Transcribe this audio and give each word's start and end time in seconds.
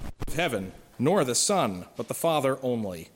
of 0.00 0.34
heaven, 0.34 0.72
nor 0.98 1.24
the 1.24 1.34
Son, 1.34 1.86
but 1.96 2.08
the 2.08 2.14
Father 2.14 2.58
only. 2.62 3.10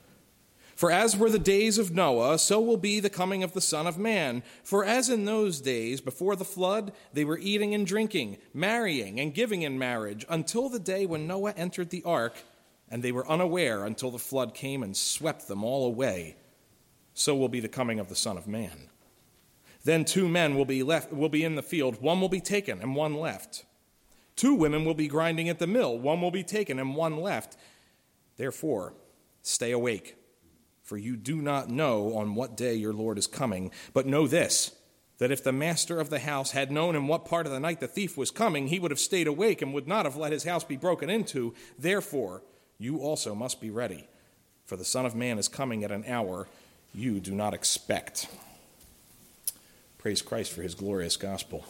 For 0.75 0.91
as 0.91 1.17
were 1.17 1.31
the 1.31 1.39
days 1.39 1.79
of 1.79 1.95
Noah, 1.95 2.39
so 2.39 2.61
will 2.61 2.77
be 2.77 3.01
the 3.01 3.09
coming 3.09 3.43
of 3.43 3.55
the 3.55 3.63
Son 3.63 3.87
of 3.87 3.97
Man. 3.97 4.43
For 4.63 4.85
as 4.85 5.09
in 5.09 5.25
those 5.25 5.63
days 5.63 6.03
before 6.03 6.37
the 6.37 6.45
flood, 6.45 6.93
they 7.15 7.25
were 7.25 7.39
eating 7.39 7.75
and 7.75 7.87
drinking, 7.87 8.37
marrying 8.53 9.19
and 9.19 9.33
giving 9.33 9.63
in 9.63 9.79
marriage, 9.79 10.27
until 10.29 10.69
the 10.69 10.79
day 10.79 11.07
when 11.07 11.27
Noah 11.27 11.55
entered 11.57 11.89
the 11.89 12.03
ark, 12.05 12.45
and 12.91 13.03
they 13.03 13.13
were 13.13 13.27
unaware 13.27 13.87
until 13.87 14.11
the 14.11 14.19
flood 14.19 14.53
came 14.53 14.83
and 14.83 14.95
swept 14.95 15.49
them 15.49 15.65
all 15.65 15.87
away. 15.87 16.37
So 17.15 17.35
will 17.35 17.49
be 17.49 17.61
the 17.61 17.69
coming 17.69 17.99
of 17.99 18.11
the 18.11 18.15
Son 18.15 18.37
of 18.37 18.47
Man. 18.47 18.91
Then 19.85 20.05
two 20.05 20.29
men 20.29 20.57
will 20.57 20.67
be 20.67 20.83
left 20.83 21.11
will 21.11 21.31
be 21.31 21.45
in 21.45 21.55
the 21.55 21.63
field, 21.63 22.03
one 22.03 22.21
will 22.21 22.29
be 22.29 22.41
taken 22.41 22.83
and 22.83 22.95
one 22.95 23.15
left. 23.15 23.65
Two 24.37 24.55
women 24.55 24.85
will 24.85 24.95
be 24.95 25.09
grinding 25.09 25.49
at 25.49 25.59
the 25.59 25.67
mill, 25.67 25.99
one 25.99 26.21
will 26.21 26.31
be 26.31 26.45
taken 26.45 26.79
and 26.79 26.95
one 26.95 27.17
left. 27.19 27.57
Therefore, 28.37 28.95
stay 29.43 29.73
awake, 29.73 30.17
for 30.83 30.99
you 30.99 31.17
do 31.17 31.37
not 31.41 31.71
know 31.71 32.17
on 32.17 32.35
what 32.35 32.57
day 32.57 32.75
your 32.75 32.93
Lord 32.93 33.19
is 33.19 33.27
coming. 33.27 33.71
But 33.93 34.07
know 34.07 34.27
this 34.27 34.73
that 35.19 35.31
if 35.31 35.43
the 35.43 35.53
master 35.53 35.99
of 35.99 36.11
the 36.11 36.19
house 36.19 36.51
had 36.51 36.71
known 36.71 36.95
in 36.95 37.07
what 37.07 37.25
part 37.25 37.47
of 37.47 37.53
the 37.53 37.61
night 37.61 37.81
the 37.81 37.89
thief 37.89 38.19
was 38.19 38.31
coming, 38.31 38.69
he 38.69 38.79
would 38.79 38.91
have 38.91 39.01
stayed 39.01 39.27
awake 39.27 39.63
and 39.63 39.73
would 39.73 39.89
not 39.89 40.05
have 40.05 40.17
let 40.17 40.33
his 40.33 40.45
house 40.45 40.63
be 40.63 40.77
broken 40.77 41.09
into. 41.09 41.55
Therefore, 41.79 42.43
you 42.79 42.99
also 42.99 43.35
must 43.35 43.59
be 43.59 43.71
ready, 43.71 44.07
for 44.67 44.77
the 44.77 44.85
Son 44.85 45.07
of 45.07 45.15
Man 45.15 45.39
is 45.39 45.49
coming 45.49 45.85
at 45.85 45.91
an 45.91 46.05
hour 46.07 46.49
you 46.95 47.21
do 47.21 47.35
not 47.35 47.55
expect. 47.55 48.29
Praise 49.99 50.23
Christ 50.23 50.53
for 50.53 50.63
his 50.63 50.75
glorious 50.75 51.17
gospel. 51.17 51.65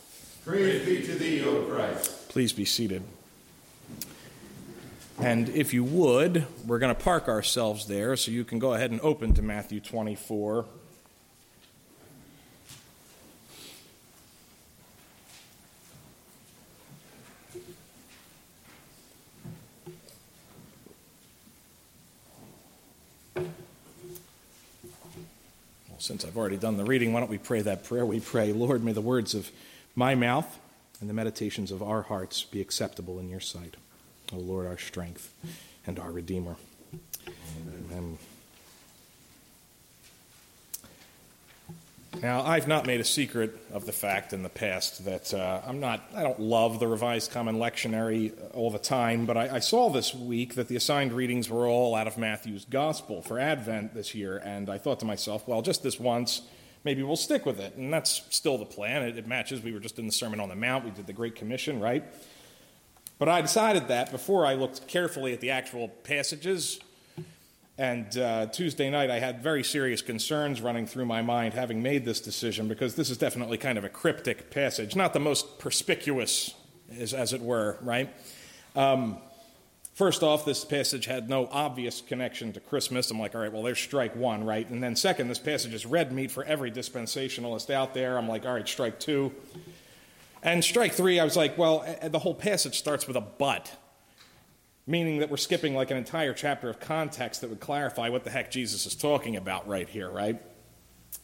Praise 0.44 0.84
be 0.84 1.06
to 1.06 1.14
thee, 1.14 1.44
O 1.44 1.62
Christ. 1.62 2.25
Please 2.36 2.52
be 2.52 2.66
seated. 2.66 3.02
And 5.18 5.48
if 5.48 5.72
you 5.72 5.82
would, 5.84 6.44
we're 6.66 6.78
going 6.78 6.94
to 6.94 7.02
park 7.02 7.28
ourselves 7.28 7.86
there 7.86 8.14
so 8.14 8.30
you 8.30 8.44
can 8.44 8.58
go 8.58 8.74
ahead 8.74 8.90
and 8.90 9.00
open 9.00 9.32
to 9.32 9.40
Matthew 9.40 9.80
24. 9.80 10.66
Well, 23.34 23.46
since 25.96 26.26
I've 26.26 26.36
already 26.36 26.58
done 26.58 26.76
the 26.76 26.84
reading, 26.84 27.14
why 27.14 27.20
don't 27.20 27.30
we 27.30 27.38
pray 27.38 27.62
that 27.62 27.84
prayer? 27.84 28.04
We 28.04 28.20
pray, 28.20 28.52
Lord, 28.52 28.84
may 28.84 28.92
the 28.92 29.00
words 29.00 29.34
of 29.34 29.50
my 29.94 30.14
mouth 30.14 30.58
and 31.00 31.10
the 31.10 31.14
meditations 31.14 31.70
of 31.70 31.82
our 31.82 32.02
hearts 32.02 32.44
be 32.44 32.60
acceptable 32.60 33.18
in 33.18 33.28
your 33.28 33.40
sight. 33.40 33.76
O 34.32 34.36
Lord, 34.36 34.66
our 34.66 34.78
strength 34.78 35.32
and 35.86 35.98
our 35.98 36.10
Redeemer. 36.10 36.56
Amen. 37.26 37.84
Amen. 37.90 38.18
Now, 42.22 42.42
I've 42.42 42.66
not 42.66 42.86
made 42.86 43.00
a 43.00 43.04
secret 43.04 43.54
of 43.72 43.84
the 43.84 43.92
fact 43.92 44.32
in 44.32 44.42
the 44.42 44.48
past 44.48 45.04
that 45.04 45.34
uh, 45.34 45.60
I'm 45.66 45.80
not, 45.80 46.02
I 46.14 46.22
don't 46.22 46.40
love 46.40 46.80
the 46.80 46.88
Revised 46.88 47.30
Common 47.30 47.56
Lectionary 47.56 48.32
all 48.54 48.70
the 48.70 48.78
time, 48.78 49.26
but 49.26 49.36
I, 49.36 49.56
I, 49.56 49.58
saw 49.58 49.90
this 49.90 50.14
week 50.14 50.54
that 50.54 50.68
the 50.68 50.76
assigned 50.76 51.12
readings 51.12 51.50
were 51.50 51.66
all 51.66 51.94
out 51.94 52.06
of 52.06 52.16
Matthew's 52.16 52.64
Gospel 52.64 53.20
for 53.20 53.38
Advent 53.38 53.92
this 53.92 54.14
year, 54.14 54.38
and 54.38 54.70
I 54.70 54.78
thought 54.78 55.00
to 55.00 55.04
myself, 55.04 55.46
well, 55.46 55.60
just 55.60 55.82
this 55.82 56.00
once, 56.00 56.40
maybe 56.86 57.02
we'll 57.02 57.16
stick 57.16 57.44
with 57.44 57.58
it. 57.58 57.74
And 57.76 57.92
that's 57.92 58.22
still 58.30 58.56
the 58.56 58.64
plan. 58.64 59.02
It, 59.02 59.18
it 59.18 59.26
matches. 59.26 59.60
We 59.60 59.72
were 59.72 59.80
just 59.80 59.98
in 59.98 60.06
the 60.06 60.12
Sermon 60.12 60.40
on 60.40 60.48
the 60.48 60.54
Mount, 60.54 60.84
we 60.84 60.92
did 60.92 61.06
the 61.06 61.12
Great 61.12 61.34
Commission, 61.34 61.80
right? 61.80 62.04
But 63.18 63.28
I 63.28 63.40
decided 63.40 63.88
that 63.88 64.12
before 64.12 64.46
I 64.46 64.54
looked 64.54 64.86
carefully 64.86 65.32
at 65.32 65.40
the 65.40 65.50
actual 65.50 65.88
passages. 65.88 66.78
And 67.76 68.16
uh, 68.16 68.46
Tuesday 68.46 68.88
night, 68.88 69.10
I 69.10 69.18
had 69.18 69.42
very 69.42 69.64
serious 69.64 70.00
concerns 70.00 70.62
running 70.62 70.86
through 70.86 71.06
my 71.06 71.22
mind 71.22 71.54
having 71.54 71.82
made 71.82 72.04
this 72.04 72.20
decision 72.20 72.68
because 72.68 72.94
this 72.94 73.10
is 73.10 73.18
definitely 73.18 73.58
kind 73.58 73.76
of 73.76 73.84
a 73.84 73.88
cryptic 73.88 74.50
passage, 74.50 74.94
not 74.94 75.12
the 75.12 75.20
most 75.20 75.58
perspicuous, 75.58 76.54
as, 76.98 77.12
as 77.12 77.32
it 77.32 77.42
were, 77.42 77.78
right? 77.82 78.14
Um, 78.76 79.18
First 79.96 80.22
off, 80.22 80.44
this 80.44 80.62
passage 80.62 81.06
had 81.06 81.30
no 81.30 81.48
obvious 81.50 82.02
connection 82.02 82.52
to 82.52 82.60
Christmas. 82.60 83.10
I'm 83.10 83.18
like, 83.18 83.34
all 83.34 83.40
right, 83.40 83.50
well, 83.50 83.62
there's 83.62 83.78
strike 83.78 84.14
one, 84.14 84.44
right? 84.44 84.68
And 84.68 84.82
then 84.82 84.94
second, 84.94 85.28
this 85.28 85.38
passage 85.38 85.72
is 85.72 85.86
red 85.86 86.12
meat 86.12 86.30
for 86.30 86.44
every 86.44 86.70
dispensationalist 86.70 87.70
out 87.70 87.94
there. 87.94 88.18
I'm 88.18 88.28
like, 88.28 88.44
all 88.44 88.52
right, 88.52 88.68
strike 88.68 89.00
two. 89.00 89.32
And 90.42 90.62
strike 90.62 90.92
three, 90.92 91.18
I 91.18 91.24
was 91.24 91.34
like, 91.34 91.56
well, 91.56 91.82
the 92.02 92.18
whole 92.18 92.34
passage 92.34 92.76
starts 92.76 93.06
with 93.08 93.16
a 93.16 93.22
but, 93.22 93.74
meaning 94.86 95.20
that 95.20 95.30
we're 95.30 95.38
skipping 95.38 95.74
like 95.74 95.90
an 95.90 95.96
entire 95.96 96.34
chapter 96.34 96.68
of 96.68 96.78
context 96.78 97.40
that 97.40 97.48
would 97.48 97.60
clarify 97.60 98.10
what 98.10 98.22
the 98.22 98.30
heck 98.30 98.50
Jesus 98.50 98.84
is 98.84 98.94
talking 98.94 99.34
about 99.34 99.66
right 99.66 99.88
here, 99.88 100.10
right? 100.10 100.38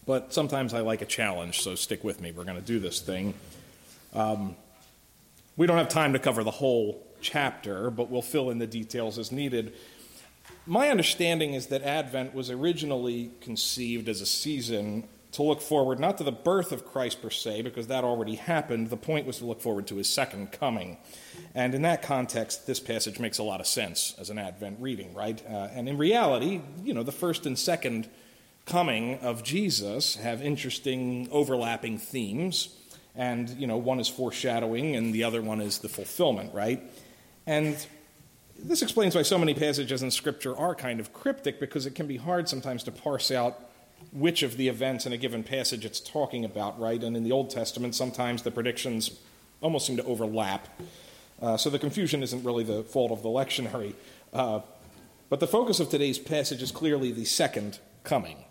But 0.06 0.32
sometimes 0.32 0.72
I 0.72 0.80
like 0.80 1.02
a 1.02 1.06
challenge, 1.06 1.60
so 1.60 1.74
stick 1.74 2.02
with 2.02 2.22
me. 2.22 2.32
We're 2.32 2.44
going 2.44 2.56
to 2.56 2.62
do 2.62 2.78
this 2.78 3.02
thing. 3.02 3.34
Um, 4.14 4.56
we 5.58 5.66
don't 5.66 5.76
have 5.76 5.90
time 5.90 6.14
to 6.14 6.18
cover 6.18 6.42
the 6.42 6.50
whole 6.50 7.06
chapter, 7.22 7.90
but 7.90 8.10
we'll 8.10 8.22
fill 8.22 8.50
in 8.50 8.58
the 8.58 8.66
details 8.66 9.18
as 9.18 9.32
needed. 9.32 9.72
My 10.66 10.90
understanding 10.90 11.54
is 11.54 11.68
that 11.68 11.82
Advent 11.82 12.34
was 12.34 12.50
originally 12.50 13.30
conceived 13.40 14.08
as 14.08 14.20
a 14.20 14.26
season 14.26 15.08
to 15.32 15.42
look 15.42 15.62
forward 15.62 15.98
not 15.98 16.18
to 16.18 16.24
the 16.24 16.32
birth 16.32 16.72
of 16.72 16.84
Christ 16.84 17.22
per 17.22 17.30
se, 17.30 17.62
because 17.62 17.86
that 17.86 18.04
already 18.04 18.34
happened. 18.34 18.90
The 18.90 18.98
point 18.98 19.26
was 19.26 19.38
to 19.38 19.46
look 19.46 19.62
forward 19.62 19.86
to 19.86 19.96
his 19.96 20.08
second 20.08 20.52
coming. 20.52 20.98
And 21.54 21.74
in 21.74 21.82
that 21.82 22.02
context, 22.02 22.66
this 22.66 22.80
passage 22.80 23.18
makes 23.18 23.38
a 23.38 23.42
lot 23.42 23.58
of 23.58 23.66
sense 23.66 24.14
as 24.18 24.28
an 24.28 24.38
Advent 24.38 24.78
reading, 24.78 25.14
right? 25.14 25.42
Uh, 25.48 25.68
and 25.72 25.88
in 25.88 25.96
reality, 25.96 26.60
you 26.84 26.92
know, 26.92 27.02
the 27.02 27.12
first 27.12 27.46
and 27.46 27.58
second 27.58 28.10
coming 28.66 29.18
of 29.20 29.42
Jesus 29.42 30.16
have 30.16 30.42
interesting 30.42 31.28
overlapping 31.32 31.98
themes. 31.98 32.76
And, 33.14 33.48
you 33.50 33.66
know, 33.66 33.78
one 33.78 34.00
is 34.00 34.08
foreshadowing 34.08 34.96
and 34.96 35.14
the 35.14 35.24
other 35.24 35.42
one 35.42 35.60
is 35.60 35.78
the 35.78 35.88
fulfillment, 35.88 36.54
right? 36.54 36.82
And 37.46 37.86
this 38.58 38.82
explains 38.82 39.14
why 39.14 39.22
so 39.22 39.38
many 39.38 39.54
passages 39.54 40.02
in 40.02 40.10
Scripture 40.10 40.56
are 40.56 40.74
kind 40.74 41.00
of 41.00 41.12
cryptic 41.12 41.58
because 41.58 41.86
it 41.86 41.94
can 41.94 42.06
be 42.06 42.16
hard 42.16 42.48
sometimes 42.48 42.82
to 42.84 42.92
parse 42.92 43.30
out 43.30 43.58
which 44.12 44.42
of 44.42 44.56
the 44.56 44.68
events 44.68 45.06
in 45.06 45.12
a 45.12 45.16
given 45.16 45.42
passage 45.42 45.84
it's 45.84 46.00
talking 46.00 46.44
about, 46.44 46.78
right? 46.78 47.02
And 47.02 47.16
in 47.16 47.24
the 47.24 47.32
Old 47.32 47.50
Testament, 47.50 47.94
sometimes 47.94 48.42
the 48.42 48.50
predictions 48.50 49.18
almost 49.60 49.86
seem 49.86 49.96
to 49.96 50.04
overlap. 50.04 50.68
Uh, 51.40 51.56
so 51.56 51.70
the 51.70 51.78
confusion 51.78 52.22
isn't 52.22 52.44
really 52.44 52.64
the 52.64 52.82
fault 52.82 53.10
of 53.10 53.22
the 53.22 53.28
lectionary. 53.28 53.94
Uh, 54.32 54.60
but 55.28 55.40
the 55.40 55.46
focus 55.46 55.80
of 55.80 55.88
today's 55.88 56.18
passage 56.18 56.62
is 56.62 56.70
clearly 56.70 57.10
the 57.10 57.24
second 57.24 57.78
coming, 58.04 58.44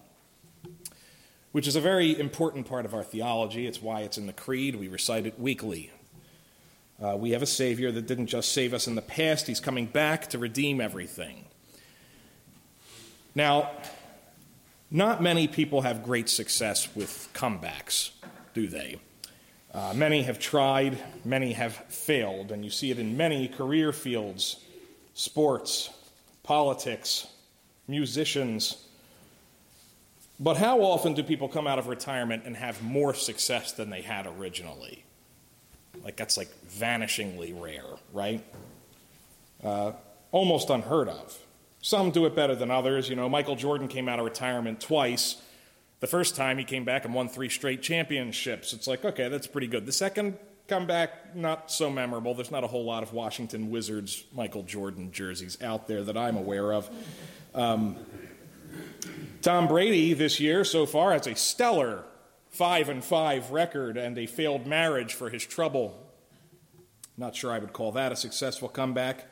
which 1.52 1.68
is 1.68 1.75
a 1.75 1.81
very 1.81 2.19
important 2.19 2.66
part 2.66 2.85
of 2.85 2.94
our 2.94 3.03
theology. 3.03 3.68
It's 3.68 3.81
why 3.81 4.02
it's 4.02 4.18
in 4.18 4.25
the 4.25 4.34
Creed. 4.34 4.75
We 4.75 4.88
recite 4.88 5.25
it 5.25 5.40
weekly. 5.40 5.91
Uh, 7.02 7.18
we 7.18 7.32
have 7.32 7.42
a 7.42 7.48
Savior 7.48 7.92
that 7.92 8.06
didn't 8.06 8.28
just 8.28 8.52
save 8.52 8.74
us 8.74 8.86
in 8.86 8.94
the 8.94 9.02
past, 9.02 9.48
He's 9.48 9.60
coming 9.60 9.88
back 9.88 10.28
to 10.30 10.38
redeem 10.38 10.80
everything. 10.80 11.46
Now, 13.34 13.72
not 14.92 15.24
many 15.24 15.48
people 15.48 15.82
have 15.82 16.04
great 16.04 16.30
success 16.30 16.94
with 16.96 17.30
comebacks, 17.34 18.12
do 18.54 18.68
they? 18.68 19.00
Uh, 19.74 19.94
many 19.96 20.24
have 20.24 20.38
tried, 20.38 21.02
many 21.24 21.54
have 21.54 21.74
failed, 21.74 22.52
and 22.52 22.64
you 22.64 22.70
see 22.70 22.92
it 22.92 23.00
in 23.00 23.16
many 23.18 23.48
career 23.48 23.92
fields 23.94 24.58
sports, 25.14 25.90
politics, 26.44 27.28
musicians. 27.88 28.86
But 30.40 30.58
how 30.58 30.82
often 30.82 31.14
do 31.14 31.24
people 31.24 31.48
come 31.48 31.68
out 31.68 31.80
of 31.80 31.88
retirement 31.88 32.44
and 32.46 32.56
have 32.58 32.84
more 32.84 33.14
success 33.14 33.72
than 33.72 33.90
they 33.90 34.02
had 34.02 34.28
originally? 34.28 35.04
Like, 36.03 36.16
that's 36.18 36.38
like 36.38 36.49
vanishingly 36.67 37.59
rare, 37.59 37.85
right? 38.14 38.43
Uh, 39.64 39.93
almost 40.32 40.70
unheard 40.70 41.09
of. 41.09 41.38
Some 41.82 42.11
do 42.11 42.26
it 42.26 42.35
better 42.35 42.55
than 42.55 42.72
others. 42.72 43.09
You 43.09 43.16
know, 43.16 43.28
Michael 43.28 43.55
Jordan 43.55 43.88
came 43.88 44.08
out 44.08 44.20
of 44.20 44.26
retirement 44.26 44.79
twice. 44.79 45.41
The 45.99 46.08
first 46.08 46.35
time 46.35 46.58
he 46.58 46.64
came 46.64 46.84
back 46.84 47.05
and 47.05 47.14
won 47.14 47.29
three 47.29 47.49
straight 47.49 47.82
championships. 47.82 48.73
It's 48.73 48.88
like, 48.88 49.03
okay, 49.05 49.28
that's 49.28 49.47
pretty 49.47 49.67
good. 49.67 49.85
The 49.85 49.91
second 49.91 50.38
comeback, 50.67 51.35
not 51.35 51.72
so 51.72 51.90
memorable. 51.90 52.34
There's 52.34 52.52
not 52.52 52.64
a 52.64 52.67
whole 52.67 52.85
lot 52.85 53.03
of 53.03 53.14
Washington 53.14 53.70
Wizards 53.70 54.23
Michael 54.34 54.64
Jordan 54.64 55.11
jerseys 55.11 55.61
out 55.61 55.87
there 55.87 56.03
that 56.03 56.17
I'm 56.17 56.37
aware 56.37 56.72
of. 56.73 56.90
Um, 57.53 57.97
Tom 59.41 59.67
Brady 59.67 60.14
this 60.14 60.40
year 60.40 60.64
so 60.64 60.85
far 60.85 61.11
has 61.14 61.28
a 61.28 61.35
stellar 61.35 62.03
five 62.52 62.90
and 62.90 63.03
five 63.03 63.52
record 63.52 63.98
and 63.98 64.18
a 64.18 64.26
failed 64.28 64.68
marriage 64.68 65.14
for 65.14 65.30
his 65.30 65.46
trouble. 65.46 65.98
Not 67.18 67.36
sure 67.36 67.52
I 67.52 67.59
would 67.59 67.74
call 67.74 67.94
that 67.94 68.12
a 68.12 68.16
successful 68.16 68.70
comeback. 68.70 69.26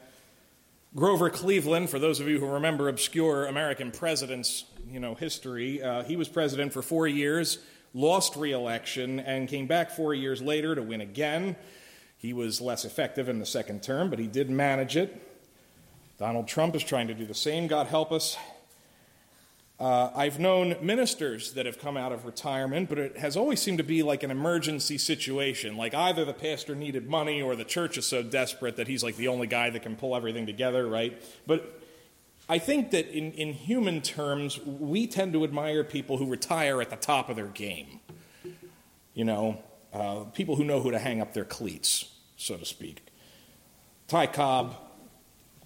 Grover 0.95 1.29
Cleveland, 1.29 1.89
for 1.89 1.99
those 1.99 2.19
of 2.19 2.27
you 2.27 2.39
who 2.39 2.47
remember 2.47 2.89
obscure 2.89 3.45
American 3.45 3.91
presidents, 3.91 4.65
you 4.89 4.99
know, 4.99 5.13
history, 5.13 5.83
uh, 5.83 6.03
he 6.03 6.15
was 6.15 6.27
president 6.27 6.73
for 6.73 6.81
four 6.81 7.07
years, 7.07 7.59
lost 7.93 8.35
re-election, 8.35 9.19
and 9.19 9.47
came 9.47 9.67
back 9.67 9.91
four 9.91 10.13
years 10.13 10.41
later 10.41 10.73
to 10.73 10.81
win 10.81 11.01
again. 11.01 11.55
He 12.17 12.33
was 12.33 12.59
less 12.59 12.85
effective 12.85 13.29
in 13.29 13.39
the 13.39 13.45
second 13.45 13.83
term, 13.83 14.09
but 14.09 14.17
he 14.17 14.27
did 14.27 14.49
manage 14.49 14.97
it. 14.97 15.25
Donald 16.17 16.47
Trump 16.47 16.75
is 16.75 16.83
trying 16.83 17.07
to 17.07 17.13
do 17.13 17.25
the 17.25 17.33
same, 17.33 17.67
God 17.67 17.87
help 17.87 18.11
us. 18.11 18.35
Uh, 19.79 20.11
I've 20.13 20.39
known 20.39 20.75
ministers 20.81 21.53
that 21.53 21.65
have 21.65 21.79
come 21.79 21.95
out 21.95 22.11
of 22.11 22.25
retirement, 22.25 22.89
but 22.89 22.97
it 22.97 23.17
has 23.17 23.37
always 23.37 23.61
seemed 23.61 23.77
to 23.77 23.83
be 23.83 24.03
like 24.03 24.23
an 24.23 24.31
emergency 24.31 24.97
situation. 24.97 25.77
Like 25.77 25.93
either 25.93 26.25
the 26.25 26.33
pastor 26.33 26.75
needed 26.75 27.07
money 27.07 27.41
or 27.41 27.55
the 27.55 27.63
church 27.63 27.97
is 27.97 28.05
so 28.05 28.21
desperate 28.21 28.75
that 28.75 28.89
he's 28.89 29.03
like 29.03 29.15
the 29.15 29.29
only 29.29 29.47
guy 29.47 29.69
that 29.69 29.81
can 29.81 29.95
pull 29.95 30.17
everything 30.17 30.45
together, 30.45 30.85
right? 30.85 31.21
But 31.47 31.81
I 32.49 32.59
think 32.59 32.91
that 32.91 33.07
in, 33.07 33.31
in 33.33 33.53
human 33.53 34.01
terms, 34.01 34.59
we 34.65 35.07
tend 35.07 35.31
to 35.31 35.45
admire 35.45 35.85
people 35.85 36.17
who 36.17 36.25
retire 36.25 36.81
at 36.81 36.89
the 36.89 36.97
top 36.97 37.29
of 37.29 37.37
their 37.37 37.47
game. 37.47 38.01
You 39.13 39.23
know, 39.23 39.63
uh, 39.93 40.25
people 40.33 40.57
who 40.57 40.65
know 40.65 40.81
who 40.81 40.91
to 40.91 40.99
hang 40.99 41.21
up 41.21 41.33
their 41.33 41.45
cleats, 41.45 42.13
so 42.35 42.57
to 42.57 42.65
speak. 42.65 43.05
Ty 44.09 44.27
Cobb 44.27 44.75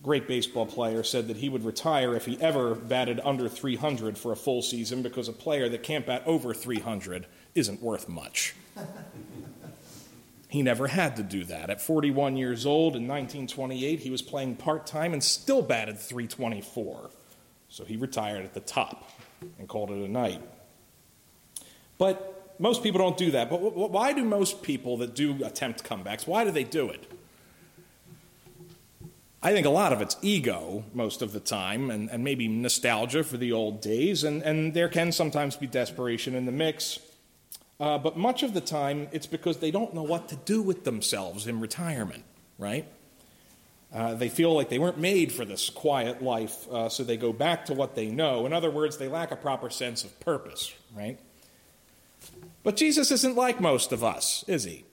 great 0.03 0.27
baseball 0.27 0.65
player, 0.65 1.01
said 1.01 1.29
that 1.29 1.37
he 1.37 1.49
would 1.49 1.63
retire 1.63 2.13
if 2.15 2.25
he 2.25 2.39
ever 2.41 2.75
batted 2.75 3.21
under 3.23 3.47
300 3.47 4.17
for 4.17 4.33
a 4.33 4.35
full 4.35 4.61
season 4.61 5.01
because 5.01 5.29
a 5.29 5.33
player 5.33 5.69
that 5.69 5.81
can't 5.81 6.05
bat 6.05 6.21
over 6.25 6.53
300 6.53 7.25
isn't 7.55 7.81
worth 7.81 8.09
much. 8.09 8.53
he 10.49 10.61
never 10.61 10.87
had 10.87 11.15
to 11.15 11.23
do 11.23 11.45
that. 11.45 11.69
At 11.69 11.81
41 11.81 12.35
years 12.35 12.65
old 12.65 12.95
in 12.95 13.07
1928, 13.07 14.01
he 14.01 14.09
was 14.09 14.21
playing 14.21 14.57
part 14.57 14.85
time 14.85 15.13
and 15.13 15.23
still 15.23 15.61
batted 15.61 15.97
324. 15.97 17.09
So 17.69 17.85
he 17.85 17.95
retired 17.95 18.43
at 18.43 18.53
the 18.53 18.59
top 18.59 19.09
and 19.57 19.67
called 19.67 19.89
it 19.89 19.97
a 19.97 20.07
night. 20.07 20.41
But 21.97 22.55
most 22.59 22.83
people 22.83 22.99
don't 22.99 23.17
do 23.17 23.31
that. 23.31 23.49
But 23.49 23.57
why 23.61 24.13
do 24.13 24.23
most 24.23 24.61
people 24.61 24.97
that 24.97 25.15
do 25.15 25.43
attempt 25.43 25.83
comebacks, 25.83 26.27
why 26.27 26.43
do 26.43 26.51
they 26.51 26.63
do 26.63 26.89
it? 26.89 27.09
I 29.45 29.51
think 29.51 29.67
a 29.67 29.69
lot 29.69 29.91
of 29.91 30.01
it's 30.01 30.15
ego 30.21 30.85
most 30.93 31.21
of 31.21 31.33
the 31.33 31.41
time, 31.41 31.91
and, 31.91 32.09
and 32.09 32.23
maybe 32.23 32.47
nostalgia 32.47 33.25
for 33.25 33.35
the 33.35 33.51
old 33.51 33.81
days, 33.81 34.23
and, 34.23 34.41
and 34.41 34.73
there 34.73 34.87
can 34.87 35.11
sometimes 35.11 35.57
be 35.57 35.67
desperation 35.67 36.33
in 36.33 36.45
the 36.45 36.51
mix. 36.53 36.99
Uh, 37.77 37.97
but 37.97 38.17
much 38.17 38.41
of 38.41 38.53
the 38.53 38.61
time, 38.61 39.09
it's 39.11 39.27
because 39.27 39.57
they 39.57 39.69
don't 39.69 39.93
know 39.93 40.03
what 40.03 40.29
to 40.29 40.37
do 40.37 40.61
with 40.61 40.85
themselves 40.85 41.45
in 41.45 41.59
retirement, 41.59 42.23
right? 42.57 42.85
Uh, 43.93 44.13
they 44.13 44.29
feel 44.29 44.53
like 44.53 44.69
they 44.69 44.79
weren't 44.79 44.97
made 44.97 45.29
for 45.29 45.43
this 45.43 45.69
quiet 45.69 46.21
life, 46.23 46.65
uh, 46.71 46.87
so 46.87 47.03
they 47.03 47.17
go 47.17 47.33
back 47.33 47.65
to 47.65 47.73
what 47.73 47.95
they 47.95 48.09
know. 48.09 48.45
In 48.45 48.53
other 48.53 48.71
words, 48.71 48.97
they 48.97 49.09
lack 49.09 49.31
a 49.31 49.35
proper 49.35 49.69
sense 49.69 50.05
of 50.05 50.17
purpose, 50.21 50.73
right? 50.95 51.19
But 52.63 52.77
Jesus 52.77 53.11
isn't 53.11 53.35
like 53.35 53.59
most 53.59 53.91
of 53.91 54.05
us, 54.05 54.45
is 54.47 54.63
he? 54.63 54.85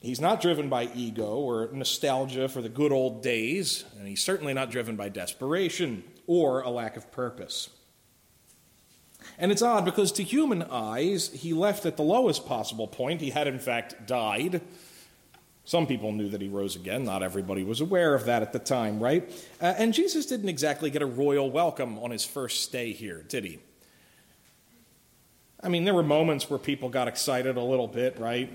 He's 0.00 0.20
not 0.20 0.40
driven 0.40 0.68
by 0.68 0.88
ego 0.94 1.38
or 1.38 1.70
nostalgia 1.72 2.48
for 2.48 2.62
the 2.62 2.68
good 2.68 2.92
old 2.92 3.22
days, 3.22 3.84
and 3.98 4.06
he's 4.06 4.22
certainly 4.22 4.54
not 4.54 4.70
driven 4.70 4.94
by 4.94 5.08
desperation 5.08 6.04
or 6.26 6.60
a 6.60 6.70
lack 6.70 6.96
of 6.96 7.10
purpose. 7.10 7.70
And 9.38 9.50
it's 9.50 9.62
odd 9.62 9.84
because 9.84 10.12
to 10.12 10.22
human 10.22 10.62
eyes, 10.62 11.30
he 11.32 11.52
left 11.52 11.84
at 11.84 11.96
the 11.96 12.04
lowest 12.04 12.46
possible 12.46 12.86
point. 12.86 13.20
He 13.20 13.30
had, 13.30 13.48
in 13.48 13.58
fact, 13.58 14.06
died. 14.06 14.60
Some 15.64 15.86
people 15.86 16.12
knew 16.12 16.28
that 16.28 16.40
he 16.40 16.48
rose 16.48 16.76
again. 16.76 17.04
Not 17.04 17.22
everybody 17.22 17.64
was 17.64 17.80
aware 17.80 18.14
of 18.14 18.24
that 18.26 18.42
at 18.42 18.52
the 18.52 18.58
time, 18.58 19.00
right? 19.00 19.28
Uh, 19.60 19.74
and 19.76 19.92
Jesus 19.92 20.26
didn't 20.26 20.48
exactly 20.48 20.90
get 20.90 21.02
a 21.02 21.06
royal 21.06 21.50
welcome 21.50 21.98
on 21.98 22.10
his 22.10 22.24
first 22.24 22.62
stay 22.62 22.92
here, 22.92 23.24
did 23.28 23.44
he? 23.44 23.58
I 25.60 25.68
mean, 25.68 25.84
there 25.84 25.94
were 25.94 26.04
moments 26.04 26.48
where 26.48 26.58
people 26.58 26.88
got 26.88 27.08
excited 27.08 27.56
a 27.56 27.62
little 27.62 27.88
bit, 27.88 28.18
right? 28.18 28.50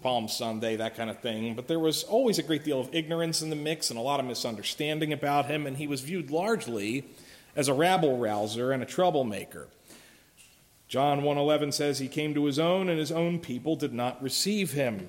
Palm 0.00 0.28
Sunday, 0.28 0.76
that 0.76 0.96
kind 0.96 1.10
of 1.10 1.20
thing. 1.20 1.54
But 1.54 1.68
there 1.68 1.78
was 1.78 2.04
always 2.04 2.38
a 2.38 2.42
great 2.42 2.64
deal 2.64 2.80
of 2.80 2.94
ignorance 2.94 3.42
in 3.42 3.50
the 3.50 3.56
mix 3.56 3.90
and 3.90 3.98
a 3.98 4.02
lot 4.02 4.20
of 4.20 4.26
misunderstanding 4.26 5.12
about 5.12 5.46
him, 5.46 5.66
and 5.66 5.76
he 5.76 5.86
was 5.86 6.00
viewed 6.00 6.30
largely 6.30 7.04
as 7.56 7.68
a 7.68 7.74
rabble 7.74 8.18
rouser 8.18 8.72
and 8.72 8.82
a 8.82 8.86
troublemaker. 8.86 9.68
John 10.88 11.20
1:11 11.22 11.72
says 11.72 11.98
he 11.98 12.08
came 12.08 12.32
to 12.34 12.46
his 12.46 12.58
own 12.58 12.88
and 12.88 12.98
his 12.98 13.12
own 13.12 13.40
people 13.40 13.76
did 13.76 13.92
not 13.92 14.22
receive 14.22 14.72
him. 14.72 15.08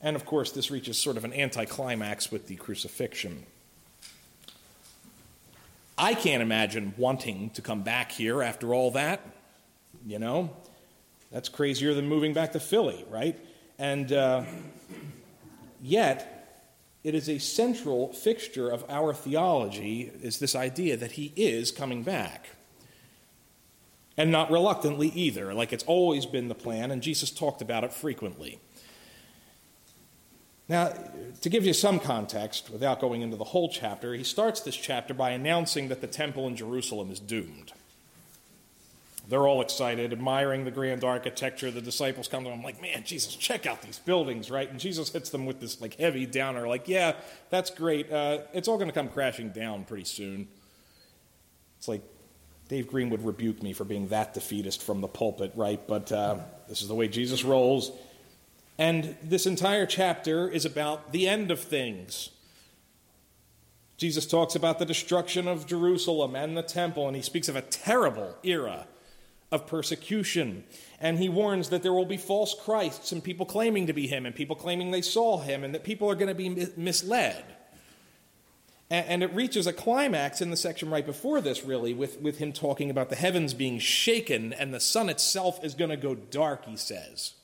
And 0.00 0.16
of 0.16 0.24
course, 0.24 0.50
this 0.52 0.70
reaches 0.70 0.98
sort 0.98 1.18
of 1.18 1.24
an 1.24 1.34
anticlimax 1.34 2.30
with 2.30 2.46
the 2.46 2.56
crucifixion. 2.56 3.44
I 5.98 6.14
can't 6.14 6.42
imagine 6.42 6.94
wanting 6.96 7.50
to 7.50 7.60
come 7.60 7.82
back 7.82 8.12
here 8.12 8.42
after 8.42 8.72
all 8.72 8.90
that, 8.92 9.20
you 10.06 10.18
know? 10.18 10.56
That's 11.30 11.48
crazier 11.48 11.94
than 11.94 12.08
moving 12.08 12.32
back 12.32 12.52
to 12.52 12.60
Philly, 12.60 13.04
right? 13.08 13.38
And 13.78 14.12
uh, 14.12 14.44
yet, 15.80 16.40
it 17.02 17.14
is 17.14 17.28
a 17.28 17.38
central 17.38 18.12
fixture 18.12 18.68
of 18.68 18.84
our 18.88 19.14
theology 19.14 20.10
is 20.22 20.38
this 20.38 20.54
idea 20.54 20.96
that 20.96 21.12
he 21.12 21.32
is 21.36 21.70
coming 21.70 22.02
back. 22.02 22.50
And 24.16 24.30
not 24.30 24.50
reluctantly 24.50 25.08
either, 25.08 25.54
like 25.54 25.72
it's 25.72 25.84
always 25.84 26.26
been 26.26 26.48
the 26.48 26.54
plan, 26.54 26.90
and 26.90 27.00
Jesus 27.00 27.30
talked 27.30 27.62
about 27.62 27.84
it 27.84 27.92
frequently. 27.92 28.60
Now, 30.68 30.92
to 31.40 31.48
give 31.48 31.64
you 31.64 31.72
some 31.72 31.98
context, 31.98 32.70
without 32.70 33.00
going 33.00 33.22
into 33.22 33.36
the 33.36 33.44
whole 33.44 33.68
chapter, 33.70 34.14
he 34.14 34.22
starts 34.22 34.60
this 34.60 34.76
chapter 34.76 35.14
by 35.14 35.30
announcing 35.30 35.88
that 35.88 36.00
the 36.00 36.06
temple 36.06 36.46
in 36.46 36.54
Jerusalem 36.54 37.10
is 37.10 37.18
doomed. 37.18 37.72
They're 39.30 39.46
all 39.46 39.62
excited, 39.62 40.12
admiring 40.12 40.64
the 40.64 40.72
grand 40.72 41.04
architecture. 41.04 41.70
The 41.70 41.80
disciples 41.80 42.26
come 42.26 42.42
to 42.42 42.50
him 42.50 42.64
like, 42.64 42.82
"Man, 42.82 43.04
Jesus, 43.04 43.36
check 43.36 43.64
out 43.64 43.80
these 43.80 44.00
buildings, 44.00 44.50
right?" 44.50 44.68
And 44.68 44.80
Jesus 44.80 45.10
hits 45.10 45.30
them 45.30 45.46
with 45.46 45.60
this 45.60 45.80
like 45.80 45.94
heavy 45.94 46.26
downer, 46.26 46.66
like, 46.66 46.88
"Yeah, 46.88 47.14
that's 47.48 47.70
great. 47.70 48.10
Uh, 48.10 48.40
it's 48.52 48.66
all 48.66 48.76
going 48.76 48.88
to 48.88 48.94
come 48.94 49.08
crashing 49.08 49.50
down 49.50 49.84
pretty 49.84 50.04
soon." 50.04 50.48
It's 51.78 51.86
like 51.86 52.02
Dave 52.68 52.88
Green 52.88 53.08
would 53.10 53.24
rebuke 53.24 53.62
me 53.62 53.72
for 53.72 53.84
being 53.84 54.08
that 54.08 54.34
defeatist 54.34 54.82
from 54.82 55.00
the 55.00 55.06
pulpit, 55.06 55.52
right? 55.54 55.80
But 55.86 56.10
uh, 56.10 56.38
this 56.68 56.82
is 56.82 56.88
the 56.88 56.96
way 56.96 57.06
Jesus 57.06 57.44
rolls. 57.44 57.92
And 58.78 59.16
this 59.22 59.46
entire 59.46 59.86
chapter 59.86 60.48
is 60.48 60.64
about 60.64 61.12
the 61.12 61.28
end 61.28 61.52
of 61.52 61.60
things. 61.60 62.30
Jesus 63.96 64.26
talks 64.26 64.56
about 64.56 64.80
the 64.80 64.84
destruction 64.84 65.46
of 65.46 65.68
Jerusalem 65.68 66.34
and 66.34 66.56
the 66.56 66.62
temple, 66.62 67.06
and 67.06 67.14
he 67.14 67.22
speaks 67.22 67.48
of 67.48 67.54
a 67.54 67.62
terrible 67.62 68.36
era 68.42 68.88
of 69.52 69.66
persecution. 69.66 70.64
And 71.00 71.18
he 71.18 71.28
warns 71.28 71.70
that 71.70 71.82
there 71.82 71.92
will 71.92 72.06
be 72.06 72.16
false 72.16 72.54
Christs 72.54 73.12
and 73.12 73.22
people 73.22 73.46
claiming 73.46 73.86
to 73.86 73.92
be 73.92 74.06
him 74.06 74.26
and 74.26 74.34
people 74.34 74.56
claiming 74.56 74.90
they 74.90 75.02
saw 75.02 75.38
him 75.38 75.64
and 75.64 75.74
that 75.74 75.84
people 75.84 76.10
are 76.10 76.14
going 76.14 76.28
to 76.28 76.34
be 76.34 76.68
misled. 76.76 77.44
And 78.92 79.22
it 79.22 79.32
reaches 79.32 79.68
a 79.68 79.72
climax 79.72 80.40
in 80.40 80.50
the 80.50 80.56
section 80.56 80.90
right 80.90 81.06
before 81.06 81.40
this, 81.40 81.64
really, 81.64 81.94
with, 81.94 82.20
with 82.20 82.38
him 82.38 82.52
talking 82.52 82.90
about 82.90 83.08
the 83.08 83.14
heavens 83.14 83.54
being 83.54 83.78
shaken 83.78 84.52
and 84.52 84.74
the 84.74 84.80
sun 84.80 85.08
itself 85.08 85.64
is 85.64 85.74
going 85.74 85.90
to 85.90 85.96
go 85.96 86.16
dark, 86.16 86.64
he 86.64 86.76
says. 86.76 87.34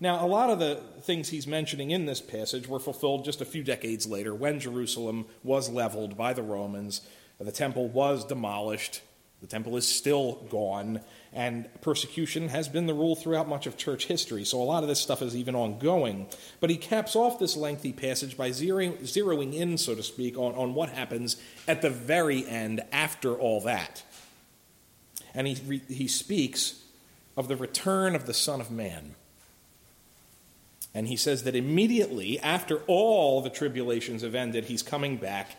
Now, 0.00 0.24
a 0.24 0.26
lot 0.26 0.50
of 0.50 0.58
the 0.58 0.82
things 1.02 1.28
he's 1.28 1.46
mentioning 1.46 1.92
in 1.92 2.04
this 2.04 2.20
passage 2.20 2.66
were 2.66 2.80
fulfilled 2.80 3.24
just 3.24 3.40
a 3.40 3.46
few 3.46 3.62
decades 3.62 4.08
later 4.08 4.34
when 4.34 4.58
Jerusalem 4.58 5.26
was 5.44 5.70
leveled 5.70 6.16
by 6.16 6.32
the 6.32 6.42
Romans, 6.42 7.02
the 7.38 7.52
temple 7.52 7.88
was 7.88 8.24
demolished, 8.24 9.02
the 9.46 9.52
temple 9.52 9.76
is 9.76 9.86
still 9.86 10.44
gone, 10.50 11.00
and 11.32 11.68
persecution 11.80 12.48
has 12.48 12.68
been 12.68 12.86
the 12.86 12.94
rule 12.94 13.14
throughout 13.14 13.48
much 13.48 13.68
of 13.68 13.76
church 13.76 14.06
history, 14.06 14.44
so 14.44 14.60
a 14.60 14.64
lot 14.64 14.82
of 14.82 14.88
this 14.88 14.98
stuff 14.98 15.22
is 15.22 15.36
even 15.36 15.54
ongoing. 15.54 16.26
But 16.58 16.70
he 16.70 16.76
caps 16.76 17.14
off 17.14 17.38
this 17.38 17.56
lengthy 17.56 17.92
passage 17.92 18.36
by 18.36 18.50
zeroing, 18.50 18.98
zeroing 19.02 19.54
in, 19.54 19.78
so 19.78 19.94
to 19.94 20.02
speak, 20.02 20.36
on, 20.36 20.52
on 20.56 20.74
what 20.74 20.88
happens 20.88 21.36
at 21.68 21.80
the 21.80 21.90
very 21.90 22.44
end 22.44 22.82
after 22.90 23.36
all 23.36 23.60
that. 23.60 24.02
And 25.32 25.46
he, 25.46 25.80
he 25.88 26.08
speaks 26.08 26.82
of 27.36 27.46
the 27.46 27.56
return 27.56 28.16
of 28.16 28.26
the 28.26 28.34
Son 28.34 28.60
of 28.60 28.72
Man. 28.72 29.14
And 30.92 31.06
he 31.06 31.16
says 31.16 31.44
that 31.44 31.54
immediately 31.54 32.40
after 32.40 32.78
all 32.88 33.42
the 33.42 33.50
tribulations 33.50 34.22
have 34.22 34.34
ended, 34.34 34.64
he's 34.64 34.82
coming 34.82 35.18
back, 35.18 35.56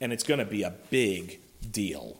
and 0.00 0.12
it's 0.12 0.24
going 0.24 0.40
to 0.40 0.46
be 0.46 0.64
a 0.64 0.74
big 0.90 1.38
deal. 1.70 2.19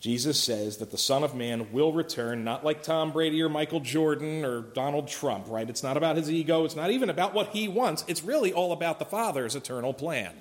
Jesus 0.00 0.42
says 0.42 0.78
that 0.78 0.90
the 0.90 0.96
Son 0.96 1.22
of 1.22 1.34
Man 1.34 1.72
will 1.72 1.92
return, 1.92 2.42
not 2.42 2.64
like 2.64 2.82
Tom 2.82 3.12
Brady 3.12 3.42
or 3.42 3.50
Michael 3.50 3.80
Jordan 3.80 4.46
or 4.46 4.62
Donald 4.62 5.08
Trump, 5.08 5.44
right? 5.48 5.68
It's 5.68 5.82
not 5.82 5.98
about 5.98 6.16
his 6.16 6.30
ego. 6.30 6.64
It's 6.64 6.74
not 6.74 6.90
even 6.90 7.10
about 7.10 7.34
what 7.34 7.48
he 7.48 7.68
wants. 7.68 8.06
It's 8.08 8.24
really 8.24 8.50
all 8.50 8.72
about 8.72 8.98
the 8.98 9.04
Father's 9.04 9.54
eternal 9.54 9.92
plan. 9.92 10.32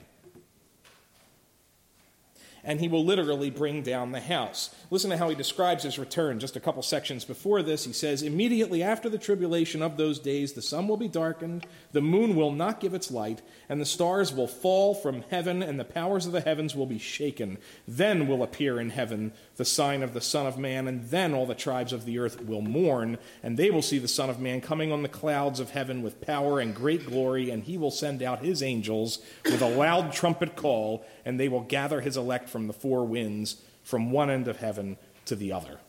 And 2.63 2.79
he 2.79 2.87
will 2.87 3.05
literally 3.05 3.49
bring 3.49 3.81
down 3.83 4.11
the 4.11 4.19
house. 4.19 4.73
Listen 4.89 5.09
to 5.09 5.17
how 5.17 5.29
he 5.29 5.35
describes 5.35 5.83
his 5.83 5.99
return 5.99 6.39
just 6.39 6.55
a 6.55 6.59
couple 6.59 6.81
sections 6.81 7.25
before 7.25 7.61
this. 7.61 7.85
He 7.85 7.93
says, 7.93 8.21
Immediately 8.21 8.83
after 8.83 9.09
the 9.09 9.17
tribulation 9.17 9.81
of 9.81 9.97
those 9.97 10.19
days, 10.19 10.53
the 10.53 10.61
sun 10.61 10.87
will 10.87 10.97
be 10.97 11.07
darkened, 11.07 11.65
the 11.91 12.01
moon 12.01 12.35
will 12.35 12.51
not 12.51 12.79
give 12.79 12.93
its 12.93 13.11
light, 13.11 13.41
and 13.67 13.79
the 13.79 13.85
stars 13.85 14.33
will 14.33 14.47
fall 14.47 14.93
from 14.93 15.23
heaven, 15.29 15.61
and 15.61 15.79
the 15.79 15.85
powers 15.85 16.25
of 16.25 16.31
the 16.31 16.41
heavens 16.41 16.75
will 16.75 16.85
be 16.85 16.99
shaken. 16.99 17.57
Then 17.87 18.27
will 18.27 18.43
appear 18.43 18.79
in 18.79 18.89
heaven 18.89 19.31
the 19.57 19.65
sign 19.65 20.03
of 20.03 20.13
the 20.13 20.21
Son 20.21 20.45
of 20.45 20.57
Man, 20.57 20.87
and 20.87 21.09
then 21.09 21.33
all 21.33 21.45
the 21.45 21.55
tribes 21.55 21.93
of 21.93 22.05
the 22.05 22.19
earth 22.19 22.43
will 22.43 22.61
mourn, 22.61 23.17
and 23.43 23.57
they 23.57 23.69
will 23.69 23.81
see 23.81 23.99
the 23.99 24.07
Son 24.07 24.29
of 24.29 24.39
Man 24.39 24.61
coming 24.61 24.91
on 24.91 25.03
the 25.03 25.09
clouds 25.09 25.59
of 25.59 25.71
heaven 25.71 26.01
with 26.01 26.21
power 26.21 26.59
and 26.59 26.75
great 26.75 27.05
glory, 27.05 27.49
and 27.49 27.63
he 27.63 27.77
will 27.77 27.91
send 27.91 28.23
out 28.23 28.43
his 28.43 28.63
angels 28.63 29.19
with 29.45 29.61
a 29.61 29.69
loud 29.69 30.13
trumpet 30.13 30.55
call, 30.55 31.05
and 31.25 31.39
they 31.39 31.47
will 31.47 31.61
gather 31.61 32.01
his 32.01 32.17
elect 32.17 32.49
from 32.49 32.67
the 32.67 32.73
four 32.73 33.05
winds, 33.05 33.61
from 33.83 34.11
one 34.11 34.29
end 34.29 34.47
of 34.47 34.57
heaven 34.57 34.97
to 35.25 35.35
the 35.35 35.51
other. 35.51 35.79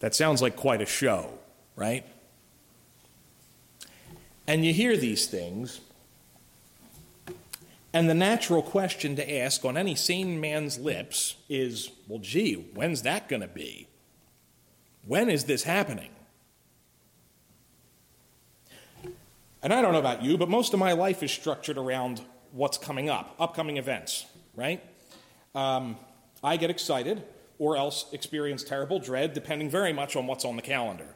That 0.00 0.14
sounds 0.14 0.40
like 0.40 0.56
quite 0.56 0.80
a 0.80 0.86
show, 0.86 1.38
right? 1.76 2.04
And 4.46 4.64
you 4.64 4.72
hear 4.72 4.96
these 4.96 5.26
things, 5.26 5.80
and 7.92 8.08
the 8.08 8.14
natural 8.14 8.62
question 8.62 9.16
to 9.16 9.38
ask 9.38 9.64
on 9.64 9.76
any 9.76 9.94
sane 9.94 10.40
man's 10.40 10.78
lips 10.78 11.36
is 11.48 11.90
well, 12.08 12.18
gee, 12.18 12.54
when's 12.74 13.02
that 13.02 13.28
going 13.28 13.42
to 13.42 13.48
be? 13.48 13.86
When 15.06 15.28
is 15.28 15.44
this 15.44 15.64
happening? 15.64 16.10
And 19.62 19.74
I 19.74 19.82
don't 19.82 19.92
know 19.92 19.98
about 19.98 20.22
you, 20.22 20.38
but 20.38 20.48
most 20.48 20.72
of 20.72 20.80
my 20.80 20.92
life 20.92 21.22
is 21.22 21.30
structured 21.30 21.76
around 21.76 22.22
what's 22.52 22.78
coming 22.78 23.08
up, 23.08 23.34
upcoming 23.38 23.76
events, 23.76 24.26
right? 24.54 24.82
Um, 25.54 25.96
I 26.42 26.56
get 26.56 26.70
excited 26.70 27.22
or 27.58 27.76
else 27.76 28.06
experience 28.12 28.64
terrible 28.64 28.98
dread, 28.98 29.34
depending 29.34 29.68
very 29.68 29.92
much 29.92 30.16
on 30.16 30.26
what's 30.26 30.44
on 30.44 30.56
the 30.56 30.62
calendar. 30.62 31.14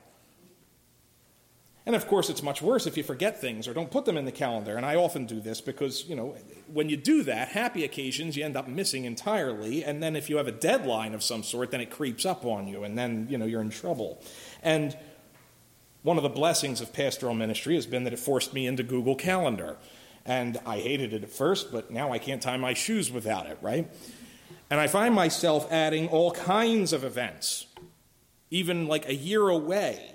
And 1.86 1.94
of 1.94 2.06
course, 2.06 2.30
it's 2.30 2.42
much 2.42 2.62
worse 2.62 2.86
if 2.86 2.96
you 2.96 3.02
forget 3.02 3.40
things 3.40 3.68
or 3.68 3.74
don't 3.74 3.90
put 3.90 4.06
them 4.06 4.16
in 4.16 4.24
the 4.24 4.32
calendar. 4.32 4.76
And 4.76 4.86
I 4.86 4.96
often 4.96 5.26
do 5.26 5.40
this 5.40 5.60
because, 5.60 6.06
you 6.08 6.16
know, 6.16 6.34
when 6.72 6.88
you 6.88 6.96
do 6.96 7.22
that, 7.24 7.48
happy 7.48 7.84
occasions 7.84 8.36
you 8.36 8.44
end 8.44 8.56
up 8.56 8.66
missing 8.66 9.04
entirely. 9.04 9.84
And 9.84 10.02
then 10.02 10.16
if 10.16 10.30
you 10.30 10.38
have 10.38 10.46
a 10.46 10.52
deadline 10.52 11.12
of 11.12 11.22
some 11.22 11.42
sort, 11.42 11.70
then 11.70 11.82
it 11.82 11.90
creeps 11.90 12.24
up 12.24 12.46
on 12.46 12.68
you, 12.68 12.84
and 12.84 12.96
then, 12.96 13.26
you 13.28 13.36
know, 13.36 13.44
you're 13.44 13.60
in 13.60 13.68
trouble. 13.68 14.22
And 14.62 14.96
one 16.02 16.16
of 16.16 16.22
the 16.22 16.30
blessings 16.30 16.80
of 16.80 16.92
pastoral 16.92 17.34
ministry 17.34 17.74
has 17.74 17.86
been 17.86 18.04
that 18.04 18.14
it 18.14 18.18
forced 18.18 18.54
me 18.54 18.66
into 18.66 18.82
Google 18.82 19.14
Calendar. 19.14 19.76
And 20.26 20.58
I 20.64 20.78
hated 20.78 21.12
it 21.12 21.22
at 21.22 21.30
first, 21.30 21.70
but 21.70 21.90
now 21.90 22.12
I 22.12 22.18
can't 22.18 22.42
tie 22.42 22.56
my 22.56 22.74
shoes 22.74 23.10
without 23.10 23.46
it, 23.46 23.58
right? 23.60 23.90
And 24.70 24.80
I 24.80 24.86
find 24.86 25.14
myself 25.14 25.70
adding 25.70 26.08
all 26.08 26.30
kinds 26.30 26.92
of 26.92 27.04
events, 27.04 27.66
even 28.50 28.86
like 28.88 29.08
a 29.08 29.14
year 29.14 29.48
away 29.48 30.14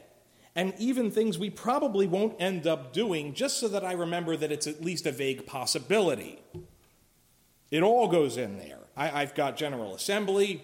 and 0.59 0.73
even 0.77 1.09
things 1.09 1.37
we 1.37 1.49
probably 1.49 2.05
won't 2.05 2.35
end 2.37 2.67
up 2.67 2.91
doing 2.91 3.33
just 3.33 3.59
so 3.59 3.69
that 3.69 3.85
I 3.85 3.93
remember 3.93 4.35
that 4.35 4.51
it's 4.51 4.67
at 4.67 4.83
least 4.83 5.05
a 5.05 5.11
vague 5.11 5.45
possibility. 5.45 6.39
It 7.71 7.81
all 7.81 8.09
goes 8.09 8.35
in 8.35 8.57
there. 8.57 8.79
I, 8.97 9.21
have 9.21 9.35
got 9.35 9.55
General 9.55 9.95
Assembly, 9.95 10.61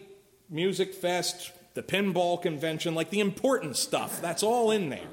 Music 0.50 0.94
Fest, 0.94 1.54
the 1.76 1.82
Pinball 1.82 2.42
Convention, 2.42 2.94
like 2.94 3.10
the 3.10 3.22
important 3.22 3.78
stuff. 3.78 4.22
That's 4.22 4.44
all 4.44 4.72
in 4.72 4.90
there. 4.90 5.08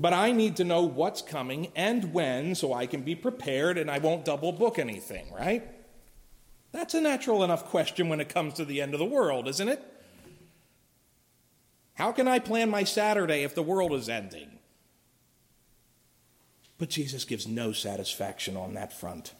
But 0.00 0.14
I 0.14 0.32
need 0.32 0.56
to 0.56 0.64
know 0.64 0.80
what's 0.80 1.20
coming 1.20 1.70
and 1.76 2.14
when 2.14 2.54
so 2.54 2.72
I 2.72 2.86
can 2.86 3.02
be 3.02 3.14
prepared 3.14 3.76
and 3.76 3.90
I 3.90 3.98
won't 3.98 4.24
double 4.24 4.50
book 4.50 4.78
anything, 4.78 5.30
right? 5.30 5.62
That's 6.72 6.94
a 6.94 7.02
natural 7.02 7.44
enough 7.44 7.66
question 7.66 8.08
when 8.08 8.18
it 8.18 8.30
comes 8.30 8.54
to 8.54 8.64
the 8.64 8.80
end 8.80 8.94
of 8.94 8.98
the 8.98 9.04
world, 9.04 9.46
isn't 9.46 9.68
it? 9.68 9.82
How 11.96 12.12
can 12.12 12.26
I 12.26 12.38
plan 12.38 12.70
my 12.70 12.82
Saturday 12.82 13.42
if 13.42 13.54
the 13.54 13.62
world 13.62 13.92
is 13.92 14.08
ending? 14.08 14.58
But 16.78 16.88
Jesus 16.88 17.26
gives 17.26 17.46
no 17.46 17.72
satisfaction 17.72 18.56
on 18.56 18.72
that 18.72 18.94
front. 18.94 19.34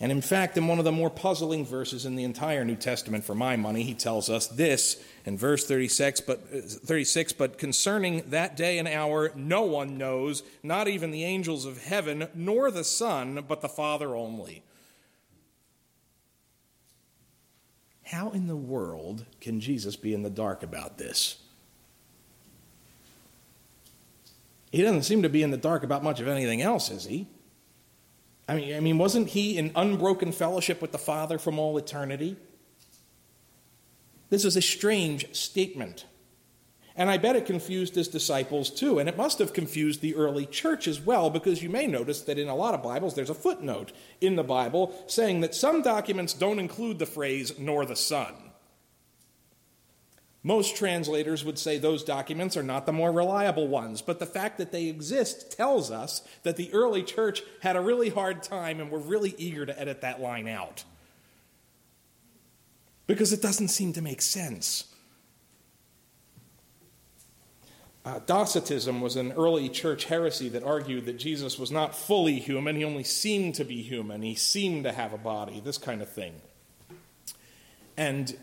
And 0.00 0.12
in 0.12 0.20
fact, 0.20 0.56
in 0.56 0.68
one 0.68 0.78
of 0.78 0.84
the 0.84 0.92
more 0.92 1.10
puzzling 1.10 1.66
verses 1.66 2.06
in 2.06 2.14
the 2.14 2.22
entire 2.22 2.64
New 2.64 2.76
Testament 2.76 3.24
for 3.24 3.34
my 3.34 3.56
money, 3.56 3.82
he 3.82 3.94
tells 3.94 4.30
us 4.30 4.46
this 4.46 5.02
in 5.24 5.36
verse 5.36 5.66
36 5.66 6.20
but, 6.20 6.40
uh, 6.54 6.60
36 6.60 7.32
but 7.32 7.58
concerning 7.58 8.22
that 8.30 8.56
day 8.56 8.78
and 8.78 8.86
hour, 8.86 9.32
no 9.34 9.62
one 9.62 9.98
knows, 9.98 10.44
not 10.62 10.86
even 10.86 11.10
the 11.10 11.24
angels 11.24 11.64
of 11.64 11.82
heaven, 11.82 12.28
nor 12.32 12.70
the 12.70 12.84
Son, 12.84 13.44
but 13.48 13.60
the 13.60 13.68
Father 13.68 14.14
only. 14.14 14.62
How 18.04 18.30
in 18.30 18.46
the 18.46 18.56
world 18.56 19.26
can 19.40 19.60
Jesus 19.60 19.96
be 19.96 20.14
in 20.14 20.22
the 20.22 20.30
dark 20.30 20.62
about 20.62 20.96
this? 20.96 21.38
He 24.70 24.82
doesn't 24.82 25.02
seem 25.02 25.22
to 25.22 25.28
be 25.28 25.42
in 25.42 25.50
the 25.50 25.56
dark 25.56 25.82
about 25.82 26.04
much 26.04 26.20
of 26.20 26.28
anything 26.28 26.62
else, 26.62 26.90
is 26.90 27.04
he? 27.04 27.26
I 28.48 28.54
mean, 28.56 28.74
I 28.74 28.80
mean, 28.80 28.96
wasn't 28.96 29.28
he 29.28 29.58
in 29.58 29.72
unbroken 29.76 30.32
fellowship 30.32 30.80
with 30.80 30.90
the 30.90 30.98
Father 30.98 31.38
from 31.38 31.58
all 31.58 31.76
eternity? 31.76 32.36
This 34.30 34.44
is 34.44 34.56
a 34.56 34.62
strange 34.62 35.34
statement. 35.36 36.06
And 36.96 37.08
I 37.08 37.18
bet 37.18 37.36
it 37.36 37.46
confused 37.46 37.94
his 37.94 38.08
disciples 38.08 38.70
too. 38.70 38.98
And 38.98 39.08
it 39.08 39.16
must 39.16 39.38
have 39.38 39.52
confused 39.52 40.00
the 40.00 40.16
early 40.16 40.46
church 40.46 40.88
as 40.88 41.00
well, 41.00 41.30
because 41.30 41.62
you 41.62 41.68
may 41.68 41.86
notice 41.86 42.22
that 42.22 42.38
in 42.38 42.48
a 42.48 42.56
lot 42.56 42.74
of 42.74 42.82
Bibles, 42.82 43.14
there's 43.14 43.30
a 43.30 43.34
footnote 43.34 43.92
in 44.20 44.34
the 44.34 44.42
Bible 44.42 44.92
saying 45.06 45.42
that 45.42 45.54
some 45.54 45.82
documents 45.82 46.34
don't 46.34 46.58
include 46.58 46.98
the 46.98 47.06
phrase, 47.06 47.52
nor 47.58 47.84
the 47.84 47.94
Son. 47.94 48.34
Most 50.42 50.76
translators 50.76 51.44
would 51.44 51.58
say 51.58 51.78
those 51.78 52.04
documents 52.04 52.56
are 52.56 52.62
not 52.62 52.86
the 52.86 52.92
more 52.92 53.10
reliable 53.10 53.66
ones, 53.66 54.02
but 54.02 54.20
the 54.20 54.26
fact 54.26 54.58
that 54.58 54.70
they 54.70 54.86
exist 54.86 55.56
tells 55.56 55.90
us 55.90 56.22
that 56.44 56.56
the 56.56 56.72
early 56.72 57.02
church 57.02 57.42
had 57.60 57.76
a 57.76 57.80
really 57.80 58.08
hard 58.08 58.42
time 58.42 58.80
and 58.80 58.90
were 58.90 59.00
really 59.00 59.34
eager 59.36 59.66
to 59.66 59.78
edit 59.78 60.00
that 60.00 60.20
line 60.20 60.46
out. 60.46 60.84
Because 63.08 63.32
it 63.32 63.42
doesn't 63.42 63.68
seem 63.68 63.92
to 63.94 64.02
make 64.02 64.22
sense. 64.22 64.84
Uh, 68.04 68.20
Docetism 68.20 69.00
was 69.00 69.16
an 69.16 69.32
early 69.32 69.68
church 69.68 70.04
heresy 70.04 70.48
that 70.50 70.62
argued 70.62 71.04
that 71.06 71.18
Jesus 71.18 71.58
was 71.58 71.70
not 71.70 71.94
fully 71.94 72.38
human, 72.38 72.76
he 72.76 72.84
only 72.84 73.04
seemed 73.04 73.54
to 73.56 73.64
be 73.64 73.82
human, 73.82 74.22
he 74.22 74.34
seemed 74.34 74.84
to 74.84 74.92
have 74.92 75.12
a 75.12 75.18
body, 75.18 75.60
this 75.60 75.78
kind 75.78 76.00
of 76.00 76.08
thing. 76.08 76.40
And 77.96 78.38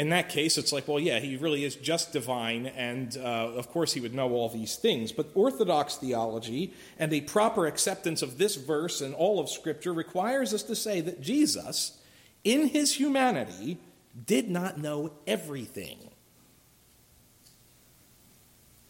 in 0.00 0.08
that 0.08 0.30
case, 0.30 0.56
it's 0.56 0.72
like, 0.72 0.88
well, 0.88 0.98
yeah, 0.98 1.18
he 1.18 1.36
really 1.36 1.62
is 1.62 1.76
just 1.76 2.10
divine, 2.10 2.68
and 2.68 3.18
uh, 3.18 3.50
of 3.54 3.68
course 3.68 3.92
he 3.92 4.00
would 4.00 4.14
know 4.14 4.32
all 4.32 4.48
these 4.48 4.76
things. 4.76 5.12
But 5.12 5.28
Orthodox 5.34 5.96
theology 5.96 6.72
and 6.98 7.12
a 7.12 7.20
proper 7.20 7.66
acceptance 7.66 8.22
of 8.22 8.38
this 8.38 8.56
verse 8.56 9.02
and 9.02 9.14
all 9.14 9.38
of 9.38 9.50
Scripture 9.50 9.92
requires 9.92 10.54
us 10.54 10.62
to 10.62 10.74
say 10.74 11.02
that 11.02 11.20
Jesus, 11.20 11.98
in 12.44 12.68
his 12.68 12.94
humanity, 12.94 13.76
did 14.26 14.48
not 14.48 14.78
know 14.78 15.12
everything. 15.26 15.98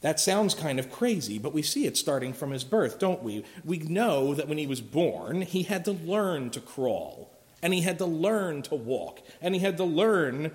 That 0.03 0.21
sounds 0.21 0.55
kind 0.55 0.79
of 0.79 0.93
crazy, 0.93 1.41
but 1.41 1.53
we 1.53 1.63
see 1.63 1.87
it 1.87 1.97
starting 1.97 2.33
from 2.33 2.53
his 2.53 2.63
birth, 2.63 3.01
don't 3.01 3.25
we? 3.25 3.45
We 3.65 3.79
know 3.79 4.33
that 4.35 4.47
when 4.47 4.59
he 4.59 4.69
was 4.69 4.81
born, 4.81 5.43
he 5.43 5.65
had 5.65 5.85
to 5.87 5.93
learn 5.93 6.51
to 6.51 6.61
crawl, 6.61 7.37
and 7.61 7.75
he 7.75 7.81
had 7.81 7.99
to 7.99 8.07
learn 8.07 8.63
to 8.63 8.77
walk, 8.77 9.23
and 9.43 9.57
he 9.57 9.61
had 9.61 9.77
to 9.79 9.85
learn 9.85 10.53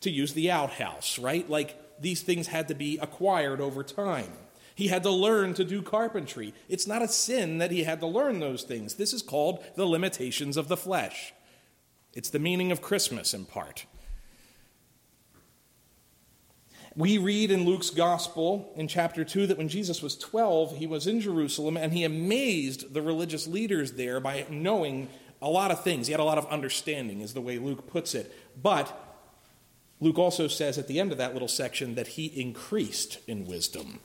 to 0.00 0.10
use 0.10 0.32
the 0.32 0.50
outhouse, 0.50 1.18
right? 1.18 1.48
Like 1.48 1.76
these 2.00 2.22
things 2.22 2.48
had 2.48 2.68
to 2.68 2.74
be 2.74 2.98
acquired 2.98 3.60
over 3.60 3.82
time. 3.82 4.32
He 4.74 4.88
had 4.88 5.02
to 5.04 5.10
learn 5.10 5.54
to 5.54 5.64
do 5.64 5.80
carpentry. 5.80 6.52
It's 6.68 6.86
not 6.86 7.00
a 7.00 7.08
sin 7.08 7.58
that 7.58 7.70
he 7.70 7.84
had 7.84 8.00
to 8.00 8.06
learn 8.06 8.40
those 8.40 8.62
things. 8.62 8.94
This 8.94 9.14
is 9.14 9.22
called 9.22 9.64
the 9.74 9.86
limitations 9.86 10.58
of 10.58 10.68
the 10.68 10.76
flesh. 10.76 11.32
It's 12.12 12.30
the 12.30 12.38
meaning 12.38 12.70
of 12.70 12.82
Christmas 12.82 13.32
in 13.32 13.46
part. 13.46 13.86
We 16.94 17.18
read 17.18 17.50
in 17.50 17.64
Luke's 17.66 17.90
gospel 17.90 18.72
in 18.74 18.88
chapter 18.88 19.22
2 19.22 19.48
that 19.48 19.58
when 19.58 19.68
Jesus 19.68 20.02
was 20.02 20.16
12, 20.16 20.78
he 20.78 20.86
was 20.86 21.06
in 21.06 21.20
Jerusalem 21.20 21.76
and 21.76 21.92
he 21.92 22.04
amazed 22.04 22.94
the 22.94 23.02
religious 23.02 23.46
leaders 23.46 23.92
there 23.92 24.18
by 24.18 24.46
knowing 24.48 25.08
a 25.42 25.48
lot 25.50 25.70
of 25.70 25.84
things. 25.84 26.06
He 26.06 26.12
had 26.12 26.20
a 26.20 26.24
lot 26.24 26.38
of 26.38 26.46
understanding, 26.46 27.20
is 27.20 27.34
the 27.34 27.42
way 27.42 27.58
Luke 27.58 27.86
puts 27.86 28.14
it. 28.14 28.34
But 28.62 29.05
Luke 30.00 30.18
also 30.18 30.46
says 30.46 30.76
at 30.78 30.88
the 30.88 31.00
end 31.00 31.12
of 31.12 31.18
that 31.18 31.32
little 31.32 31.48
section 31.48 31.94
that 31.94 32.08
he 32.08 32.26
increased 32.26 33.18
in 33.26 33.46
wisdom. 33.46 34.00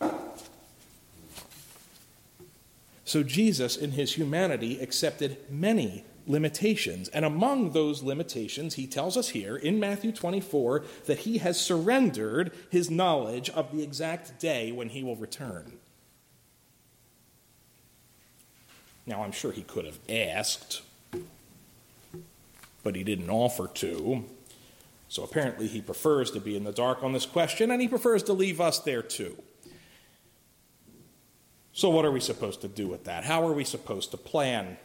So 3.04 3.24
Jesus, 3.24 3.76
in 3.76 3.92
his 3.92 4.14
humanity, 4.14 4.80
accepted 4.80 5.38
many 5.50 6.06
limitations. 6.28 7.10
And 7.10 7.26
among 7.26 7.72
those 7.72 8.04
limitations, 8.04 8.76
he 8.76 8.88
tells 8.88 9.18
us 9.18 9.30
here 9.30 9.58
in 9.58 9.80
Matthew 9.82 10.14
24 10.14 10.86
that 11.08 11.20
he 11.20 11.40
has 11.40 11.60
surrendered 11.60 12.54
his 12.70 12.90
knowledge 12.90 13.50
of 13.50 13.76
the 13.76 13.84
exact 13.84 14.40
day 14.40 14.72
when 14.72 14.90
he 14.90 15.04
will 15.04 15.18
return. 15.18 15.74
Now, 19.06 19.24
I'm 19.24 19.32
sure 19.32 19.52
he 19.52 19.64
could 19.64 19.86
have 19.86 20.00
asked, 20.08 20.84
but 22.84 22.96
he 22.96 23.04
didn't 23.04 23.30
offer 23.30 23.68
to. 23.68 24.24
So 25.12 25.24
apparently 25.24 25.68
he 25.68 25.82
prefers 25.82 26.32
to 26.32 26.40
be 26.40 26.56
in 26.56 26.64
the 26.64 26.72
dark 26.72 27.04
on 27.04 27.12
this 27.12 27.26
question, 27.26 27.70
and 27.70 27.82
he 27.82 27.90
prefers 27.90 28.24
to 28.24 28.34
leave 28.34 28.62
us 28.62 28.80
there 28.80 29.02
too. 29.02 29.38
So, 31.74 31.90
what 31.90 32.06
are 32.06 32.12
we 32.14 32.22
supposed 32.22 32.62
to 32.62 32.70
do 32.70 32.88
with 32.88 33.04
that? 33.04 33.26
How 33.26 33.46
are 33.46 33.52
we 33.52 33.66
supposed 33.66 34.12
to 34.12 34.18
plan? 34.18 34.78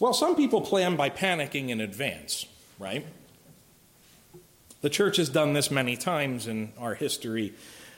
Well, 0.00 0.12
some 0.12 0.36
people 0.36 0.60
plan 0.60 0.96
by 0.96 1.08
panicking 1.08 1.70
in 1.70 1.80
advance, 1.80 2.44
right? 2.78 3.06
The 4.82 4.90
church 4.90 5.16
has 5.16 5.30
done 5.30 5.54
this 5.54 5.70
many 5.70 5.96
times 5.96 6.46
in 6.46 6.74
our 6.76 6.94
history, 6.94 7.54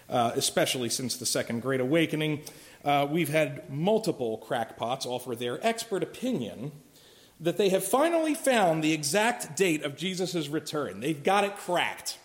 uh, 0.08 0.30
especially 0.36 0.88
since 0.88 1.16
the 1.16 1.26
Second 1.26 1.62
Great 1.62 1.80
Awakening. 1.80 2.42
Uh, 2.84 3.08
we've 3.10 3.30
had 3.30 3.68
multiple 3.68 4.38
crackpots 4.38 5.04
offer 5.04 5.34
their 5.34 5.58
expert 5.66 6.04
opinion 6.04 6.70
that 7.40 7.56
they 7.56 7.68
have 7.68 7.84
finally 7.84 8.34
found 8.34 8.82
the 8.82 8.92
exact 8.92 9.56
date 9.56 9.84
of 9.84 9.96
Jesus' 9.96 10.48
return. 10.48 11.00
They've 11.00 11.22
got 11.22 11.44
it 11.44 11.56
cracked. 11.56 12.18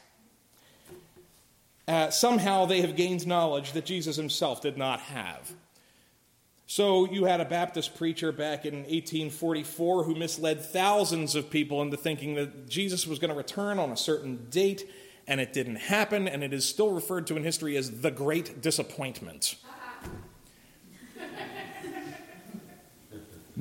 Uh, 1.88 2.10
somehow 2.10 2.66
they 2.66 2.82
have 2.82 2.96
gained 2.96 3.28
knowledge 3.28 3.74
that 3.74 3.86
Jesus 3.86 4.16
himself 4.16 4.62
did 4.62 4.78
not 4.78 5.02
have. 5.02 5.52
So 6.72 7.06
you 7.06 7.26
had 7.26 7.42
a 7.42 7.46
Baptist 7.46 7.96
preacher 7.96 8.32
back 8.32 8.66
in 8.66 8.76
1844 8.76 10.06
who 10.06 10.16
misled 10.16 10.64
thousands 10.64 11.36
of 11.36 11.50
people 11.50 11.82
into 11.82 11.98
thinking 11.98 12.36
that 12.36 12.70
Jesus 12.70 13.06
was 13.06 13.20
going 13.20 13.30
to 13.30 13.36
return 13.36 13.78
on 13.78 13.92
a 13.92 13.98
certain 13.98 14.48
date, 14.50 14.90
and 15.28 15.42
it 15.42 15.52
didn't 15.52 15.76
happen, 15.76 16.30
and 16.30 16.46
it 16.46 16.54
is 16.54 16.64
still 16.64 16.92
referred 16.92 17.28
to 17.28 17.36
in 17.36 17.44
history 17.44 17.76
as 17.76 18.00
the 18.00 18.10
Great 18.10 18.62
Disappointment. 18.62 19.56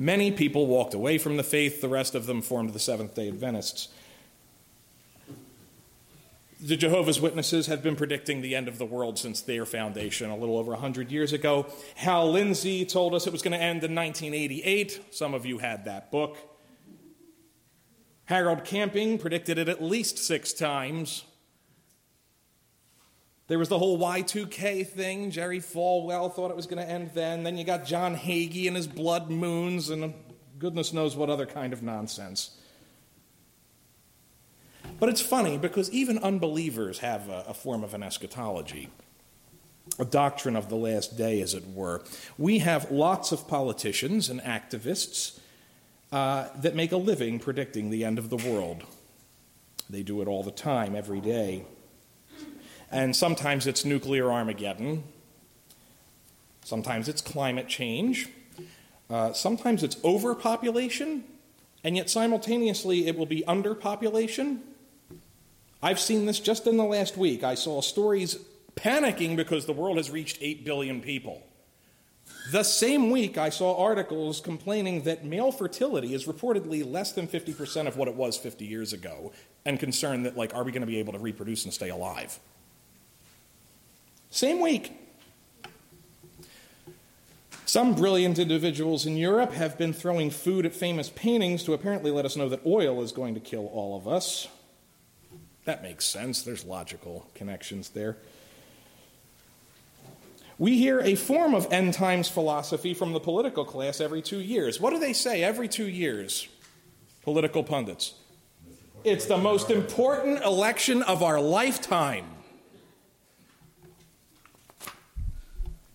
Many 0.01 0.31
people 0.31 0.65
walked 0.65 0.95
away 0.95 1.19
from 1.19 1.37
the 1.37 1.43
faith, 1.43 1.79
the 1.79 1.87
rest 1.87 2.15
of 2.15 2.25
them 2.25 2.41
formed 2.41 2.73
the 2.73 2.79
Seventh 2.79 3.13
day 3.13 3.27
Adventists. 3.27 3.89
The 6.59 6.75
Jehovah's 6.75 7.21
Witnesses 7.21 7.67
have 7.67 7.83
been 7.83 7.95
predicting 7.95 8.41
the 8.41 8.55
end 8.55 8.67
of 8.67 8.79
the 8.79 8.85
world 8.85 9.19
since 9.19 9.41
their 9.41 9.63
foundation 9.63 10.31
a 10.31 10.35
little 10.35 10.57
over 10.57 10.71
100 10.71 11.11
years 11.11 11.33
ago. 11.33 11.67
Hal 11.93 12.31
Lindsey 12.31 12.83
told 12.83 13.13
us 13.13 13.27
it 13.27 13.31
was 13.31 13.43
going 13.43 13.51
to 13.51 13.63
end 13.63 13.83
in 13.83 13.93
1988. 13.93 15.01
Some 15.11 15.35
of 15.35 15.45
you 15.45 15.59
had 15.59 15.85
that 15.85 16.09
book. 16.09 16.35
Harold 18.25 18.63
Camping 18.63 19.19
predicted 19.19 19.59
it 19.59 19.69
at 19.69 19.83
least 19.83 20.17
six 20.17 20.51
times. 20.51 21.25
There 23.51 23.59
was 23.59 23.67
the 23.67 23.77
whole 23.77 23.99
Y2K 23.99 24.87
thing. 24.87 25.29
Jerry 25.29 25.59
Falwell 25.59 26.33
thought 26.33 26.51
it 26.51 26.55
was 26.55 26.67
going 26.67 26.81
to 26.81 26.89
end 26.89 27.11
then. 27.13 27.43
Then 27.43 27.57
you 27.57 27.65
got 27.65 27.83
John 27.83 28.15
Hagee 28.15 28.65
and 28.67 28.77
his 28.77 28.87
blood 28.87 29.29
moons 29.29 29.89
and 29.89 30.13
goodness 30.57 30.93
knows 30.93 31.17
what 31.17 31.29
other 31.29 31.45
kind 31.45 31.73
of 31.73 31.83
nonsense. 31.83 32.57
But 35.01 35.09
it's 35.09 35.19
funny 35.19 35.57
because 35.57 35.91
even 35.91 36.17
unbelievers 36.19 36.99
have 36.99 37.27
a, 37.27 37.43
a, 37.49 37.53
form 37.53 37.83
of 37.83 37.93
an 37.93 38.03
eschatology, 38.03 38.87
a 39.99 40.05
doctrine 40.05 40.55
of 40.55 40.69
the 40.69 40.77
last 40.77 41.17
day, 41.17 41.41
as 41.41 41.53
it 41.53 41.67
were. 41.73 42.05
We 42.37 42.59
have 42.59 42.89
lots 42.89 43.33
of 43.33 43.49
politicians 43.49 44.29
and 44.29 44.39
activists 44.43 45.41
uh, 46.13 46.47
that 46.55 46.73
make 46.73 46.93
a 46.93 46.97
living 46.97 47.37
predicting 47.37 47.89
the 47.89 48.05
end 48.05 48.17
of 48.17 48.29
the 48.29 48.37
world. 48.37 48.85
They 49.89 50.03
do 50.03 50.21
it 50.21 50.29
all 50.29 50.41
the 50.41 50.51
time, 50.51 50.95
every 50.95 51.19
day 51.19 51.65
and 52.91 53.15
sometimes 53.15 53.65
it's 53.67 53.85
nuclear 53.85 54.31
Armageddon, 54.31 55.03
sometimes 56.63 57.07
it's 57.07 57.21
climate 57.21 57.67
change, 57.67 58.29
uh, 59.09 59.33
sometimes 59.33 59.83
it's 59.83 59.97
overpopulation, 60.03 61.23
and 61.83 61.95
yet 61.95 62.09
simultaneously 62.09 63.07
it 63.07 63.17
will 63.17 63.25
be 63.25 63.43
underpopulation. 63.47 64.59
I've 65.81 65.99
seen 65.99 66.25
this 66.25 66.39
just 66.39 66.67
in 66.67 66.77
the 66.77 66.83
last 66.83 67.17
week. 67.17 67.43
I 67.43 67.55
saw 67.55 67.81
stories 67.81 68.37
panicking 68.75 69.35
because 69.35 69.65
the 69.65 69.73
world 69.73 69.97
has 69.97 70.11
reached 70.11 70.37
8 70.41 70.63
billion 70.63 71.01
people. 71.01 71.41
The 72.51 72.63
same 72.63 73.11
week, 73.11 73.37
I 73.37 73.49
saw 73.49 73.83
articles 73.83 74.41
complaining 74.41 75.03
that 75.03 75.25
male 75.25 75.51
fertility 75.51 76.13
is 76.13 76.25
reportedly 76.25 76.89
less 76.89 77.11
than 77.11 77.27
50% 77.27 77.87
of 77.87 77.97
what 77.97 78.07
it 78.07 78.15
was 78.15 78.37
50 78.37 78.65
years 78.65 78.93
ago, 78.93 79.31
and 79.65 79.79
concerned 79.79 80.25
that, 80.25 80.37
like, 80.37 80.53
are 80.55 80.63
we 80.63 80.71
going 80.71 80.81
to 80.81 80.87
be 80.87 80.97
able 80.97 81.13
to 81.13 81.19
reproduce 81.19 81.65
and 81.65 81.73
stay 81.73 81.89
alive? 81.89 82.39
Same 84.31 84.61
week. 84.61 84.97
Some 87.65 87.95
brilliant 87.95 88.39
individuals 88.39 89.05
in 89.05 89.17
Europe 89.17 89.53
have 89.53 89.77
been 89.77 89.93
throwing 89.93 90.29
food 90.29 90.65
at 90.65 90.73
famous 90.73 91.09
paintings 91.09 91.63
to 91.63 91.73
apparently 91.73 92.11
let 92.11 92.25
us 92.25 92.35
know 92.35 92.49
that 92.49 92.65
oil 92.65 93.01
is 93.01 93.11
going 93.11 93.33
to 93.35 93.39
kill 93.39 93.67
all 93.67 93.95
of 93.95 94.07
us. 94.07 94.47
That 95.65 95.83
makes 95.83 96.05
sense. 96.05 96.41
There's 96.41 96.65
logical 96.65 97.29
connections 97.35 97.89
there. 97.89 98.17
We 100.57 100.77
hear 100.77 100.99
a 101.01 101.15
form 101.15 101.53
of 101.53 101.71
end 101.71 101.93
times 101.93 102.29
philosophy 102.29 102.93
from 102.93 103.13
the 103.13 103.19
political 103.19 103.65
class 103.65 103.99
every 103.99 104.21
two 104.21 104.39
years. 104.39 104.79
What 104.79 104.91
do 104.91 104.99
they 104.99 105.13
say 105.13 105.43
every 105.43 105.67
two 105.67 105.87
years? 105.87 106.47
Political 107.23 107.63
pundits. 107.63 108.13
It's 109.03 109.25
the 109.25 109.37
most 109.37 109.71
important 109.71 110.43
election 110.43 111.01
of 111.03 111.21
our 111.21 111.41
lifetime. 111.41 112.25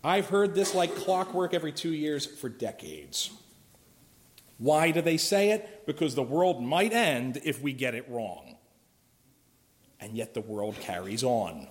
I've 0.07 0.29
heard 0.29 0.55
this 0.55 0.73
like 0.73 0.95
clockwork 0.95 1.53
every 1.53 1.73
two 1.73 1.93
years 1.93 2.27
for 2.27 2.49
decades. 2.49 3.33
Why 4.57 4.93
do 4.93 5.03
they 5.03 5.17
say 5.17 5.51
it? 5.51 5.85
Because 5.85 6.15
the 6.15 6.23
world 6.23 6.63
might 6.63 6.93
end 6.93 7.41
if 7.45 7.61
we 7.61 7.73
get 7.73 7.97
it 7.97 8.09
wrong. 8.09 8.57
And 9.99 10.17
yet 10.17 10.33
the 10.33 10.41
world 10.41 10.77
carries 10.79 11.25
on. 11.25 11.67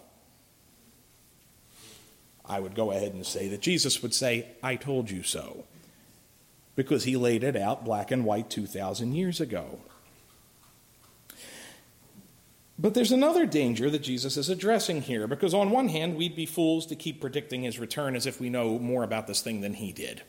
I 2.44 2.60
would 2.60 2.76
go 2.76 2.92
ahead 2.92 3.14
and 3.14 3.26
say 3.26 3.48
that 3.48 3.62
Jesus 3.62 4.02
would 4.02 4.14
say, 4.14 4.48
I 4.62 4.76
told 4.76 5.10
you 5.10 5.24
so. 5.24 5.64
Because 6.76 7.06
he 7.06 7.16
laid 7.16 7.42
it 7.42 7.56
out 7.56 7.86
black 7.86 8.12
and 8.12 8.26
white 8.26 8.50
2,000 8.50 9.14
years 9.14 9.40
ago. 9.40 9.80
But 12.78 12.94
there's 12.94 13.12
another 13.12 13.46
danger 13.46 13.90
that 13.90 14.02
Jesus 14.02 14.36
is 14.36 14.50
addressing 14.50 15.04
here, 15.04 15.28
because 15.28 15.54
on 15.54 15.70
one 15.70 15.88
hand, 15.88 16.18
we'd 16.18 16.36
be 16.36 16.46
fools 16.46 16.86
to 16.88 16.96
keep 16.96 17.22
predicting 17.22 17.64
his 17.64 17.80
return 17.80 18.16
as 18.16 18.26
if 18.26 18.42
we 18.42 18.50
know 18.50 18.78
more 18.78 19.04
about 19.04 19.28
this 19.28 19.42
thing 19.42 19.62
than 19.62 19.76
he 19.76 19.94
did. 19.94 20.24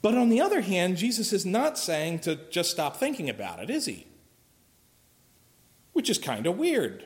But 0.00 0.16
on 0.16 0.30
the 0.30 0.40
other 0.40 0.62
hand, 0.62 0.96
Jesus 0.96 1.32
is 1.32 1.44
not 1.44 1.78
saying 1.78 2.20
to 2.20 2.36
just 2.50 2.70
stop 2.70 2.96
thinking 2.96 3.28
about 3.28 3.58
it, 3.58 3.68
is 3.68 3.86
he? 3.86 4.06
Which 5.92 6.08
is 6.08 6.18
kind 6.18 6.46
of 6.46 6.56
weird. 6.56 7.04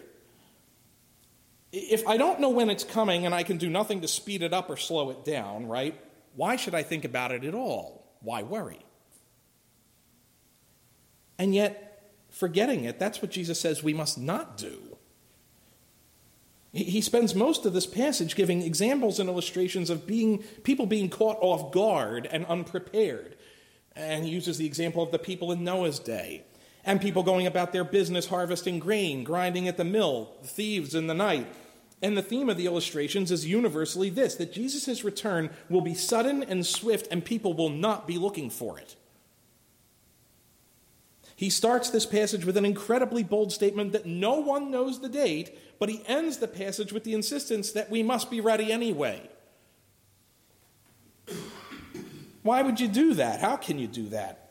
If 1.73 2.07
I 2.07 2.16
don't 2.16 2.40
know 2.40 2.49
when 2.49 2.71
it's 2.71 2.85
coming 2.85 3.27
and 3.27 3.35
I 3.35 3.42
can 3.42 3.57
do 3.57 3.68
nothing 3.68 4.01
to 4.01 4.09
speed 4.09 4.42
it 4.42 4.53
up 4.53 4.71
or 4.71 4.77
slow 4.77 5.11
it 5.11 5.25
down, 5.25 5.66
right? 5.66 6.01
Why 6.35 6.57
should 6.57 6.75
I 6.75 6.83
think 6.83 7.05
about 7.05 7.33
it 7.33 7.44
at 7.44 7.55
all? 7.55 8.05
Why 8.21 8.42
worry? 8.42 8.81
And 11.38 11.55
yet, 11.55 11.88
forgetting 12.31 12.85
it. 12.85 12.99
That's 12.99 13.23
what 13.23 13.31
Jesus 13.31 13.61
says 13.61 13.83
we 13.83 13.95
must 13.95 14.19
not 14.19 14.57
do. 14.57 14.97
He 16.73 17.01
spends 17.01 17.35
most 17.35 17.64
of 17.64 17.73
this 17.73 17.87
passage 17.87 18.37
giving 18.37 18.62
examples 18.62 19.19
and 19.19 19.29
illustrations 19.29 19.88
of 19.88 20.07
being, 20.07 20.43
people 20.62 20.87
being 20.87 21.09
caught 21.09 21.38
off 21.41 21.73
guard 21.73 22.29
and 22.31 22.45
unprepared. 22.47 23.37
And 23.97 24.25
he 24.25 24.31
uses 24.31 24.59
the 24.59 24.67
example 24.67 25.03
of 25.03 25.11
the 25.11 25.19
people 25.19 25.51
in 25.51 25.64
Noah's 25.64 25.99
day 25.99 26.45
and 26.85 27.01
people 27.01 27.23
going 27.23 27.47
about 27.47 27.73
their 27.73 27.85
business 27.85 28.27
harvesting 28.27 28.79
grain, 28.79 29.25
grinding 29.25 29.67
at 29.67 29.77
the 29.77 29.85
mill, 29.85 30.33
thieves 30.45 30.95
in 30.95 31.07
the 31.07 31.14
night. 31.14 31.47
And 32.01 32.17
the 32.17 32.23
theme 32.23 32.49
of 32.49 32.57
the 32.57 32.67
illustrations 32.67 33.33
is 33.33 33.47
universally 33.47 34.11
this 34.11 34.37
that 34.37 34.53
Jesus' 34.53 35.03
return 35.03 35.51
will 35.69 35.81
be 35.81 35.95
sudden 35.95 36.43
and 36.43 36.64
swift, 36.64 37.09
and 37.11 37.25
people 37.25 37.55
will 37.55 37.71
not 37.71 38.07
be 38.07 38.19
looking 38.19 38.51
for 38.51 38.79
it. 38.79 38.95
He 41.38 41.51
starts 41.51 41.88
this 41.88 42.05
passage 42.05 42.44
with 42.44 42.57
an 42.57 42.64
incredibly 42.64 43.22
bold 43.22 43.53
statement 43.53 43.92
that 43.92 44.05
no 44.05 44.40
one 44.40 44.72
knows 44.72 45.01
the 45.01 45.09
date, 45.09 45.57
but 45.79 45.88
he 45.88 46.03
ends 46.09 46.38
the 46.38 46.48
passage 46.48 46.92
with 46.92 47.05
the 47.05 47.14
insistence 47.14 47.70
that 47.70 47.88
we 47.88 48.03
must 48.03 48.29
be 48.29 48.40
ready 48.40 48.72
anyway. 48.72 49.31
Why 52.42 52.62
would 52.62 52.81
you 52.81 52.88
do 52.88 53.14
that? 53.14 53.38
How 53.38 53.57
can 53.57 53.79
you 53.79 53.87
do 53.87 54.09
that? 54.09 54.51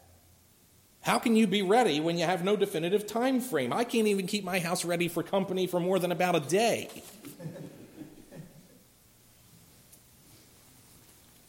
How 1.01 1.19
can 1.19 1.35
you 1.35 1.45
be 1.45 1.61
ready 1.61 1.99
when 1.99 2.17
you 2.17 2.23
have 2.23 2.45
no 2.45 2.55
definitive 2.55 3.05
time 3.05 3.41
frame? 3.41 3.73
I 3.73 3.83
can't 3.83 4.07
even 4.07 4.25
keep 4.25 4.45
my 4.45 4.59
house 4.59 4.85
ready 4.85 5.09
for 5.09 5.23
company 5.23 5.67
for 5.67 5.81
more 5.81 5.99
than 5.99 6.13
about 6.13 6.37
a 6.37 6.39
day. 6.39 6.89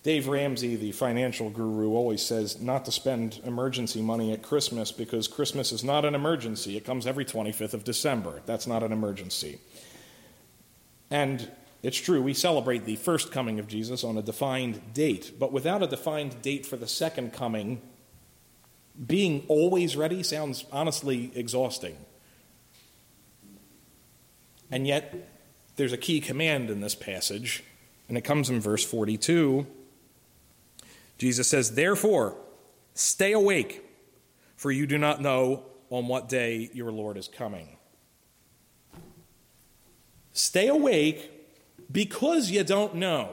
Dave 0.05 0.29
Ramsey, 0.29 0.77
the 0.77 0.93
financial 0.93 1.51
guru, 1.51 1.93
always 1.93 2.23
says 2.23 2.61
not 2.61 2.85
to 2.85 2.93
spend 2.93 3.41
emergency 3.45 4.01
money 4.01 4.33
at 4.33 4.43
Christmas 4.43 4.93
because 4.93 5.27
Christmas 5.27 5.73
is 5.73 5.83
not 5.83 6.05
an 6.05 6.15
emergency. 6.15 6.77
It 6.77 6.85
comes 6.85 7.07
every 7.07 7.25
25th 7.25 7.75
of 7.75 7.85
December. 7.85 8.41
That's 8.47 8.67
not 8.67 8.83
an 8.83 8.93
emergency. 8.93 9.59
And 11.11 11.51
it's 11.83 11.97
true, 11.97 12.23
we 12.23 12.35
celebrate 12.35 12.85
the 12.85 12.97
first 12.97 13.33
coming 13.33 13.59
of 13.59 13.67
Jesus 13.67 14.05
on 14.05 14.17
a 14.17 14.23
defined 14.23 14.95
date, 14.95 15.33
but 15.39 15.53
without 15.53 15.83
a 15.83 15.87
defined 15.87 16.43
date 16.43 16.67
for 16.67 16.77
the 16.77 16.89
second 16.89 17.33
coming, 17.33 17.81
being 19.05 19.45
always 19.49 19.97
ready 19.97 20.23
sounds 20.23 20.65
honestly 20.73 21.33
exhausting. 21.35 21.97
And 24.71 24.87
yet, 24.87 25.31
there's 25.77 25.93
a 25.93 25.99
key 25.99 26.21
command 26.21 26.69
in 26.69 26.81
this 26.81 26.95
passage, 26.95 27.63
and 28.09 28.19
it 28.19 28.23
comes 28.23 28.51
in 28.51 28.61
verse 28.61 28.85
42. 28.85 29.67
Jesus 31.19 31.49
says, 31.49 31.75
Therefore, 31.75 32.37
stay 32.95 33.33
awake, 33.33 33.85
for 34.57 34.71
you 34.71 34.87
do 34.87 34.97
not 34.97 35.21
know 35.21 35.65
on 35.91 36.07
what 36.07 36.29
day 36.29 36.71
your 36.73 36.93
Lord 36.93 37.17
is 37.17 37.29
coming. 37.29 37.77
Stay 40.33 40.69
awake 40.69 41.31
because 41.91 42.51
you 42.51 42.63
don't 42.63 42.95
know. 42.95 43.31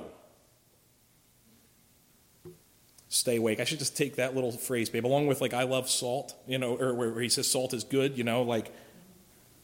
Stay 3.10 3.38
awake. 3.38 3.60
I 3.60 3.64
should 3.64 3.80
just 3.80 3.96
take 3.96 4.16
that 4.16 4.36
little 4.36 4.52
phrase, 4.52 4.90
babe, 4.90 5.06
along 5.06 5.28
with 5.28 5.40
like 5.40 5.54
I 5.54 5.64
love 5.64 5.90
salt, 5.90 6.36
you 6.48 6.58
know, 6.58 6.76
or 6.76 6.94
where 6.94 7.22
he 7.22 7.30
says 7.30 7.50
salt 7.50 7.74
is 7.74 7.84
good, 7.84 8.18
you 8.18 8.24
know, 8.24 8.42
like 8.42 8.74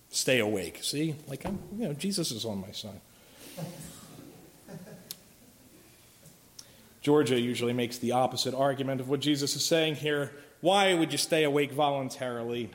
stay 0.10 0.40
awake. 0.40 0.80
See, 0.84 1.16
like 1.28 1.46
I'm, 1.46 1.60
you 1.76 1.88
know, 1.88 1.94
Jesus 1.94 2.32
is 2.32 2.46
on 2.46 2.62
my 2.62 2.72
side. 2.72 3.02
Georgia 7.02 7.40
usually 7.40 7.74
makes 7.74 7.98
the 7.98 8.12
opposite 8.12 8.54
argument 8.54 9.02
of 9.02 9.10
what 9.10 9.20
Jesus 9.20 9.56
is 9.56 9.66
saying 9.66 9.96
here. 9.96 10.32
Why 10.62 10.94
would 10.94 11.12
you 11.12 11.18
stay 11.18 11.44
awake 11.44 11.72
voluntarily? 11.72 12.70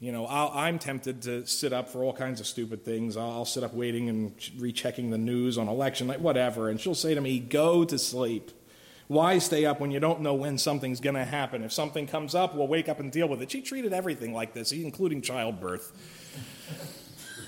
You 0.00 0.10
know, 0.10 0.26
i 0.26 0.68
am 0.68 0.80
tempted 0.80 1.22
to 1.22 1.46
sit 1.46 1.72
up 1.72 1.88
for 1.88 2.02
all 2.02 2.12
kinds 2.12 2.40
of 2.40 2.46
stupid 2.48 2.84
things. 2.84 3.16
I'll 3.16 3.44
sit 3.44 3.62
up 3.62 3.72
waiting 3.72 4.08
and 4.08 4.34
rechecking 4.58 5.10
the 5.10 5.18
news 5.18 5.56
on 5.56 5.68
election 5.68 6.08
night, 6.08 6.20
whatever. 6.20 6.68
And 6.68 6.80
she'll 6.80 6.96
say 6.96 7.14
to 7.14 7.20
me, 7.20 7.38
Go 7.38 7.84
to 7.84 7.96
sleep. 7.96 8.50
Why 9.06 9.38
stay 9.38 9.64
up 9.64 9.78
when 9.78 9.92
you 9.92 10.00
don't 10.00 10.20
know 10.20 10.34
when 10.34 10.58
something's 10.58 10.98
going 10.98 11.14
to 11.14 11.24
happen? 11.24 11.62
If 11.62 11.72
something 11.72 12.08
comes 12.08 12.34
up, 12.34 12.56
we'll 12.56 12.66
wake 12.66 12.88
up 12.88 12.98
and 12.98 13.12
deal 13.12 13.28
with 13.28 13.42
it. 13.42 13.52
She 13.52 13.62
treated 13.62 13.92
everything 13.92 14.34
like 14.34 14.54
this, 14.54 14.72
including 14.72 15.22
childbirth. 15.22 15.92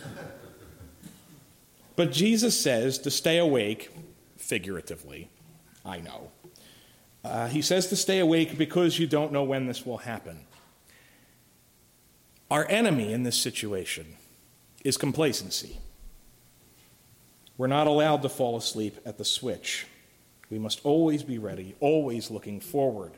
but 1.97 2.13
Jesus 2.13 2.61
says 2.61 2.99
to 2.99 3.11
stay 3.11 3.39
awake, 3.39 3.91
figuratively. 4.37 5.31
I 5.85 6.01
know. 6.01 6.31
Uh, 7.25 7.49
he 7.49 7.63
says 7.63 7.89
to 7.89 7.97
stay 7.97 8.19
awake 8.19 8.59
because 8.59 8.99
you 8.99 9.07
don't 9.07 9.33
know 9.33 9.45
when 9.45 9.67
this 9.67 9.87
will 9.87 9.99
happen. 9.99 10.41
Our 12.51 12.67
enemy 12.69 13.13
in 13.13 13.23
this 13.23 13.37
situation 13.37 14.17
is 14.85 14.97
complacency. 14.97 15.79
We're 17.57 17.67
not 17.69 17.87
allowed 17.87 18.23
to 18.23 18.29
fall 18.29 18.57
asleep 18.57 18.99
at 19.07 19.17
the 19.17 19.25
switch. 19.25 19.87
We 20.51 20.59
must 20.59 20.85
always 20.85 21.23
be 21.23 21.39
ready, 21.39 21.75
always 21.81 22.31
looking 22.31 22.61
forward. 22.61 23.13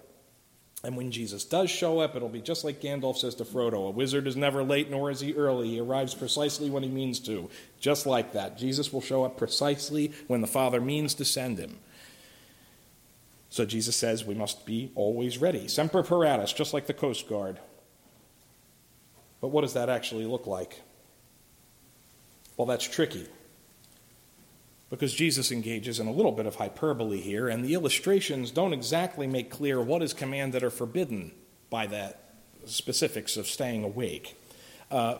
And 0.85 0.97
when 0.97 1.11
Jesus 1.11 1.45
does 1.45 1.71
show 1.71 1.99
up, 1.99 2.15
it'll 2.15 2.29
be 2.29 2.41
just 2.41 2.63
like 2.63 2.81
Gandalf 2.81 3.17
says 3.17 3.35
to 3.37 3.45
Frodo 3.45 3.89
A 3.89 3.91
wizard 3.91 4.27
is 4.27 4.37
never 4.37 4.63
late, 4.63 4.91
nor 4.91 5.11
is 5.11 5.21
he 5.21 5.35
early. 5.35 5.71
He 5.71 5.81
arrives 5.81 6.15
precisely 6.15 6.71
when 6.71 6.83
he 6.83 6.89
means 6.89 7.19
to. 7.21 7.51
Just 7.81 8.07
like 8.07 8.33
that. 8.35 8.57
Jesus 8.57 8.93
will 8.93 9.01
show 9.01 9.25
up 9.25 9.37
precisely 9.37 10.13
when 10.29 10.43
the 10.43 10.47
Father 10.47 10.81
means 10.81 11.15
to 11.15 11.25
send 11.25 11.59
him. 11.59 11.79
So 13.49 13.65
Jesus 13.65 13.97
says 13.97 14.25
we 14.25 14.35
must 14.35 14.67
be 14.67 14.91
always 14.95 15.39
ready. 15.39 15.69
Semper 15.69 16.03
paratus, 16.03 16.55
just 16.55 16.75
like 16.75 16.87
the 16.87 16.95
Coast 16.95 17.29
Guard. 17.29 17.61
But 19.41 19.49
what 19.49 19.63
does 19.63 19.75
that 19.75 19.89
actually 19.89 20.27
look 20.27 20.47
like? 20.47 20.83
Well, 22.57 22.67
that's 22.67 22.89
tricky. 22.89 23.27
Because 24.89 25.13
Jesus 25.13 25.51
engages 25.51 25.99
in 25.99 26.07
a 26.07 26.13
little 26.13 26.33
bit 26.33 26.47
of 26.47 26.57
hyperbole 26.57 27.21
here, 27.21 27.49
and 27.49 27.65
the 27.65 27.75
illustrations 27.75 28.51
don't 28.51 28.73
exactly 28.73 29.27
make 29.27 29.51
clear 29.51 29.81
what 29.81 30.03
is 30.03 30.13
commanded 30.13 30.63
or 30.63 30.71
forbidden 30.71 31.33
by 31.71 31.87
that 31.89 32.27
specifics 32.67 33.37
of 33.37 33.47
staying 33.47 33.85
awake. 33.85 34.37
Uh, 34.91 35.17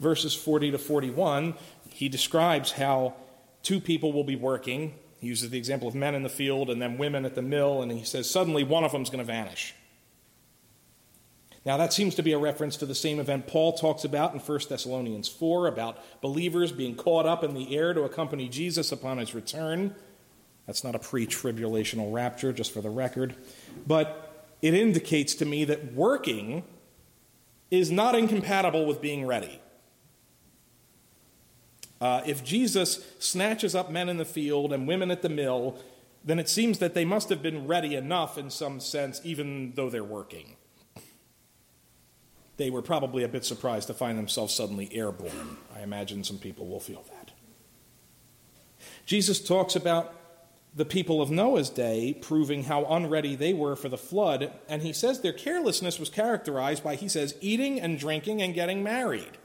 verses 0.00 0.34
40 0.34 0.72
to 0.72 0.78
41, 0.78 1.54
he 1.90 2.08
describes 2.08 2.72
how 2.72 3.14
two 3.62 3.80
people 3.80 4.12
will 4.12 4.24
be 4.24 4.36
working. 4.36 4.94
He 5.24 5.30
uses 5.30 5.48
the 5.48 5.56
example 5.56 5.88
of 5.88 5.94
men 5.94 6.14
in 6.14 6.22
the 6.22 6.28
field 6.28 6.68
and 6.68 6.82
then 6.82 6.98
women 6.98 7.24
at 7.24 7.34
the 7.34 7.40
mill, 7.40 7.80
and 7.80 7.90
he 7.90 8.04
says 8.04 8.28
suddenly 8.28 8.62
one 8.62 8.84
of 8.84 8.92
them 8.92 9.00
is 9.00 9.08
going 9.08 9.20
to 9.20 9.32
vanish. 9.32 9.74
Now, 11.64 11.78
that 11.78 11.94
seems 11.94 12.14
to 12.16 12.22
be 12.22 12.32
a 12.32 12.38
reference 12.38 12.76
to 12.76 12.84
the 12.84 12.94
same 12.94 13.18
event 13.18 13.46
Paul 13.46 13.72
talks 13.72 14.04
about 14.04 14.34
in 14.34 14.40
1 14.40 14.60
Thessalonians 14.68 15.26
4 15.28 15.66
about 15.66 15.96
believers 16.20 16.72
being 16.72 16.94
caught 16.94 17.24
up 17.24 17.42
in 17.42 17.54
the 17.54 17.74
air 17.74 17.94
to 17.94 18.02
accompany 18.02 18.50
Jesus 18.50 18.92
upon 18.92 19.16
his 19.16 19.34
return. 19.34 19.94
That's 20.66 20.84
not 20.84 20.94
a 20.94 20.98
pre 20.98 21.26
tribulational 21.26 22.12
rapture, 22.12 22.52
just 22.52 22.70
for 22.70 22.82
the 22.82 22.90
record. 22.90 23.34
But 23.86 24.46
it 24.60 24.74
indicates 24.74 25.34
to 25.36 25.46
me 25.46 25.64
that 25.64 25.94
working 25.94 26.64
is 27.70 27.90
not 27.90 28.14
incompatible 28.14 28.84
with 28.84 29.00
being 29.00 29.26
ready. 29.26 29.58
Uh, 32.00 32.22
if 32.26 32.44
Jesus 32.44 33.06
snatches 33.18 33.74
up 33.74 33.90
men 33.90 34.08
in 34.08 34.16
the 34.16 34.24
field 34.24 34.72
and 34.72 34.86
women 34.86 35.10
at 35.10 35.22
the 35.22 35.28
mill, 35.28 35.78
then 36.24 36.38
it 36.38 36.48
seems 36.48 36.78
that 36.78 36.94
they 36.94 37.04
must 37.04 37.28
have 37.28 37.42
been 37.42 37.66
ready 37.66 37.94
enough 37.94 38.36
in 38.36 38.50
some 38.50 38.80
sense, 38.80 39.20
even 39.24 39.72
though 39.76 39.90
they're 39.90 40.04
working 40.04 40.56
they 42.56 42.70
were 42.70 42.82
probably 42.82 43.24
a 43.24 43.28
bit 43.28 43.44
surprised 43.44 43.88
to 43.88 43.94
find 43.94 44.18
themselves 44.18 44.54
suddenly 44.54 44.88
airborne. 44.92 45.56
I 45.74 45.80
imagine 45.80 46.24
some 46.24 46.38
people 46.38 46.66
will 46.66 46.80
feel 46.80 47.04
that. 47.10 47.32
Jesus 49.06 49.40
talks 49.40 49.74
about 49.74 50.14
the 50.74 50.84
people 50.84 51.22
of 51.22 51.30
Noah's 51.30 51.70
day 51.70 52.16
proving 52.20 52.64
how 52.64 52.84
unready 52.86 53.34
they 53.34 53.54
were 53.54 53.76
for 53.76 53.88
the 53.88 53.98
flood, 53.98 54.52
and 54.68 54.82
he 54.82 54.92
says 54.92 55.20
their 55.20 55.32
carelessness 55.32 55.98
was 55.98 56.08
characterized 56.08 56.82
by, 56.82 56.96
he 56.96 57.08
says, 57.08 57.36
eating 57.40 57.80
and 57.80 57.98
drinking 57.98 58.42
and 58.42 58.54
getting 58.54 58.82
married. 58.82 59.38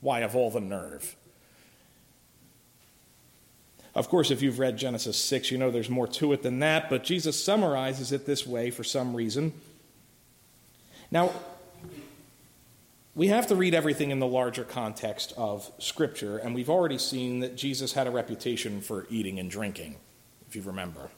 Why, 0.00 0.20
of 0.20 0.36
all 0.36 0.50
the 0.50 0.60
nerve? 0.60 1.16
Of 3.98 4.08
course, 4.08 4.30
if 4.30 4.42
you've 4.42 4.60
read 4.60 4.76
Genesis 4.76 5.18
6, 5.18 5.50
you 5.50 5.58
know 5.58 5.72
there's 5.72 5.90
more 5.90 6.06
to 6.06 6.32
it 6.32 6.44
than 6.44 6.60
that, 6.60 6.88
but 6.88 7.02
Jesus 7.02 7.42
summarizes 7.42 8.12
it 8.12 8.26
this 8.26 8.46
way 8.46 8.70
for 8.70 8.84
some 8.84 9.12
reason. 9.12 9.52
Now, 11.10 11.32
we 13.16 13.26
have 13.26 13.48
to 13.48 13.56
read 13.56 13.74
everything 13.74 14.12
in 14.12 14.20
the 14.20 14.26
larger 14.26 14.62
context 14.62 15.32
of 15.36 15.68
Scripture, 15.78 16.38
and 16.38 16.54
we've 16.54 16.70
already 16.70 16.96
seen 16.96 17.40
that 17.40 17.56
Jesus 17.56 17.94
had 17.94 18.06
a 18.06 18.12
reputation 18.12 18.82
for 18.82 19.04
eating 19.10 19.40
and 19.40 19.50
drinking, 19.50 19.96
if 20.48 20.54
you 20.54 20.62
remember. 20.62 21.10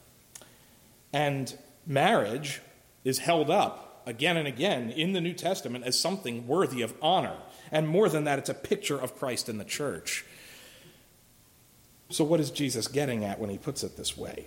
And 1.12 1.54
marriage 1.86 2.62
is 3.04 3.18
held 3.18 3.50
up 3.50 4.02
again 4.06 4.38
and 4.38 4.48
again 4.48 4.88
in 4.88 5.12
the 5.12 5.20
New 5.20 5.34
Testament 5.34 5.84
as 5.84 5.98
something 5.98 6.46
worthy 6.46 6.80
of 6.80 6.94
honor. 7.02 7.36
And 7.70 7.86
more 7.86 8.08
than 8.08 8.24
that, 8.24 8.38
it's 8.38 8.48
a 8.48 8.54
picture 8.54 8.98
of 8.98 9.18
Christ 9.18 9.50
in 9.50 9.58
the 9.58 9.64
church. 9.64 10.24
So, 12.10 12.24
what 12.24 12.40
is 12.40 12.50
Jesus 12.50 12.88
getting 12.88 13.24
at 13.24 13.38
when 13.38 13.50
he 13.50 13.58
puts 13.58 13.84
it 13.84 13.96
this 13.96 14.16
way? 14.16 14.46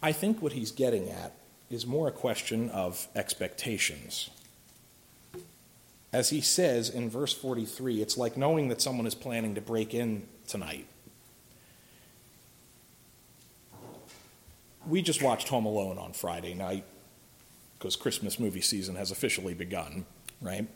I 0.00 0.12
think 0.12 0.40
what 0.40 0.52
he's 0.52 0.70
getting 0.70 1.10
at 1.10 1.32
is 1.68 1.86
more 1.86 2.08
a 2.08 2.12
question 2.12 2.70
of 2.70 3.08
expectations. 3.14 4.30
As 6.12 6.30
he 6.30 6.40
says 6.40 6.90
in 6.90 7.10
verse 7.10 7.32
43, 7.32 8.02
it's 8.02 8.16
like 8.16 8.36
knowing 8.36 8.68
that 8.68 8.80
someone 8.80 9.06
is 9.06 9.14
planning 9.14 9.54
to 9.54 9.60
break 9.60 9.94
in 9.94 10.26
tonight. 10.46 10.86
We 14.86 15.02
just 15.02 15.22
watched 15.22 15.48
Home 15.48 15.64
Alone 15.64 15.98
on 15.98 16.12
Friday 16.12 16.54
night 16.54 16.84
because 17.78 17.96
Christmas 17.96 18.38
movie 18.38 18.60
season 18.60 18.96
has 18.96 19.10
officially 19.10 19.54
begun, 19.54 20.04
right? 20.40 20.68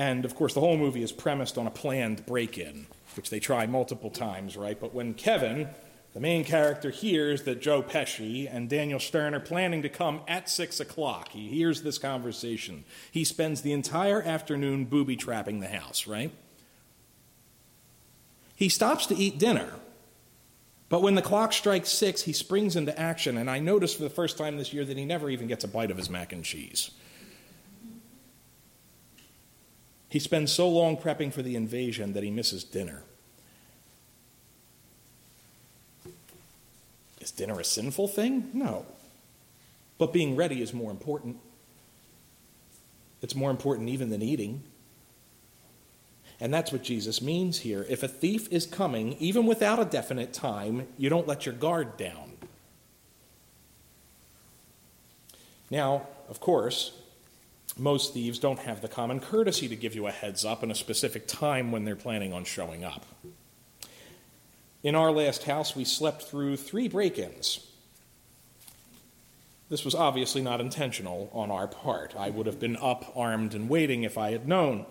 And 0.00 0.24
of 0.24 0.34
course, 0.34 0.54
the 0.54 0.60
whole 0.60 0.78
movie 0.78 1.02
is 1.02 1.12
premised 1.12 1.58
on 1.58 1.66
a 1.66 1.70
planned 1.70 2.24
break 2.24 2.56
in, 2.56 2.86
which 3.16 3.28
they 3.28 3.38
try 3.38 3.66
multiple 3.66 4.08
times, 4.08 4.56
right? 4.56 4.80
But 4.80 4.94
when 4.94 5.12
Kevin, 5.12 5.68
the 6.14 6.20
main 6.20 6.42
character 6.42 6.88
hears 6.88 7.42
that 7.42 7.60
Joe 7.60 7.82
Pesci 7.82 8.48
and 8.50 8.70
Daniel 8.70 8.98
Stern 8.98 9.34
are 9.34 9.40
planning 9.40 9.82
to 9.82 9.90
come 9.90 10.22
at 10.26 10.48
6 10.48 10.80
o'clock. 10.80 11.28
He 11.32 11.48
hears 11.48 11.82
this 11.82 11.98
conversation. 11.98 12.84
He 13.10 13.24
spends 13.24 13.60
the 13.60 13.74
entire 13.74 14.22
afternoon 14.22 14.86
booby 14.86 15.16
trapping 15.16 15.60
the 15.60 15.68
house, 15.68 16.06
right? 16.06 16.30
He 18.56 18.70
stops 18.70 19.04
to 19.08 19.14
eat 19.14 19.38
dinner. 19.38 19.68
But 20.88 21.02
when 21.02 21.14
the 21.14 21.20
clock 21.20 21.52
strikes 21.52 21.90
6, 21.90 22.22
he 22.22 22.32
springs 22.32 22.74
into 22.74 22.98
action. 22.98 23.36
And 23.36 23.50
I 23.50 23.58
noticed 23.58 23.98
for 23.98 24.02
the 24.04 24.08
first 24.08 24.38
time 24.38 24.56
this 24.56 24.72
year 24.72 24.86
that 24.86 24.96
he 24.96 25.04
never 25.04 25.28
even 25.28 25.46
gets 25.46 25.62
a 25.62 25.68
bite 25.68 25.90
of 25.90 25.98
his 25.98 26.08
mac 26.08 26.32
and 26.32 26.42
cheese. 26.42 26.90
He 30.10 30.18
spends 30.18 30.52
so 30.52 30.68
long 30.68 30.96
prepping 30.96 31.32
for 31.32 31.40
the 31.40 31.56
invasion 31.56 32.12
that 32.12 32.22
he 32.22 32.30
misses 32.30 32.64
dinner. 32.64 33.04
Is 37.20 37.30
dinner 37.30 37.58
a 37.60 37.64
sinful 37.64 38.08
thing? 38.08 38.50
No. 38.52 38.86
But 39.98 40.12
being 40.12 40.34
ready 40.34 40.60
is 40.60 40.74
more 40.74 40.90
important. 40.90 41.36
It's 43.22 43.36
more 43.36 43.50
important 43.50 43.88
even 43.88 44.10
than 44.10 44.20
eating. 44.20 44.64
And 46.40 46.52
that's 46.52 46.72
what 46.72 46.82
Jesus 46.82 47.22
means 47.22 47.60
here. 47.60 47.86
If 47.88 48.02
a 48.02 48.08
thief 48.08 48.48
is 48.50 48.66
coming, 48.66 49.12
even 49.20 49.46
without 49.46 49.78
a 49.78 49.84
definite 49.84 50.32
time, 50.32 50.88
you 50.96 51.08
don't 51.08 51.28
let 51.28 51.46
your 51.46 51.54
guard 51.54 51.96
down. 51.96 52.32
Now, 55.70 56.08
of 56.28 56.40
course, 56.40 56.92
most 57.78 58.14
thieves 58.14 58.38
don't 58.38 58.58
have 58.60 58.80
the 58.80 58.88
common 58.88 59.20
courtesy 59.20 59.68
to 59.68 59.76
give 59.76 59.94
you 59.94 60.06
a 60.06 60.12
heads 60.12 60.44
up 60.44 60.62
and 60.62 60.72
a 60.72 60.74
specific 60.74 61.26
time 61.26 61.72
when 61.72 61.84
they're 61.84 61.96
planning 61.96 62.32
on 62.32 62.44
showing 62.44 62.84
up. 62.84 63.06
In 64.82 64.94
our 64.94 65.10
last 65.10 65.44
house, 65.44 65.76
we 65.76 65.84
slept 65.84 66.22
through 66.22 66.56
three 66.56 66.88
break 66.88 67.18
ins. 67.18 67.66
This 69.68 69.84
was 69.84 69.94
obviously 69.94 70.42
not 70.42 70.60
intentional 70.60 71.30
on 71.32 71.50
our 71.50 71.68
part. 71.68 72.14
I 72.18 72.30
would 72.30 72.46
have 72.46 72.58
been 72.58 72.76
up, 72.76 73.12
armed, 73.14 73.54
and 73.54 73.68
waiting 73.68 74.02
if 74.02 74.18
I 74.18 74.32
had 74.32 74.48
known, 74.48 74.86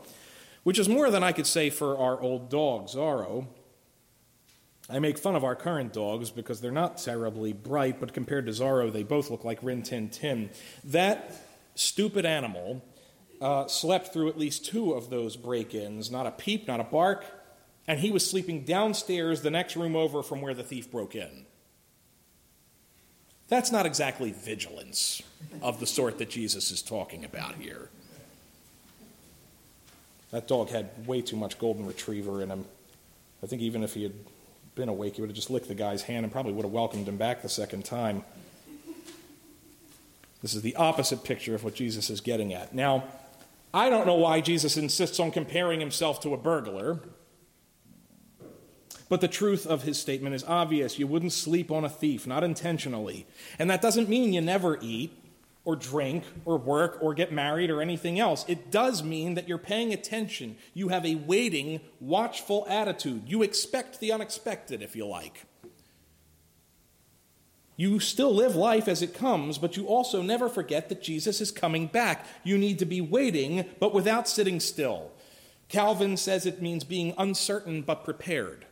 which 0.63 0.79
is 0.79 0.87
more 0.87 1.11
than 1.11 1.23
I 1.23 1.33
could 1.33 1.47
say 1.47 1.69
for 1.69 1.97
our 1.97 2.19
old 2.21 2.49
dog, 2.49 2.87
Zorro. 2.87 3.47
I 4.89 4.99
make 4.99 5.17
fun 5.17 5.35
of 5.35 5.43
our 5.43 5.55
current 5.55 5.91
dogs 5.91 6.31
because 6.31 6.61
they're 6.61 6.71
not 6.71 6.97
terribly 6.97 7.51
bright, 7.51 7.99
but 7.99 8.13
compared 8.13 8.45
to 8.45 8.53
Zorro, 8.53 8.91
they 8.91 9.03
both 9.03 9.29
look 9.29 9.43
like 9.43 9.59
Rin 9.61 9.83
Tin 9.83 10.09
Tin. 10.09 10.49
That 10.85 11.48
stupid 11.79 12.25
animal 12.25 12.83
uh, 13.41 13.67
slept 13.67 14.11
through 14.11 14.29
at 14.29 14.37
least 14.37 14.65
two 14.65 14.93
of 14.93 15.09
those 15.09 15.35
break 15.35 15.73
ins, 15.73 16.11
not 16.11 16.25
a 16.25 16.31
peep, 16.31 16.67
not 16.67 16.79
a 16.79 16.83
bark, 16.83 17.25
and 17.87 17.99
he 17.99 18.11
was 18.11 18.29
sleeping 18.29 18.63
downstairs 18.65 19.41
the 19.41 19.49
next 19.49 19.75
room 19.75 19.95
over 19.95 20.21
from 20.21 20.41
where 20.41 20.53
the 20.53 20.63
thief 20.63 20.91
broke 20.91 21.15
in. 21.15 21.45
That's 23.47 23.71
not 23.71 23.85
exactly 23.85 24.31
vigilance 24.31 25.23
of 25.61 25.79
the 25.79 25.87
sort 25.87 26.19
that 26.19 26.29
Jesus 26.29 26.69
is 26.69 26.81
talking 26.81 27.25
about 27.25 27.55
here. 27.55 27.89
That 30.31 30.47
dog 30.47 30.69
had 30.69 31.07
way 31.07 31.21
too 31.21 31.35
much 31.35 31.57
golden 31.57 31.87
retriever 31.87 32.43
in 32.43 32.49
him. 32.49 32.65
I 33.41 33.47
think 33.47 33.63
even 33.63 33.81
if 33.81 33.95
he 33.95 34.03
had 34.03 34.13
been 34.75 34.89
awake, 34.89 35.15
he 35.15 35.21
would 35.21 35.29
have 35.31 35.35
just 35.35 35.49
licked 35.49 35.67
the 35.67 35.75
guy's 35.75 36.03
hand 36.03 36.25
and 36.25 36.31
probably 36.31 36.53
would 36.53 36.65
have 36.65 36.71
welcomed 36.71 37.07
him 37.07 37.17
back 37.17 37.41
the 37.41 37.49
second 37.49 37.85
time. 37.85 38.23
This 40.41 40.53
is 40.53 40.61
the 40.61 40.75
opposite 40.75 41.23
picture 41.23 41.55
of 41.55 41.63
what 41.63 41.75
Jesus 41.75 42.09
is 42.09 42.21
getting 42.21 42.53
at. 42.53 42.73
Now, 42.73 43.03
I 43.73 43.89
don't 43.89 44.07
know 44.07 44.15
why 44.15 44.41
Jesus 44.41 44.77
insists 44.77 45.19
on 45.19 45.31
comparing 45.31 45.79
himself 45.79 46.21
to 46.21 46.33
a 46.33 46.37
burglar. 46.37 46.99
But 49.09 49.21
the 49.21 49.27
truth 49.27 49.65
of 49.65 49.83
his 49.83 49.99
statement 49.99 50.35
is 50.35 50.43
obvious. 50.43 50.99
You 50.99 51.07
wouldn't 51.07 51.33
sleep 51.33 51.71
on 51.71 51.83
a 51.83 51.89
thief, 51.89 52.27
not 52.27 52.43
intentionally. 52.43 53.25
And 53.57 53.69
that 53.69 53.81
doesn't 53.81 54.07
mean 54.07 54.33
you 54.33 54.41
never 54.41 54.77
eat 54.81 55.11
or 55.65 55.75
drink 55.75 56.23
or 56.45 56.57
work 56.57 56.99
or 57.01 57.13
get 57.13 57.31
married 57.31 57.69
or 57.69 57.81
anything 57.81 58.19
else. 58.19 58.45
It 58.47 58.71
does 58.71 59.03
mean 59.03 59.33
that 59.33 59.47
you're 59.47 59.57
paying 59.57 59.93
attention. 59.93 60.57
You 60.73 60.89
have 60.89 61.05
a 61.05 61.15
waiting, 61.15 61.81
watchful 61.99 62.65
attitude. 62.69 63.23
You 63.25 63.41
expect 63.41 63.99
the 63.99 64.11
unexpected, 64.11 64.81
if 64.81 64.95
you 64.95 65.05
like. 65.05 65.45
You 67.79 68.01
still 68.01 68.35
live 68.35 68.57
life 68.57 68.89
as 68.89 69.01
it 69.01 69.13
comes, 69.13 69.57
but 69.57 69.77
you 69.77 69.87
also 69.87 70.21
never 70.21 70.49
forget 70.49 70.89
that 70.89 71.01
Jesus 71.01 71.39
is 71.39 71.49
coming 71.49 71.87
back. 71.87 72.25
You 72.43 72.57
need 72.57 72.77
to 72.79 72.85
be 72.85 72.99
waiting, 72.99 73.63
but 73.79 73.93
without 73.93 74.27
sitting 74.27 74.59
still. 74.59 75.13
Calvin 75.69 76.17
says 76.17 76.45
it 76.45 76.61
means 76.61 76.83
being 76.83 77.13
uncertain 77.17 77.83
but 77.83 78.03
prepared. 78.03 78.65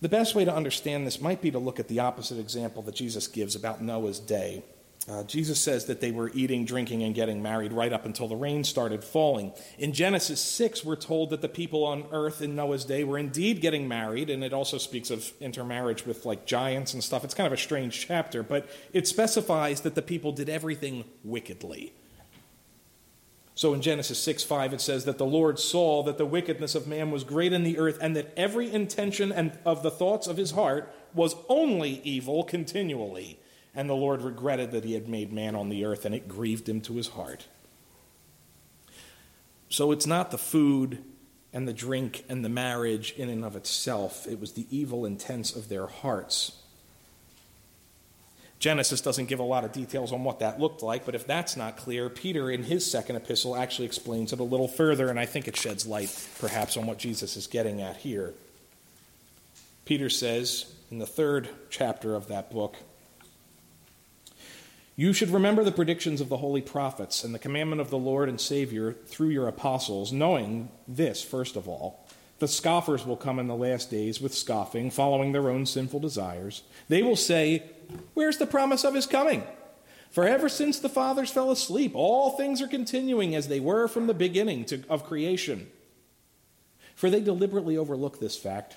The 0.00 0.08
best 0.08 0.36
way 0.36 0.44
to 0.44 0.54
understand 0.54 1.08
this 1.08 1.20
might 1.20 1.42
be 1.42 1.50
to 1.50 1.58
look 1.58 1.80
at 1.80 1.88
the 1.88 1.98
opposite 1.98 2.38
example 2.38 2.80
that 2.82 2.94
Jesus 2.94 3.26
gives 3.26 3.56
about 3.56 3.82
Noah's 3.82 4.20
day. 4.20 4.62
Uh, 5.06 5.22
Jesus 5.24 5.60
says 5.60 5.84
that 5.84 6.00
they 6.00 6.10
were 6.10 6.30
eating, 6.32 6.64
drinking, 6.64 7.02
and 7.02 7.14
getting 7.14 7.42
married 7.42 7.74
right 7.74 7.92
up 7.92 8.06
until 8.06 8.26
the 8.26 8.36
rain 8.36 8.64
started 8.64 9.04
falling. 9.04 9.52
In 9.78 9.92
Genesis 9.92 10.40
6, 10.40 10.82
we're 10.82 10.96
told 10.96 11.28
that 11.28 11.42
the 11.42 11.48
people 11.48 11.84
on 11.84 12.06
earth 12.10 12.40
in 12.40 12.54
Noah's 12.56 12.86
day 12.86 13.04
were 13.04 13.18
indeed 13.18 13.60
getting 13.60 13.86
married, 13.86 14.30
and 14.30 14.42
it 14.42 14.54
also 14.54 14.78
speaks 14.78 15.10
of 15.10 15.30
intermarriage 15.40 16.06
with 16.06 16.24
like 16.24 16.46
giants 16.46 16.94
and 16.94 17.04
stuff. 17.04 17.22
It's 17.22 17.34
kind 17.34 17.46
of 17.46 17.52
a 17.52 17.58
strange 17.58 18.06
chapter, 18.06 18.42
but 18.42 18.66
it 18.94 19.06
specifies 19.06 19.82
that 19.82 19.94
the 19.94 20.00
people 20.00 20.32
did 20.32 20.48
everything 20.48 21.04
wickedly. 21.22 21.92
So 23.54 23.74
in 23.74 23.82
Genesis 23.82 24.18
6 24.20 24.42
5, 24.42 24.72
it 24.72 24.80
says 24.80 25.04
that 25.04 25.18
the 25.18 25.26
Lord 25.26 25.58
saw 25.58 26.02
that 26.04 26.16
the 26.16 26.26
wickedness 26.26 26.74
of 26.74 26.88
man 26.88 27.10
was 27.10 27.24
great 27.24 27.52
in 27.52 27.62
the 27.62 27.78
earth, 27.78 27.98
and 28.00 28.16
that 28.16 28.32
every 28.38 28.72
intention 28.72 29.30
and 29.30 29.58
of 29.66 29.82
the 29.82 29.90
thoughts 29.90 30.26
of 30.26 30.38
his 30.38 30.52
heart 30.52 30.90
was 31.12 31.36
only 31.50 32.00
evil 32.04 32.42
continually. 32.42 33.38
And 33.74 33.88
the 33.88 33.94
Lord 33.94 34.22
regretted 34.22 34.70
that 34.70 34.84
he 34.84 34.94
had 34.94 35.08
made 35.08 35.32
man 35.32 35.54
on 35.54 35.68
the 35.68 35.84
earth, 35.84 36.04
and 36.04 36.14
it 36.14 36.28
grieved 36.28 36.68
him 36.68 36.80
to 36.82 36.94
his 36.94 37.08
heart. 37.08 37.46
So 39.68 39.90
it's 39.90 40.06
not 40.06 40.30
the 40.30 40.38
food 40.38 41.02
and 41.52 41.66
the 41.66 41.72
drink 41.72 42.24
and 42.28 42.44
the 42.44 42.48
marriage 42.48 43.12
in 43.16 43.28
and 43.28 43.44
of 43.44 43.56
itself, 43.56 44.26
it 44.26 44.40
was 44.40 44.52
the 44.52 44.66
evil 44.70 45.04
intents 45.04 45.54
of 45.54 45.68
their 45.68 45.86
hearts 45.86 46.64
Genesis 48.64 49.02
doesn't 49.02 49.26
give 49.26 49.40
a 49.40 49.44
lot 49.44 49.64
of 49.64 49.72
details 49.72 50.10
on 50.10 50.24
what 50.24 50.38
that 50.38 50.58
looked 50.58 50.82
like, 50.82 51.04
but 51.04 51.14
if 51.14 51.26
that's 51.26 51.54
not 51.54 51.76
clear, 51.76 52.08
Peter 52.08 52.50
in 52.50 52.62
his 52.62 52.90
second 52.90 53.16
epistle 53.16 53.54
actually 53.54 53.84
explains 53.84 54.32
it 54.32 54.40
a 54.40 54.42
little 54.42 54.68
further, 54.68 55.10
and 55.10 55.20
I 55.20 55.26
think 55.26 55.46
it 55.46 55.54
sheds 55.54 55.86
light 55.86 56.28
perhaps 56.38 56.78
on 56.78 56.86
what 56.86 56.96
Jesus 56.96 57.36
is 57.36 57.46
getting 57.46 57.82
at 57.82 57.98
here. 57.98 58.32
Peter 59.84 60.08
says 60.08 60.72
in 60.90 60.98
the 60.98 61.06
third 61.06 61.50
chapter 61.68 62.14
of 62.14 62.28
that 62.28 62.50
book, 62.50 62.76
you 64.96 65.12
should 65.12 65.30
remember 65.30 65.64
the 65.64 65.72
predictions 65.72 66.20
of 66.20 66.28
the 66.28 66.36
holy 66.36 66.62
prophets 66.62 67.24
and 67.24 67.34
the 67.34 67.38
commandment 67.38 67.80
of 67.80 67.90
the 67.90 67.98
Lord 67.98 68.28
and 68.28 68.40
Savior 68.40 68.92
through 68.92 69.30
your 69.30 69.48
apostles, 69.48 70.12
knowing 70.12 70.68
this, 70.86 71.22
first 71.22 71.56
of 71.56 71.68
all 71.68 72.04
the 72.40 72.48
scoffers 72.48 73.06
will 73.06 73.16
come 73.16 73.38
in 73.38 73.46
the 73.46 73.54
last 73.54 73.90
days 73.90 74.20
with 74.20 74.34
scoffing, 74.34 74.90
following 74.90 75.32
their 75.32 75.48
own 75.48 75.64
sinful 75.66 76.00
desires. 76.00 76.62
They 76.88 77.02
will 77.02 77.16
say, 77.16 77.62
Where's 78.14 78.38
the 78.38 78.46
promise 78.46 78.84
of 78.84 78.94
his 78.94 79.06
coming? 79.06 79.44
For 80.10 80.28
ever 80.28 80.48
since 80.48 80.78
the 80.78 80.88
fathers 80.88 81.30
fell 81.30 81.50
asleep, 81.50 81.92
all 81.94 82.30
things 82.30 82.60
are 82.60 82.68
continuing 82.68 83.34
as 83.34 83.48
they 83.48 83.60
were 83.60 83.88
from 83.88 84.06
the 84.06 84.14
beginning 84.14 84.64
to, 84.66 84.82
of 84.88 85.04
creation. 85.04 85.68
For 86.94 87.10
they 87.10 87.20
deliberately 87.20 87.76
overlook 87.76 88.20
this 88.20 88.36
fact 88.36 88.76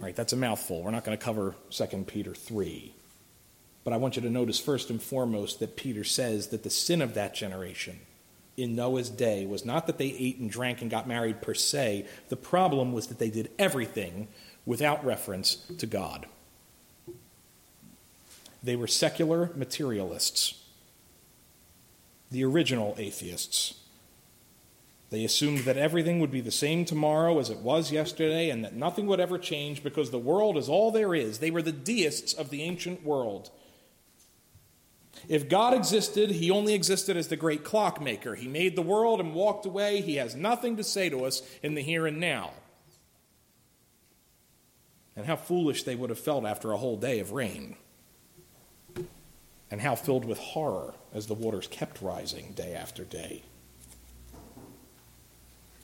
Right, 0.00 0.16
that's 0.16 0.32
a 0.32 0.36
mouthful. 0.36 0.82
We're 0.82 0.90
not 0.90 1.04
going 1.04 1.16
to 1.16 1.22
cover 1.22 1.54
2 1.70 1.86
Peter 2.06 2.34
3. 2.34 2.94
But 3.84 3.92
I 3.92 3.98
want 3.98 4.16
you 4.16 4.22
to 4.22 4.30
notice 4.30 4.58
first 4.58 4.88
and 4.88 5.00
foremost 5.00 5.60
that 5.60 5.76
Peter 5.76 6.04
says 6.04 6.48
that 6.48 6.62
the 6.62 6.70
sin 6.70 7.02
of 7.02 7.14
that 7.14 7.34
generation 7.34 8.00
in 8.56 8.74
Noah's 8.74 9.10
day 9.10 9.44
was 9.46 9.64
not 9.64 9.86
that 9.86 9.98
they 9.98 10.06
ate 10.06 10.38
and 10.38 10.50
drank 10.50 10.80
and 10.80 10.90
got 10.90 11.06
married 11.06 11.42
per 11.42 11.54
se. 11.54 12.06
The 12.30 12.36
problem 12.36 12.92
was 12.92 13.08
that 13.08 13.18
they 13.18 13.30
did 13.30 13.50
everything 13.58 14.28
without 14.64 15.04
reference 15.04 15.56
to 15.78 15.86
God. 15.86 16.26
They 18.62 18.76
were 18.76 18.86
secular 18.86 19.50
materialists, 19.54 20.62
the 22.30 22.44
original 22.44 22.94
atheists. 22.98 23.74
They 25.10 25.24
assumed 25.24 25.60
that 25.60 25.76
everything 25.76 26.20
would 26.20 26.30
be 26.30 26.40
the 26.40 26.52
same 26.52 26.84
tomorrow 26.84 27.40
as 27.40 27.50
it 27.50 27.58
was 27.58 27.90
yesterday 27.90 28.48
and 28.48 28.64
that 28.64 28.74
nothing 28.74 29.06
would 29.06 29.18
ever 29.18 29.38
change 29.38 29.82
because 29.82 30.10
the 30.10 30.18
world 30.18 30.56
is 30.56 30.68
all 30.68 30.92
there 30.92 31.16
is. 31.16 31.38
They 31.38 31.50
were 31.50 31.62
the 31.62 31.72
deists 31.72 32.32
of 32.32 32.50
the 32.50 32.62
ancient 32.62 33.04
world. 33.04 33.50
If 35.28 35.48
God 35.48 35.74
existed, 35.74 36.30
he 36.30 36.50
only 36.50 36.74
existed 36.74 37.16
as 37.16 37.26
the 37.26 37.36
great 37.36 37.64
clockmaker. 37.64 38.36
He 38.36 38.46
made 38.46 38.76
the 38.76 38.82
world 38.82 39.20
and 39.20 39.34
walked 39.34 39.66
away. 39.66 40.00
He 40.00 40.16
has 40.16 40.36
nothing 40.36 40.76
to 40.76 40.84
say 40.84 41.08
to 41.08 41.24
us 41.24 41.42
in 41.60 41.74
the 41.74 41.82
here 41.82 42.06
and 42.06 42.20
now. 42.20 42.52
And 45.16 45.26
how 45.26 45.36
foolish 45.36 45.82
they 45.82 45.96
would 45.96 46.10
have 46.10 46.20
felt 46.20 46.44
after 46.44 46.70
a 46.70 46.76
whole 46.76 46.96
day 46.96 47.18
of 47.18 47.32
rain. 47.32 47.76
And 49.72 49.80
how 49.80 49.96
filled 49.96 50.24
with 50.24 50.38
horror 50.38 50.94
as 51.12 51.26
the 51.26 51.34
waters 51.34 51.66
kept 51.66 52.00
rising 52.00 52.52
day 52.52 52.74
after 52.74 53.04
day. 53.04 53.42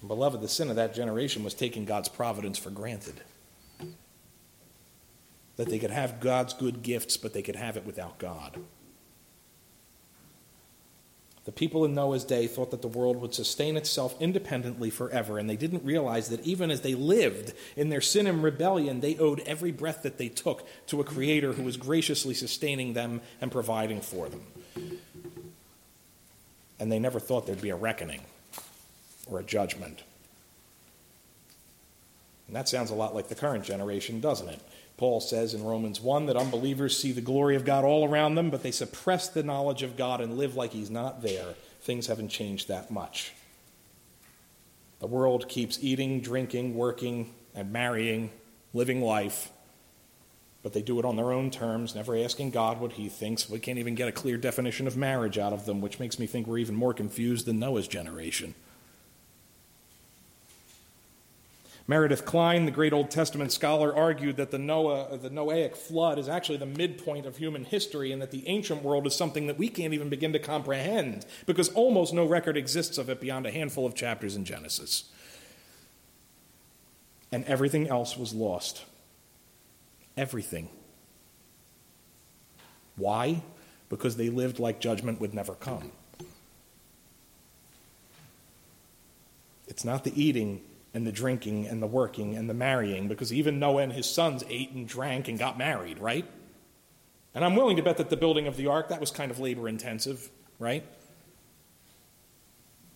Beloved, 0.08 0.40
the 0.40 0.48
sin 0.48 0.70
of 0.70 0.76
that 0.76 0.94
generation 0.94 1.44
was 1.44 1.54
taking 1.54 1.84
God's 1.84 2.08
providence 2.08 2.58
for 2.58 2.70
granted. 2.70 3.20
That 5.56 5.68
they 5.68 5.78
could 5.78 5.90
have 5.90 6.20
God's 6.20 6.52
good 6.52 6.82
gifts, 6.82 7.16
but 7.16 7.32
they 7.32 7.42
could 7.42 7.56
have 7.56 7.76
it 7.76 7.86
without 7.86 8.18
God. 8.18 8.58
The 11.44 11.52
people 11.52 11.84
in 11.84 11.94
Noah's 11.94 12.24
day 12.24 12.48
thought 12.48 12.72
that 12.72 12.82
the 12.82 12.88
world 12.88 13.20
would 13.20 13.32
sustain 13.32 13.76
itself 13.76 14.20
independently 14.20 14.90
forever, 14.90 15.38
and 15.38 15.48
they 15.48 15.56
didn't 15.56 15.84
realize 15.84 16.28
that 16.28 16.44
even 16.44 16.72
as 16.72 16.80
they 16.80 16.96
lived 16.96 17.54
in 17.76 17.88
their 17.88 18.00
sin 18.00 18.26
and 18.26 18.42
rebellion, 18.42 19.00
they 19.00 19.16
owed 19.16 19.40
every 19.46 19.70
breath 19.70 20.02
that 20.02 20.18
they 20.18 20.28
took 20.28 20.66
to 20.88 21.00
a 21.00 21.04
Creator 21.04 21.52
who 21.52 21.62
was 21.62 21.76
graciously 21.76 22.34
sustaining 22.34 22.94
them 22.94 23.20
and 23.40 23.52
providing 23.52 24.00
for 24.00 24.28
them. 24.28 24.42
And 26.80 26.90
they 26.90 26.98
never 26.98 27.20
thought 27.20 27.46
there'd 27.46 27.62
be 27.62 27.70
a 27.70 27.76
reckoning 27.76 28.22
or 29.26 29.38
a 29.38 29.44
judgment. 29.44 30.02
And 32.46 32.54
that 32.54 32.68
sounds 32.68 32.90
a 32.90 32.94
lot 32.94 33.14
like 33.14 33.28
the 33.28 33.34
current 33.34 33.64
generation, 33.64 34.20
doesn't 34.20 34.48
it? 34.48 34.60
Paul 34.96 35.20
says 35.20 35.52
in 35.52 35.64
Romans 35.64 36.00
1 36.00 36.26
that 36.26 36.36
unbelievers 36.36 36.98
see 36.98 37.12
the 37.12 37.20
glory 37.20 37.54
of 37.54 37.64
God 37.64 37.84
all 37.84 38.08
around 38.08 38.34
them, 38.34 38.50
but 38.50 38.62
they 38.62 38.70
suppress 38.70 39.28
the 39.28 39.42
knowledge 39.42 39.82
of 39.82 39.96
God 39.96 40.20
and 40.20 40.38
live 40.38 40.56
like 40.56 40.72
He's 40.72 40.90
not 40.90 41.22
there. 41.22 41.54
Things 41.82 42.06
haven't 42.06 42.28
changed 42.28 42.68
that 42.68 42.90
much. 42.90 43.32
The 45.00 45.06
world 45.06 45.48
keeps 45.48 45.78
eating, 45.82 46.20
drinking, 46.20 46.74
working, 46.74 47.34
and 47.54 47.70
marrying, 47.70 48.30
living 48.72 49.02
life, 49.02 49.50
but 50.62 50.72
they 50.72 50.82
do 50.82 50.98
it 50.98 51.04
on 51.04 51.16
their 51.16 51.32
own 51.32 51.50
terms, 51.50 51.94
never 51.94 52.16
asking 52.16 52.50
God 52.50 52.80
what 52.80 52.92
He 52.92 53.10
thinks. 53.10 53.50
We 53.50 53.58
can't 53.58 53.78
even 53.78 53.94
get 53.94 54.08
a 54.08 54.12
clear 54.12 54.38
definition 54.38 54.86
of 54.86 54.96
marriage 54.96 55.36
out 55.36 55.52
of 55.52 55.66
them, 55.66 55.82
which 55.82 56.00
makes 56.00 56.18
me 56.18 56.26
think 56.26 56.46
we're 56.46 56.58
even 56.58 56.74
more 56.74 56.94
confused 56.94 57.44
than 57.44 57.58
Noah's 57.58 57.86
generation. 57.86 58.54
Meredith 61.88 62.24
Kline, 62.24 62.64
the 62.64 62.72
great 62.72 62.92
Old 62.92 63.12
Testament 63.12 63.52
scholar, 63.52 63.94
argued 63.94 64.36
that 64.36 64.50
the, 64.50 64.58
Noah, 64.58 65.16
the 65.18 65.30
Noahic 65.30 65.76
flood 65.76 66.18
is 66.18 66.28
actually 66.28 66.58
the 66.58 66.66
midpoint 66.66 67.26
of 67.26 67.36
human 67.36 67.64
history 67.64 68.10
and 68.10 68.20
that 68.20 68.32
the 68.32 68.46
ancient 68.48 68.82
world 68.82 69.06
is 69.06 69.14
something 69.14 69.46
that 69.46 69.56
we 69.56 69.68
can't 69.68 69.94
even 69.94 70.08
begin 70.08 70.32
to 70.32 70.40
comprehend 70.40 71.24
because 71.46 71.68
almost 71.70 72.12
no 72.12 72.26
record 72.26 72.56
exists 72.56 72.98
of 72.98 73.08
it 73.08 73.20
beyond 73.20 73.46
a 73.46 73.52
handful 73.52 73.86
of 73.86 73.94
chapters 73.94 74.34
in 74.34 74.44
Genesis. 74.44 75.04
And 77.30 77.44
everything 77.44 77.88
else 77.88 78.16
was 78.16 78.34
lost. 78.34 78.84
Everything. 80.16 80.68
Why? 82.96 83.42
Because 83.88 84.16
they 84.16 84.28
lived 84.28 84.58
like 84.58 84.80
judgment 84.80 85.20
would 85.20 85.34
never 85.34 85.54
come. 85.54 85.92
It's 89.68 89.84
not 89.84 90.02
the 90.02 90.20
eating 90.20 90.62
and 90.96 91.06
the 91.06 91.12
drinking 91.12 91.66
and 91.66 91.82
the 91.82 91.86
working 91.86 92.34
and 92.34 92.48
the 92.48 92.54
marrying, 92.54 93.06
because 93.06 93.30
even 93.30 93.58
Noah 93.58 93.82
and 93.82 93.92
his 93.92 94.06
sons 94.06 94.42
ate 94.48 94.70
and 94.70 94.88
drank 94.88 95.28
and 95.28 95.38
got 95.38 95.58
married, 95.58 95.98
right? 95.98 96.24
And 97.34 97.44
I'm 97.44 97.54
willing 97.54 97.76
to 97.76 97.82
bet 97.82 97.98
that 97.98 98.08
the 98.08 98.16
building 98.16 98.46
of 98.46 98.56
the 98.56 98.68
ark, 98.68 98.88
that 98.88 98.98
was 98.98 99.10
kind 99.10 99.30
of 99.30 99.38
labor 99.38 99.68
intensive, 99.68 100.30
right? 100.58 100.86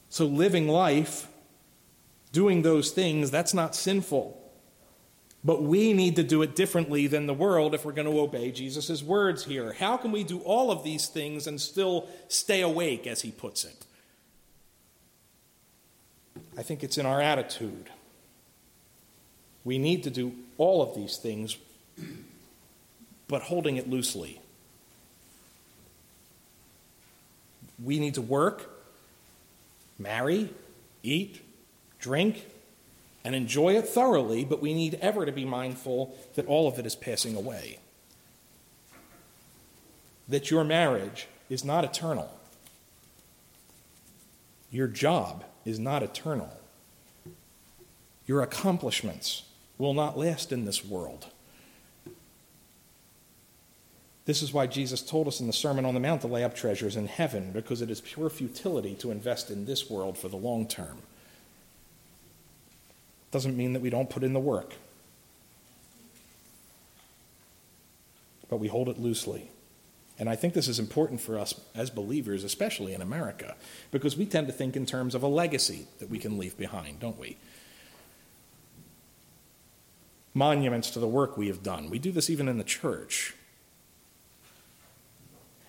So 0.08 0.24
living 0.24 0.66
life, 0.66 1.28
doing 2.32 2.62
those 2.62 2.90
things, 2.90 3.30
that's 3.30 3.52
not 3.52 3.74
sinful. 3.74 4.34
But 5.44 5.62
we 5.62 5.92
need 5.92 6.16
to 6.16 6.22
do 6.22 6.40
it 6.40 6.56
differently 6.56 7.06
than 7.06 7.26
the 7.26 7.34
world 7.34 7.74
if 7.74 7.84
we're 7.84 7.92
going 7.92 8.10
to 8.10 8.18
obey 8.18 8.50
Jesus' 8.50 9.02
words 9.02 9.44
here. 9.44 9.74
How 9.74 9.98
can 9.98 10.10
we 10.10 10.24
do 10.24 10.38
all 10.38 10.70
of 10.70 10.84
these 10.84 11.06
things 11.06 11.46
and 11.46 11.60
still 11.60 12.08
stay 12.28 12.62
awake, 12.62 13.06
as 13.06 13.20
he 13.20 13.30
puts 13.30 13.62
it? 13.62 13.84
I 16.60 16.62
think 16.62 16.84
it's 16.84 16.98
in 16.98 17.06
our 17.06 17.22
attitude. 17.22 17.88
We 19.64 19.78
need 19.78 20.02
to 20.02 20.10
do 20.10 20.34
all 20.58 20.82
of 20.82 20.94
these 20.94 21.16
things, 21.16 21.56
but 23.28 23.40
holding 23.40 23.78
it 23.78 23.88
loosely. 23.88 24.42
We 27.82 27.98
need 27.98 28.12
to 28.12 28.20
work, 28.20 28.68
marry, 29.98 30.50
eat, 31.02 31.40
drink, 31.98 32.44
and 33.24 33.34
enjoy 33.34 33.78
it 33.78 33.88
thoroughly, 33.88 34.44
but 34.44 34.60
we 34.60 34.74
need 34.74 34.98
ever 35.00 35.24
to 35.24 35.32
be 35.32 35.46
mindful 35.46 36.14
that 36.34 36.44
all 36.44 36.68
of 36.68 36.78
it 36.78 36.84
is 36.84 36.94
passing 36.94 37.34
away. 37.34 37.78
That 40.28 40.50
your 40.50 40.64
marriage 40.64 41.26
is 41.48 41.64
not 41.64 41.84
eternal. 41.84 42.30
Your 44.70 44.88
job 44.88 45.44
is 45.64 45.78
not 45.78 46.02
eternal. 46.02 46.50
Your 48.26 48.42
accomplishments 48.42 49.44
will 49.78 49.94
not 49.94 50.18
last 50.18 50.52
in 50.52 50.64
this 50.64 50.84
world. 50.84 51.26
This 54.26 54.42
is 54.42 54.52
why 54.52 54.66
Jesus 54.66 55.02
told 55.02 55.26
us 55.26 55.40
in 55.40 55.46
the 55.46 55.52
Sermon 55.52 55.84
on 55.84 55.94
the 55.94 56.00
Mount 56.00 56.20
to 56.20 56.26
lay 56.28 56.44
up 56.44 56.54
treasures 56.54 56.94
in 56.94 57.06
heaven, 57.08 57.50
because 57.52 57.82
it 57.82 57.90
is 57.90 58.00
pure 58.00 58.30
futility 58.30 58.94
to 58.96 59.10
invest 59.10 59.50
in 59.50 59.64
this 59.64 59.90
world 59.90 60.16
for 60.16 60.28
the 60.28 60.36
long 60.36 60.68
term. 60.68 60.98
Doesn't 63.32 63.56
mean 63.56 63.72
that 63.72 63.82
we 63.82 63.90
don't 63.90 64.10
put 64.10 64.22
in 64.22 64.32
the 64.32 64.40
work, 64.40 64.74
but 68.48 68.58
we 68.58 68.68
hold 68.68 68.88
it 68.88 68.98
loosely. 68.98 69.50
And 70.20 70.28
I 70.28 70.36
think 70.36 70.52
this 70.52 70.68
is 70.68 70.78
important 70.78 71.22
for 71.22 71.38
us 71.38 71.58
as 71.74 71.88
believers, 71.88 72.44
especially 72.44 72.92
in 72.92 73.00
America, 73.00 73.56
because 73.90 74.18
we 74.18 74.26
tend 74.26 74.46
to 74.48 74.52
think 74.52 74.76
in 74.76 74.84
terms 74.84 75.14
of 75.14 75.22
a 75.22 75.26
legacy 75.26 75.86
that 75.98 76.10
we 76.10 76.18
can 76.18 76.36
leave 76.36 76.58
behind, 76.58 77.00
don't 77.00 77.18
we? 77.18 77.38
Monuments 80.34 80.90
to 80.90 80.98
the 80.98 81.08
work 81.08 81.38
we 81.38 81.46
have 81.46 81.62
done. 81.62 81.88
We 81.88 81.98
do 81.98 82.12
this 82.12 82.28
even 82.28 82.48
in 82.48 82.58
the 82.58 82.64
church. 82.64 83.34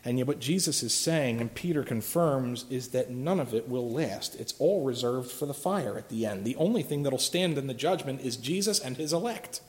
And 0.03 0.17
yet, 0.17 0.27
what 0.27 0.39
Jesus 0.39 0.83
is 0.83 0.93
saying, 0.93 1.39
and 1.39 1.55
Peter 1.55 1.83
confirms, 1.83 2.65
is 2.69 2.89
that 2.89 3.09
none 3.09 3.39
of 3.39 3.53
it 3.53 3.69
will 3.69 3.89
last. 3.89 4.35
It's 4.35 4.55
all 4.59 4.83
reserved 4.83 5.31
for 5.31 5.45
the 5.45 5.53
fire 5.53 5.97
at 5.97 6.09
the 6.09 6.25
end. 6.25 6.43
The 6.43 6.57
only 6.57 6.83
thing 6.83 7.03
that'll 7.03 7.19
stand 7.19 7.57
in 7.57 7.67
the 7.67 7.73
judgment 7.73 8.19
is 8.19 8.35
Jesus 8.35 8.79
and 8.79 8.97
his 8.97 9.13
elect. 9.13 9.61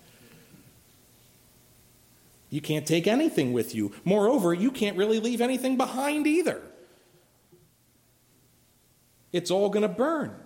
You 2.52 2.60
can't 2.60 2.86
take 2.86 3.06
anything 3.06 3.54
with 3.54 3.74
you. 3.74 3.92
Moreover, 4.04 4.52
you 4.52 4.70
can't 4.70 4.94
really 4.98 5.18
leave 5.20 5.40
anything 5.40 5.78
behind 5.78 6.26
either. 6.26 6.60
It's 9.32 9.50
all 9.50 9.70
going 9.70 9.84
to 9.84 9.88
burn. 9.88 10.36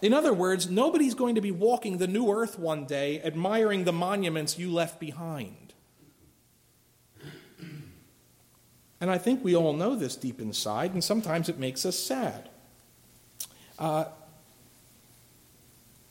In 0.00 0.14
other 0.14 0.32
words, 0.32 0.70
nobody's 0.70 1.12
going 1.12 1.34
to 1.34 1.42
be 1.42 1.50
walking 1.50 1.98
the 1.98 2.06
new 2.06 2.32
earth 2.32 2.58
one 2.58 2.86
day 2.86 3.20
admiring 3.22 3.84
the 3.84 3.92
monuments 3.92 4.58
you 4.58 4.72
left 4.72 4.98
behind. 4.98 5.74
And 8.98 9.10
I 9.10 9.18
think 9.18 9.44
we 9.44 9.54
all 9.54 9.74
know 9.74 9.94
this 9.94 10.16
deep 10.16 10.40
inside, 10.40 10.94
and 10.94 11.04
sometimes 11.04 11.50
it 11.50 11.58
makes 11.58 11.84
us 11.84 11.98
sad. 11.98 12.48
Uh, 13.78 14.06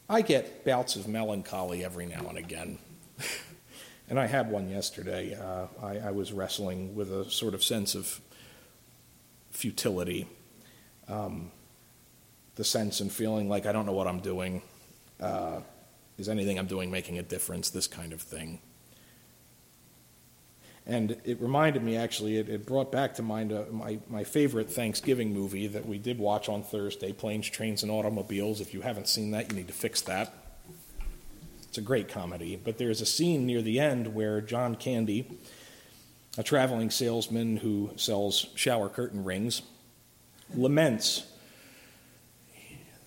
I 0.07 0.21
get 0.21 0.63
bouts 0.65 0.95
of 0.95 1.07
melancholy 1.07 1.83
every 1.83 2.05
now 2.05 2.27
and 2.29 2.37
again. 2.37 2.77
and 4.11 4.19
I 4.19 4.27
had 4.27 4.51
one 4.51 4.67
yesterday. 4.67 5.35
Uh, 5.35 5.67
I, 5.81 5.99
I, 5.99 6.11
was 6.11 6.33
wrestling 6.33 6.95
with 6.95 7.09
a 7.13 7.31
sort 7.31 7.53
of 7.53 7.63
sense 7.63 7.95
of 7.95 8.19
futility, 9.51 10.27
um, 11.07 11.49
the 12.55 12.65
sense 12.65 12.99
and 12.99 13.09
feeling 13.09 13.47
like 13.47 13.65
I 13.65 13.71
don't 13.71 13.85
know 13.85 13.93
what 13.93 14.07
I'm 14.07 14.19
doing. 14.19 14.63
Uh, 15.17 15.61
is 16.17 16.27
anything 16.27 16.59
I'm 16.59 16.67
doing 16.67 16.91
making 16.91 17.19
a 17.19 17.23
difference? 17.23 17.69
This 17.69 17.87
kind 17.87 18.11
of 18.11 18.21
thing. 18.21 18.59
And 20.85 21.15
it 21.23 21.39
reminded 21.39 21.81
me, 21.81 21.95
actually, 21.95 22.35
it, 22.35 22.49
it 22.49 22.65
brought 22.65 22.91
back 22.91 23.13
to 23.15 23.21
mind 23.21 23.53
uh, 23.53 23.63
my, 23.71 23.99
my 24.09 24.25
favorite 24.25 24.69
Thanksgiving 24.69 25.33
movie 25.33 25.67
that 25.67 25.85
we 25.85 25.97
did 25.97 26.19
watch 26.19 26.49
on 26.49 26.63
Thursday 26.63 27.13
Planes, 27.13 27.49
Trains, 27.49 27.81
and 27.81 27.89
Automobiles. 27.89 28.59
If 28.59 28.73
you 28.73 28.81
haven't 28.81 29.07
seen 29.07 29.31
that, 29.31 29.49
you 29.49 29.55
need 29.55 29.67
to 29.67 29.73
fix 29.73 30.01
that. 30.01 30.40
It's 31.71 31.77
a 31.77 31.81
great 31.81 32.09
comedy, 32.09 32.57
but 32.61 32.77
there's 32.77 32.99
a 32.99 33.05
scene 33.05 33.45
near 33.45 33.61
the 33.61 33.79
end 33.79 34.13
where 34.13 34.41
John 34.41 34.75
Candy, 34.75 35.39
a 36.37 36.43
traveling 36.43 36.91
salesman 36.91 37.55
who 37.55 37.91
sells 37.95 38.47
shower 38.55 38.89
curtain 38.89 39.23
rings, 39.23 39.61
laments. 40.53 41.23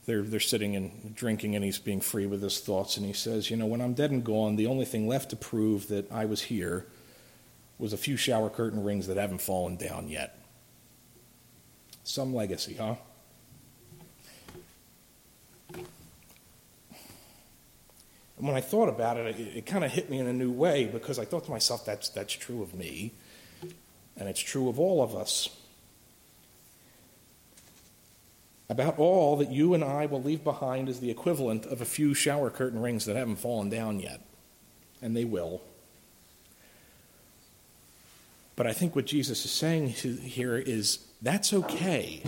They're, 0.07 0.23
they're 0.23 0.41
sitting 0.41 0.77
and 0.77 1.15
drinking, 1.15 1.55
and 1.55 1.63
he's 1.63 1.79
being 1.79 2.01
free 2.01 2.25
with 2.25 2.41
his 2.41 2.59
thoughts. 2.59 2.97
And 2.97 3.05
he 3.05 3.13
says, 3.13 3.51
You 3.51 3.59
know, 3.59 3.67
when 3.67 3.83
I'm 3.83 3.93
dead 3.93 4.13
and 4.13 4.25
gone, 4.25 4.57
the 4.57 4.67
only 4.67 4.87
thing 4.87 5.07
left 5.07 5.29
to 5.29 5.37
prove 5.37 5.89
that 5.89 6.11
I 6.11 6.25
was 6.25 6.41
here 6.41 6.87
was 7.79 7.93
a 7.93 7.99
few 7.99 8.17
shower 8.17 8.49
curtain 8.49 8.83
rings 8.83 9.09
that 9.09 9.19
haven't 9.19 9.43
fallen 9.43 9.77
down 9.77 10.09
yet. 10.09 10.39
Some 12.03 12.35
legacy, 12.35 12.77
huh? 12.77 12.95
And 18.37 18.47
when 18.47 18.57
I 18.57 18.61
thought 18.61 18.89
about 18.89 19.17
it, 19.17 19.39
it, 19.39 19.57
it 19.59 19.67
kind 19.67 19.85
of 19.85 19.93
hit 19.93 20.11
me 20.11 20.19
in 20.19 20.27
a 20.27 20.33
new 20.33 20.51
way 20.51 20.87
because 20.87 21.19
I 21.19 21.25
thought 21.25 21.45
to 21.45 21.51
myself, 21.51 21.85
that's, 21.85 22.09
that's 22.09 22.33
true 22.33 22.63
of 22.63 22.75
me, 22.75 23.13
and 24.17 24.29
it's 24.29 24.41
true 24.41 24.69
of 24.69 24.79
all 24.79 25.03
of 25.03 25.15
us. 25.15 25.51
about 28.69 28.99
all 28.99 29.37
that 29.37 29.51
you 29.51 29.75
and 29.75 29.85
I 29.85 30.07
will 30.07 30.23
leave 30.23 30.43
behind 30.43 30.89
is 30.89 31.01
the 31.01 31.11
equivalent 31.11 31.67
of 31.67 31.81
a 31.81 31.85
few 31.85 32.15
shower 32.15 32.51
curtain 32.51 32.81
rings 32.81 33.05
that 33.05 33.17
haven't 33.17 33.37
fallen 33.37 33.69
down 33.69 34.01
yet. 34.01 34.21
And 35.03 35.17
they 35.17 35.25
will. 35.25 35.61
But 38.57 38.67
I 38.67 38.73
think 38.73 38.97
what 38.97 39.05
Jesus 39.05 39.45
is 39.45 39.51
saying 39.51 39.89
here 39.89 40.57
is 40.57 40.99
that's 41.21 41.53
okay. 41.53 42.23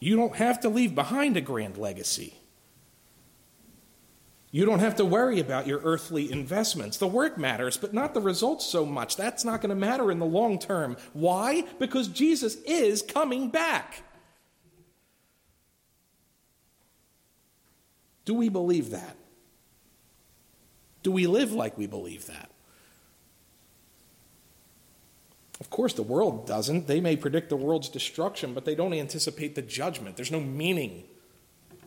You 0.00 0.16
don't 0.16 0.36
have 0.36 0.60
to 0.60 0.68
leave 0.68 0.94
behind 0.94 1.36
a 1.36 1.40
grand 1.40 1.76
legacy. 1.76 2.37
You 4.50 4.64
don't 4.64 4.78
have 4.78 4.96
to 4.96 5.04
worry 5.04 5.40
about 5.40 5.66
your 5.66 5.80
earthly 5.80 6.32
investments. 6.32 6.96
The 6.96 7.06
work 7.06 7.36
matters, 7.36 7.76
but 7.76 7.92
not 7.92 8.14
the 8.14 8.20
results 8.20 8.64
so 8.64 8.86
much. 8.86 9.16
That's 9.16 9.44
not 9.44 9.60
going 9.60 9.70
to 9.70 9.76
matter 9.76 10.10
in 10.10 10.18
the 10.18 10.26
long 10.26 10.58
term. 10.58 10.96
Why? 11.12 11.64
Because 11.78 12.08
Jesus 12.08 12.56
is 12.66 13.02
coming 13.02 13.50
back. 13.50 14.02
Do 18.24 18.34
we 18.34 18.48
believe 18.48 18.90
that? 18.90 19.16
Do 21.02 21.12
we 21.12 21.26
live 21.26 21.52
like 21.52 21.76
we 21.76 21.86
believe 21.86 22.26
that? 22.26 22.50
Of 25.60 25.70
course, 25.70 25.92
the 25.92 26.02
world 26.02 26.46
doesn't. 26.46 26.86
They 26.86 27.00
may 27.00 27.16
predict 27.16 27.48
the 27.48 27.56
world's 27.56 27.88
destruction, 27.88 28.54
but 28.54 28.64
they 28.64 28.74
don't 28.74 28.94
anticipate 28.94 29.54
the 29.54 29.62
judgment. 29.62 30.16
There's 30.16 30.30
no 30.30 30.40
meaning 30.40 31.04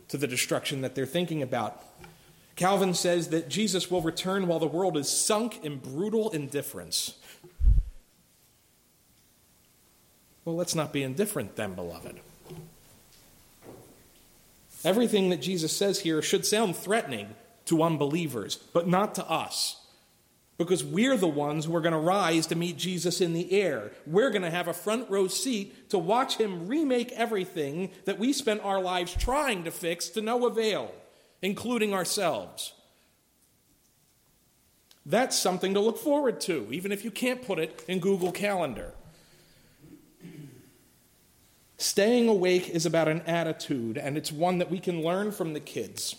to 0.10 0.18
the 0.18 0.28
destruction 0.28 0.82
that 0.82 0.94
they're 0.94 1.06
thinking 1.06 1.42
about. 1.42 1.84
Calvin 2.56 2.94
says 2.94 3.30
that 3.30 3.50
Jesus 3.50 3.90
will 3.90 4.02
return 4.02 4.48
while 4.48 4.60
the 4.60 4.68
world 4.68 4.98
is 4.98 5.10
sunk 5.10 5.64
in 5.64 5.78
brutal 5.78 6.30
indifference. 6.32 7.16
Well, 10.44 10.56
let's 10.56 10.76
not 10.76 10.92
be 10.92 11.04
indifferent 11.04 11.56
then, 11.56 11.74
beloved. 11.74 12.20
Everything 14.84 15.30
that 15.30 15.42
Jesus 15.42 15.76
says 15.76 16.00
here 16.00 16.22
should 16.22 16.46
sound 16.46 16.76
threatening 16.76 17.36
to 17.66 17.84
unbelievers, 17.84 18.56
but 18.74 18.88
not 18.88 19.14
to 19.16 19.30
us. 19.30 19.78
Because 20.58 20.84
we're 20.84 21.18
the 21.18 21.28
ones 21.28 21.66
who 21.66 21.76
are 21.76 21.82
going 21.82 21.94
to 21.94 22.00
rise 22.00 22.48
to 22.48 22.56
meet 22.56 22.78
Jesus 22.78 23.22
in 23.22 23.34
the 23.34 23.52
air. 23.52 23.92
We're 24.06 24.30
going 24.30 24.42
to 24.42 24.52
have 24.52 24.68
a 24.68 24.74
front 24.74 25.10
row 25.10 25.28
seat 25.28 25.90
to 25.90 25.98
watch 25.98 26.38
him 26.38 26.68
remake 26.68 27.12
everything 27.14 27.92
that 28.06 28.20
we 28.20 28.34
spent 28.34 28.62
our 28.64 28.82
lives 28.82 29.16
trying 29.16 29.64
to 29.64 29.72
fix 29.72 30.10
to 30.10 30.22
no 30.22 30.46
avail 30.46 30.92
including 31.42 31.94
ourselves. 31.94 32.74
That's 35.06 35.38
something 35.38 35.74
to 35.74 35.80
look 35.80 35.98
forward 35.98 36.40
to, 36.42 36.68
even 36.72 36.92
if 36.92 37.04
you 37.04 37.12
can't 37.12 37.42
put 37.42 37.58
it 37.60 37.84
in 37.88 38.00
Google 38.00 38.32
Calendar. 38.32 38.94
Staying 41.78 42.30
awake 42.30 42.70
is 42.70 42.86
about 42.86 43.08
an 43.08 43.22
attitude, 43.22 43.98
and 43.98 44.16
it's 44.16 44.32
one 44.32 44.60
that 44.60 44.70
we 44.70 44.80
can 44.80 45.02
learn 45.02 45.32
from 45.32 45.54
the 45.54 45.60
kids. 45.60 46.16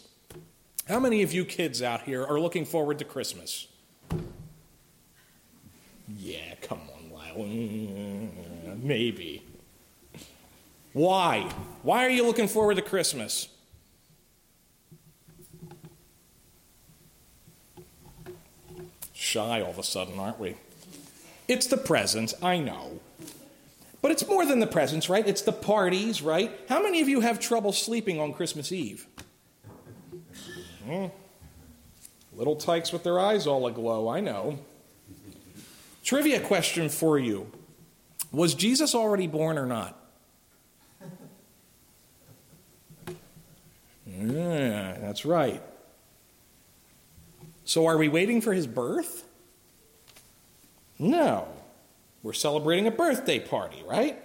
How 0.88 0.98
many 0.98 1.22
of 1.22 1.32
you 1.32 1.44
kids 1.44 1.80
out 1.80 2.02
here 2.02 2.24
are 2.26 2.40
looking 2.40 2.64
forward 2.64 2.98
to 2.98 3.04
Christmas? 3.04 3.68
Yeah, 6.08 6.56
come 6.62 6.80
on, 6.92 7.12
Lyle. 7.12 7.46
Mm, 7.46 8.82
maybe. 8.82 9.44
Why? 10.92 11.48
Why 11.82 12.04
are 12.04 12.10
you 12.10 12.26
looking 12.26 12.48
forward 12.48 12.74
to 12.74 12.82
Christmas? 12.82 13.48
Shy 19.22 19.62
all 19.62 19.70
of 19.70 19.78
a 19.78 19.84
sudden, 19.84 20.18
aren't 20.18 20.40
we? 20.40 20.56
It's 21.46 21.68
the 21.68 21.76
presents, 21.76 22.34
I 22.42 22.58
know. 22.58 23.00
But 24.02 24.10
it's 24.10 24.26
more 24.26 24.44
than 24.44 24.58
the 24.58 24.66
presents, 24.66 25.08
right? 25.08 25.26
It's 25.26 25.42
the 25.42 25.52
parties, 25.52 26.20
right? 26.20 26.50
How 26.68 26.82
many 26.82 27.00
of 27.00 27.08
you 27.08 27.20
have 27.20 27.38
trouble 27.38 27.72
sleeping 27.72 28.18
on 28.18 28.34
Christmas 28.34 28.72
Eve? 28.72 29.06
Hmm. 30.84 31.06
Little 32.34 32.56
tykes 32.56 32.92
with 32.92 33.04
their 33.04 33.20
eyes 33.20 33.46
all 33.46 33.66
aglow, 33.68 34.08
I 34.08 34.18
know. 34.18 34.58
Trivia 36.02 36.40
question 36.40 36.88
for 36.88 37.16
you 37.16 37.46
Was 38.32 38.54
Jesus 38.54 38.92
already 38.94 39.28
born 39.28 39.56
or 39.56 39.66
not? 39.66 39.98
Yeah, 44.14 44.98
that's 45.00 45.24
right. 45.24 45.62
So 47.64 47.86
are 47.86 47.96
we 47.96 48.08
waiting 48.08 48.40
for 48.40 48.52
his 48.52 48.66
birth? 48.66 49.24
No. 50.98 51.48
We're 52.22 52.32
celebrating 52.32 52.86
a 52.86 52.90
birthday 52.90 53.40
party, 53.40 53.82
right? 53.86 54.22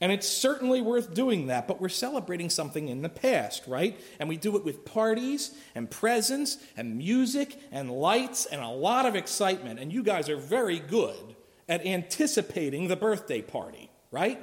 And 0.00 0.10
it's 0.10 0.26
certainly 0.26 0.80
worth 0.80 1.12
doing 1.12 1.48
that, 1.48 1.68
but 1.68 1.80
we're 1.80 1.90
celebrating 1.90 2.48
something 2.48 2.88
in 2.88 3.02
the 3.02 3.10
past, 3.10 3.66
right? 3.66 4.00
And 4.18 4.28
we 4.28 4.38
do 4.38 4.56
it 4.56 4.64
with 4.64 4.84
parties 4.84 5.54
and 5.74 5.90
presents 5.90 6.56
and 6.76 6.96
music 6.96 7.60
and 7.70 7.90
lights 7.90 8.46
and 8.46 8.62
a 8.62 8.68
lot 8.68 9.04
of 9.04 9.14
excitement. 9.14 9.78
And 9.78 9.92
you 9.92 10.02
guys 10.02 10.30
are 10.30 10.38
very 10.38 10.78
good 10.78 11.36
at 11.68 11.84
anticipating 11.84 12.88
the 12.88 12.96
birthday 12.96 13.42
party, 13.42 13.90
right? 14.10 14.40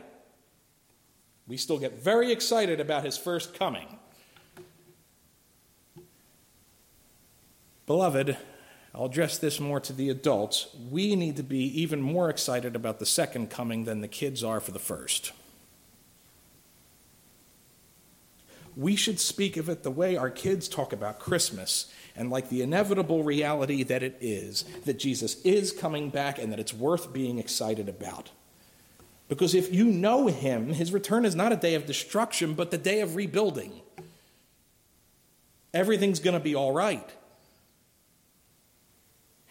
We 1.47 1.57
still 1.57 1.79
get 1.79 2.03
very 2.03 2.31
excited 2.31 2.79
about 2.79 3.03
his 3.03 3.17
first 3.17 3.57
coming. 3.57 3.96
Beloved, 7.87 8.37
I'll 8.93 9.05
address 9.05 9.37
this 9.37 9.59
more 9.59 9.79
to 9.79 9.93
the 9.93 10.09
adults. 10.09 10.67
We 10.91 11.15
need 11.15 11.37
to 11.37 11.43
be 11.43 11.81
even 11.81 12.01
more 12.01 12.29
excited 12.29 12.75
about 12.75 12.99
the 12.99 13.05
second 13.05 13.49
coming 13.49 13.85
than 13.85 14.01
the 14.01 14.07
kids 14.07 14.43
are 14.43 14.59
for 14.59 14.71
the 14.71 14.79
first. 14.79 15.31
We 18.75 18.95
should 18.95 19.19
speak 19.19 19.57
of 19.57 19.69
it 19.69 19.81
the 19.81 19.89
way 19.89 20.17
our 20.17 20.29
kids 20.29 20.67
talk 20.67 20.93
about 20.93 21.17
Christmas 21.17 21.91
and 22.15 22.29
like 22.29 22.49
the 22.49 22.61
inevitable 22.61 23.23
reality 23.23 23.83
that 23.83 24.03
it 24.03 24.17
is, 24.19 24.65
that 24.85 24.99
Jesus 24.99 25.41
is 25.43 25.71
coming 25.71 26.09
back 26.09 26.37
and 26.37 26.51
that 26.51 26.59
it's 26.59 26.73
worth 26.73 27.13
being 27.13 27.39
excited 27.39 27.87
about. 27.87 28.31
Because 29.29 29.55
if 29.55 29.73
you 29.73 29.85
know 29.85 30.27
him, 30.27 30.73
his 30.73 30.91
return 30.91 31.25
is 31.25 31.35
not 31.35 31.51
a 31.51 31.57
day 31.57 31.75
of 31.75 31.85
destruction, 31.85 32.53
but 32.53 32.69
the 32.69 32.77
day 32.77 32.99
of 33.01 33.15
rebuilding. 33.15 33.81
Everything's 35.73 36.19
going 36.19 36.37
to 36.37 36.43
be 36.43 36.55
all 36.55 36.71
right. 36.71 37.09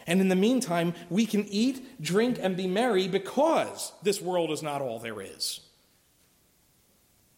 And 0.07 0.20
in 0.20 0.28
the 0.28 0.36
meantime, 0.36 0.94
we 1.11 1.26
can 1.26 1.46
eat, 1.46 2.00
drink, 2.00 2.38
and 2.40 2.57
be 2.57 2.66
merry 2.66 3.09
because 3.09 3.92
this 4.02 4.20
world 4.20 4.50
is 4.50 4.62
not 4.62 4.80
all 4.80 4.98
there 4.98 5.20
is. 5.20 5.61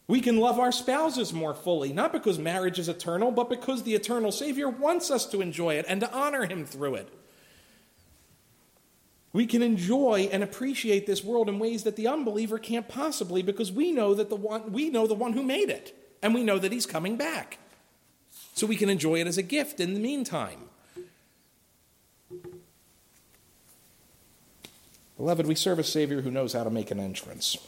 We 0.06 0.20
can 0.20 0.38
love 0.38 0.58
our 0.58 0.72
spouses 0.72 1.32
more 1.32 1.54
fully, 1.54 1.92
not 1.92 2.12
because 2.12 2.38
marriage 2.38 2.78
is 2.78 2.88
eternal, 2.88 3.30
but 3.30 3.50
because 3.50 3.82
the 3.82 3.94
eternal 3.94 4.32
Savior 4.32 4.68
wants 4.68 5.10
us 5.10 5.26
to 5.26 5.42
enjoy 5.42 5.74
it 5.74 5.84
and 5.88 6.00
to 6.00 6.12
honor 6.12 6.46
Him 6.46 6.64
through 6.64 6.96
it. 6.96 7.08
We 9.34 9.46
can 9.46 9.62
enjoy 9.62 10.30
and 10.32 10.42
appreciate 10.42 11.06
this 11.06 11.22
world 11.22 11.48
in 11.48 11.58
ways 11.58 11.82
that 11.84 11.96
the 11.96 12.08
unbeliever 12.08 12.58
can't 12.58 12.88
possibly 12.88 13.42
because 13.42 13.70
we 13.70 13.92
know 13.92 14.14
that 14.14 14.30
the 14.30 14.36
one 14.36 14.72
we 14.72 14.88
know 14.88 15.06
the 15.06 15.14
one 15.14 15.34
who 15.34 15.42
made 15.42 15.68
it 15.68 15.94
and 16.22 16.34
we 16.34 16.42
know 16.42 16.58
that 16.58 16.72
he's 16.72 16.86
coming 16.86 17.16
back. 17.16 17.58
So 18.54 18.66
we 18.66 18.76
can 18.76 18.88
enjoy 18.88 19.20
it 19.20 19.26
as 19.26 19.36
a 19.38 19.42
gift 19.42 19.78
in 19.78 19.92
the 19.92 20.00
meantime. 20.00 20.67
Beloved, 25.18 25.46
we 25.46 25.56
serve 25.56 25.80
a 25.80 25.84
Savior 25.84 26.22
who 26.22 26.30
knows 26.30 26.52
how 26.52 26.64
to 26.64 26.70
make 26.70 26.90
an 26.92 27.00
entrance. 27.00 27.58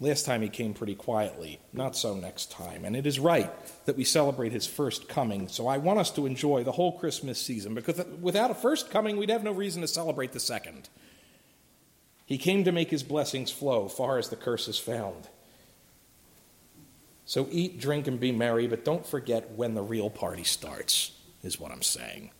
Last 0.00 0.24
time 0.24 0.42
he 0.42 0.48
came 0.48 0.72
pretty 0.72 0.94
quietly, 0.94 1.60
not 1.74 1.94
so 1.94 2.14
next 2.14 2.50
time. 2.50 2.84
And 2.84 2.96
it 2.96 3.06
is 3.06 3.20
right 3.20 3.50
that 3.84 3.96
we 3.96 4.04
celebrate 4.04 4.52
his 4.52 4.66
first 4.66 5.08
coming. 5.08 5.48
So 5.48 5.66
I 5.66 5.76
want 5.76 5.98
us 5.98 6.10
to 6.12 6.24
enjoy 6.24 6.64
the 6.64 6.72
whole 6.72 6.98
Christmas 6.98 7.38
season 7.38 7.74
because 7.74 8.02
without 8.20 8.50
a 8.50 8.54
first 8.54 8.90
coming, 8.90 9.18
we'd 9.18 9.28
have 9.28 9.44
no 9.44 9.52
reason 9.52 9.82
to 9.82 9.88
celebrate 9.88 10.32
the 10.32 10.40
second. 10.40 10.88
He 12.24 12.38
came 12.38 12.64
to 12.64 12.72
make 12.72 12.90
his 12.90 13.02
blessings 13.02 13.50
flow 13.50 13.88
far 13.88 14.18
as 14.18 14.28
the 14.28 14.36
curse 14.36 14.68
is 14.68 14.78
found. 14.78 15.28
So 17.26 17.46
eat, 17.50 17.78
drink, 17.78 18.06
and 18.06 18.18
be 18.18 18.32
merry, 18.32 18.68
but 18.68 18.86
don't 18.86 19.06
forget 19.06 19.50
when 19.50 19.74
the 19.74 19.82
real 19.82 20.08
party 20.08 20.44
starts, 20.44 21.12
is 21.42 21.60
what 21.60 21.72
I'm 21.72 21.82
saying. 21.82 22.30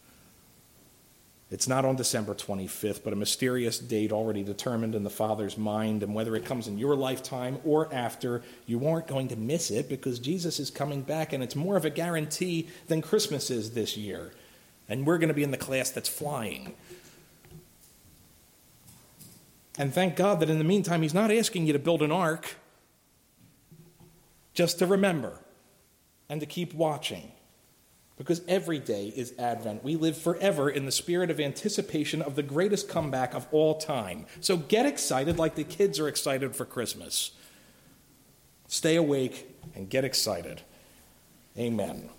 It's 1.51 1.67
not 1.67 1.87
on 1.87 1.97
December 1.97 2.35
25th, 2.35 3.03
but 3.03 3.15
a 3.15 3.17
mysterious 3.17 3.79
date 3.79 4.13
already 4.13 4.43
determined 4.43 4.95
in 4.95 5.03
the 5.03 5.11
Father's 5.11 5.57
mind. 5.57 6.03
And 6.03 6.15
whether 6.15 6.37
it 6.37 6.45
comes 6.45 6.69
in 6.69 6.77
your 6.77 6.95
lifetime 6.95 7.59
or 7.65 7.93
after, 7.93 8.43
you 8.67 8.87
aren't 8.87 9.07
going 9.07 9.29
to 9.29 9.37
miss 9.37 9.71
it 9.71 9.89
because 9.89 10.19
Jesus 10.19 10.61
is 10.61 10.71
coming 10.71 11.01
back, 11.01 11.33
and 11.33 11.43
it's 11.43 11.57
more 11.57 11.77
of 11.77 11.87
a 11.87 11.91
guarantee 11.91 12.69
than 12.89 13.01
Christmas 13.01 13.51
is 13.51 13.71
this 13.71 13.97
year. 13.97 14.33
And 14.91 15.07
we're 15.07 15.17
going 15.17 15.29
to 15.29 15.35
be 15.35 15.43
in 15.43 15.51
the 15.51 15.57
class 15.57 15.91
that's 15.91 16.09
flying. 16.09 16.75
And 19.79 19.95
thank 19.95 20.17
God 20.17 20.41
that 20.41 20.51
in 20.51 20.59
the 20.59 20.65
meantime, 20.65 21.01
He's 21.01 21.15
not 21.15 21.31
asking 21.31 21.67
you 21.67 21.73
to 21.73 21.79
build 21.79 22.03
an 22.03 22.13
ark, 22.13 22.57
just 24.53 24.81
to 24.81 24.87
remember 24.87 25.39
and 26.29 26.41
to 26.41 26.47
keep 26.47 26.75
watching 26.75 27.33
because 28.19 28.43
every 28.49 28.81
day 28.81 29.13
is 29.15 29.33
Advent. 29.39 29.85
We 29.85 29.97
live 29.97 30.19
forever 30.19 30.69
in 30.69 30.85
the 30.85 30.93
spirit 30.93 31.31
of 31.31 31.39
anticipation 31.39 32.21
of 32.21 32.35
the 32.35 32.43
greatest 32.43 32.89
comeback 32.89 33.33
of 33.33 33.47
all 33.53 33.77
time. 33.77 34.27
So 34.41 34.57
get 34.57 34.85
excited 34.85 35.39
like 35.39 35.55
the 35.55 35.65
kids 35.65 36.01
are 36.01 36.09
excited 36.09 36.55
for 36.55 36.65
Christmas. 36.65 37.31
Stay 38.67 38.97
awake 38.97 39.49
and 39.75 39.89
get 39.89 40.05
excited. 40.05 40.63
Amen. 41.57 42.11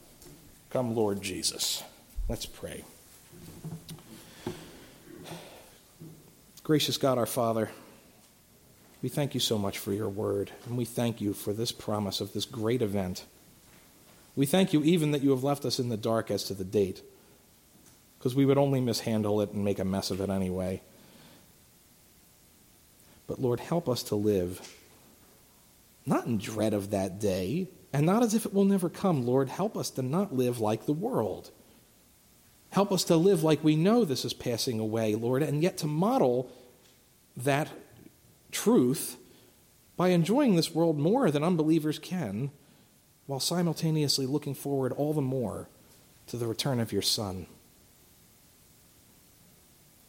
Come, 0.70 0.95
Lord 0.95 1.22
Jesus. 1.22 1.84
Let's 2.28 2.45
pray. 2.45 2.86
Gracious 6.64 6.97
God, 6.97 7.18
our 7.18 7.26
Father, 7.26 7.70
we 9.02 9.10
thank 9.10 9.34
you 9.34 9.39
so 9.39 9.58
much 9.58 9.80
for 9.80 9.91
your 9.91 10.10
word, 10.10 10.52
and 10.66 10.78
we 10.78 10.86
thank 10.86 11.20
you 11.20 11.34
for 11.34 11.52
this 11.52 11.72
promise 11.72 12.22
of 12.22 12.34
this 12.34 12.45
great 12.45 12.82
event. 12.82 13.26
We 14.40 14.46
thank 14.46 14.72
you 14.72 14.82
even 14.84 15.12
that 15.12 15.22
you 15.22 15.32
have 15.32 15.44
left 15.44 15.66
us 15.66 15.80
in 15.80 15.90
the 15.90 15.98
dark 15.98 16.32
as 16.32 16.46
to 16.46 16.54
the 16.54 16.64
date, 16.64 17.02
because 18.18 18.36
we 18.36 18.46
would 18.46 18.58
only 18.58 18.80
mishandle 18.80 19.42
it 19.42 19.52
and 19.52 19.66
make 19.66 19.80
a 19.80 19.84
mess 19.84 20.12
of 20.12 20.22
it 20.22 20.30
anyway. 20.30 20.82
But 23.28 23.42
Lord, 23.42 23.60
help 23.60 23.90
us 23.90 24.02
to 24.04 24.16
live 24.16 24.78
not 26.06 26.26
in 26.26 26.38
dread 26.38 26.74
of 26.74 26.92
that 26.92 27.20
day, 27.20 27.68
and 27.92 28.06
not 28.06 28.24
as 28.24 28.34
if 28.34 28.46
it 28.46 28.54
will 28.54 28.64
never 28.64 28.88
come. 28.88 29.28
Lord, 29.28 29.50
help 29.50 29.76
us 29.76 29.90
to 29.90 30.02
not 30.02 30.34
live 30.34 30.62
like 30.62 30.86
the 30.86 30.94
world. 30.94 31.52
Help 32.70 32.94
us 32.94 33.04
to 33.04 33.18
live 33.18 33.44
like 33.44 33.62
we 33.62 33.76
know 33.76 34.06
this 34.06 34.24
is 34.24 34.32
passing 34.32 34.80
away, 34.80 35.16
Lord, 35.16 35.44
and 35.44 35.62
yet 35.62 35.78
to 35.80 35.86
model 35.86 36.50
that 37.36 37.68
truth 38.54 39.18
by 39.98 40.10
enjoying 40.10 40.56
this 40.56 40.74
world 40.74 40.98
more 40.98 41.30
than 41.30 41.44
unbelievers 41.44 42.00
can, 42.00 42.52
while 43.30 43.40
simultaneously 43.40 44.26
looking 44.26 44.56
forward 44.56 44.92
all 44.94 45.14
the 45.14 45.22
more 45.22 45.70
to 46.26 46.36
the 46.36 46.48
return 46.48 46.80
of 46.80 46.92
your 46.92 47.04
Son. 47.04 47.46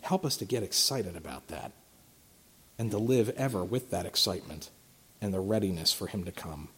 Help 0.01 0.25
us 0.25 0.39
to 0.39 0.47
get 0.47 0.63
excited 0.63 1.15
about 1.15 1.49
that 1.49 1.73
and 2.79 2.91
to 2.91 2.97
live 2.97 3.29
ever 3.37 3.63
with 3.63 3.91
that 3.91 4.07
excitement 4.07 4.71
and 5.21 5.35
the 5.35 5.41
readiness 5.41 5.93
for 5.93 6.07
Him 6.07 6.25
to 6.25 6.33
come. 6.33 6.69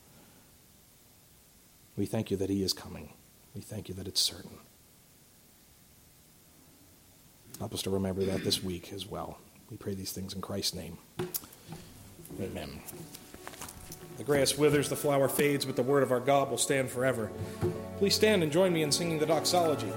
We 1.97 2.07
thank 2.07 2.33
you 2.33 2.37
that 2.39 2.51
He 2.51 2.65
is 2.65 2.73
coming. 2.73 3.13
We 3.55 3.61
thank 3.61 3.89
you 3.89 3.95
that 3.95 4.09
it's 4.09 4.21
certain. 4.21 4.59
Help 7.61 7.73
us 7.73 7.83
to 7.83 7.91
remember 7.91 8.25
that 8.25 8.43
this 8.43 8.65
week 8.65 8.93
as 8.93 9.07
well. 9.07 9.39
We 9.71 9.77
pray 9.77 9.95
these 9.95 10.11
things 10.11 10.35
in 10.35 10.41
Christ's 10.41 10.75
name. 10.75 10.99
Amen. 12.41 12.81
The 14.23 14.27
grass 14.27 14.57
withers, 14.57 14.89
the 14.89 14.95
flower 14.95 15.29
fades, 15.29 15.65
but 15.65 15.75
the 15.75 15.83
word 15.83 16.05
of 16.05 16.13
our 16.13 16.21
God 16.21 16.49
will 16.49 16.57
stand 16.57 16.89
forever. 16.89 17.29
Please 17.99 18.15
stand 18.15 18.45
and 18.45 18.53
join 18.53 18.73
me 18.73 18.85
in 18.85 18.93
singing 18.93 19.19
the 19.19 19.27
doxology. 19.27 19.93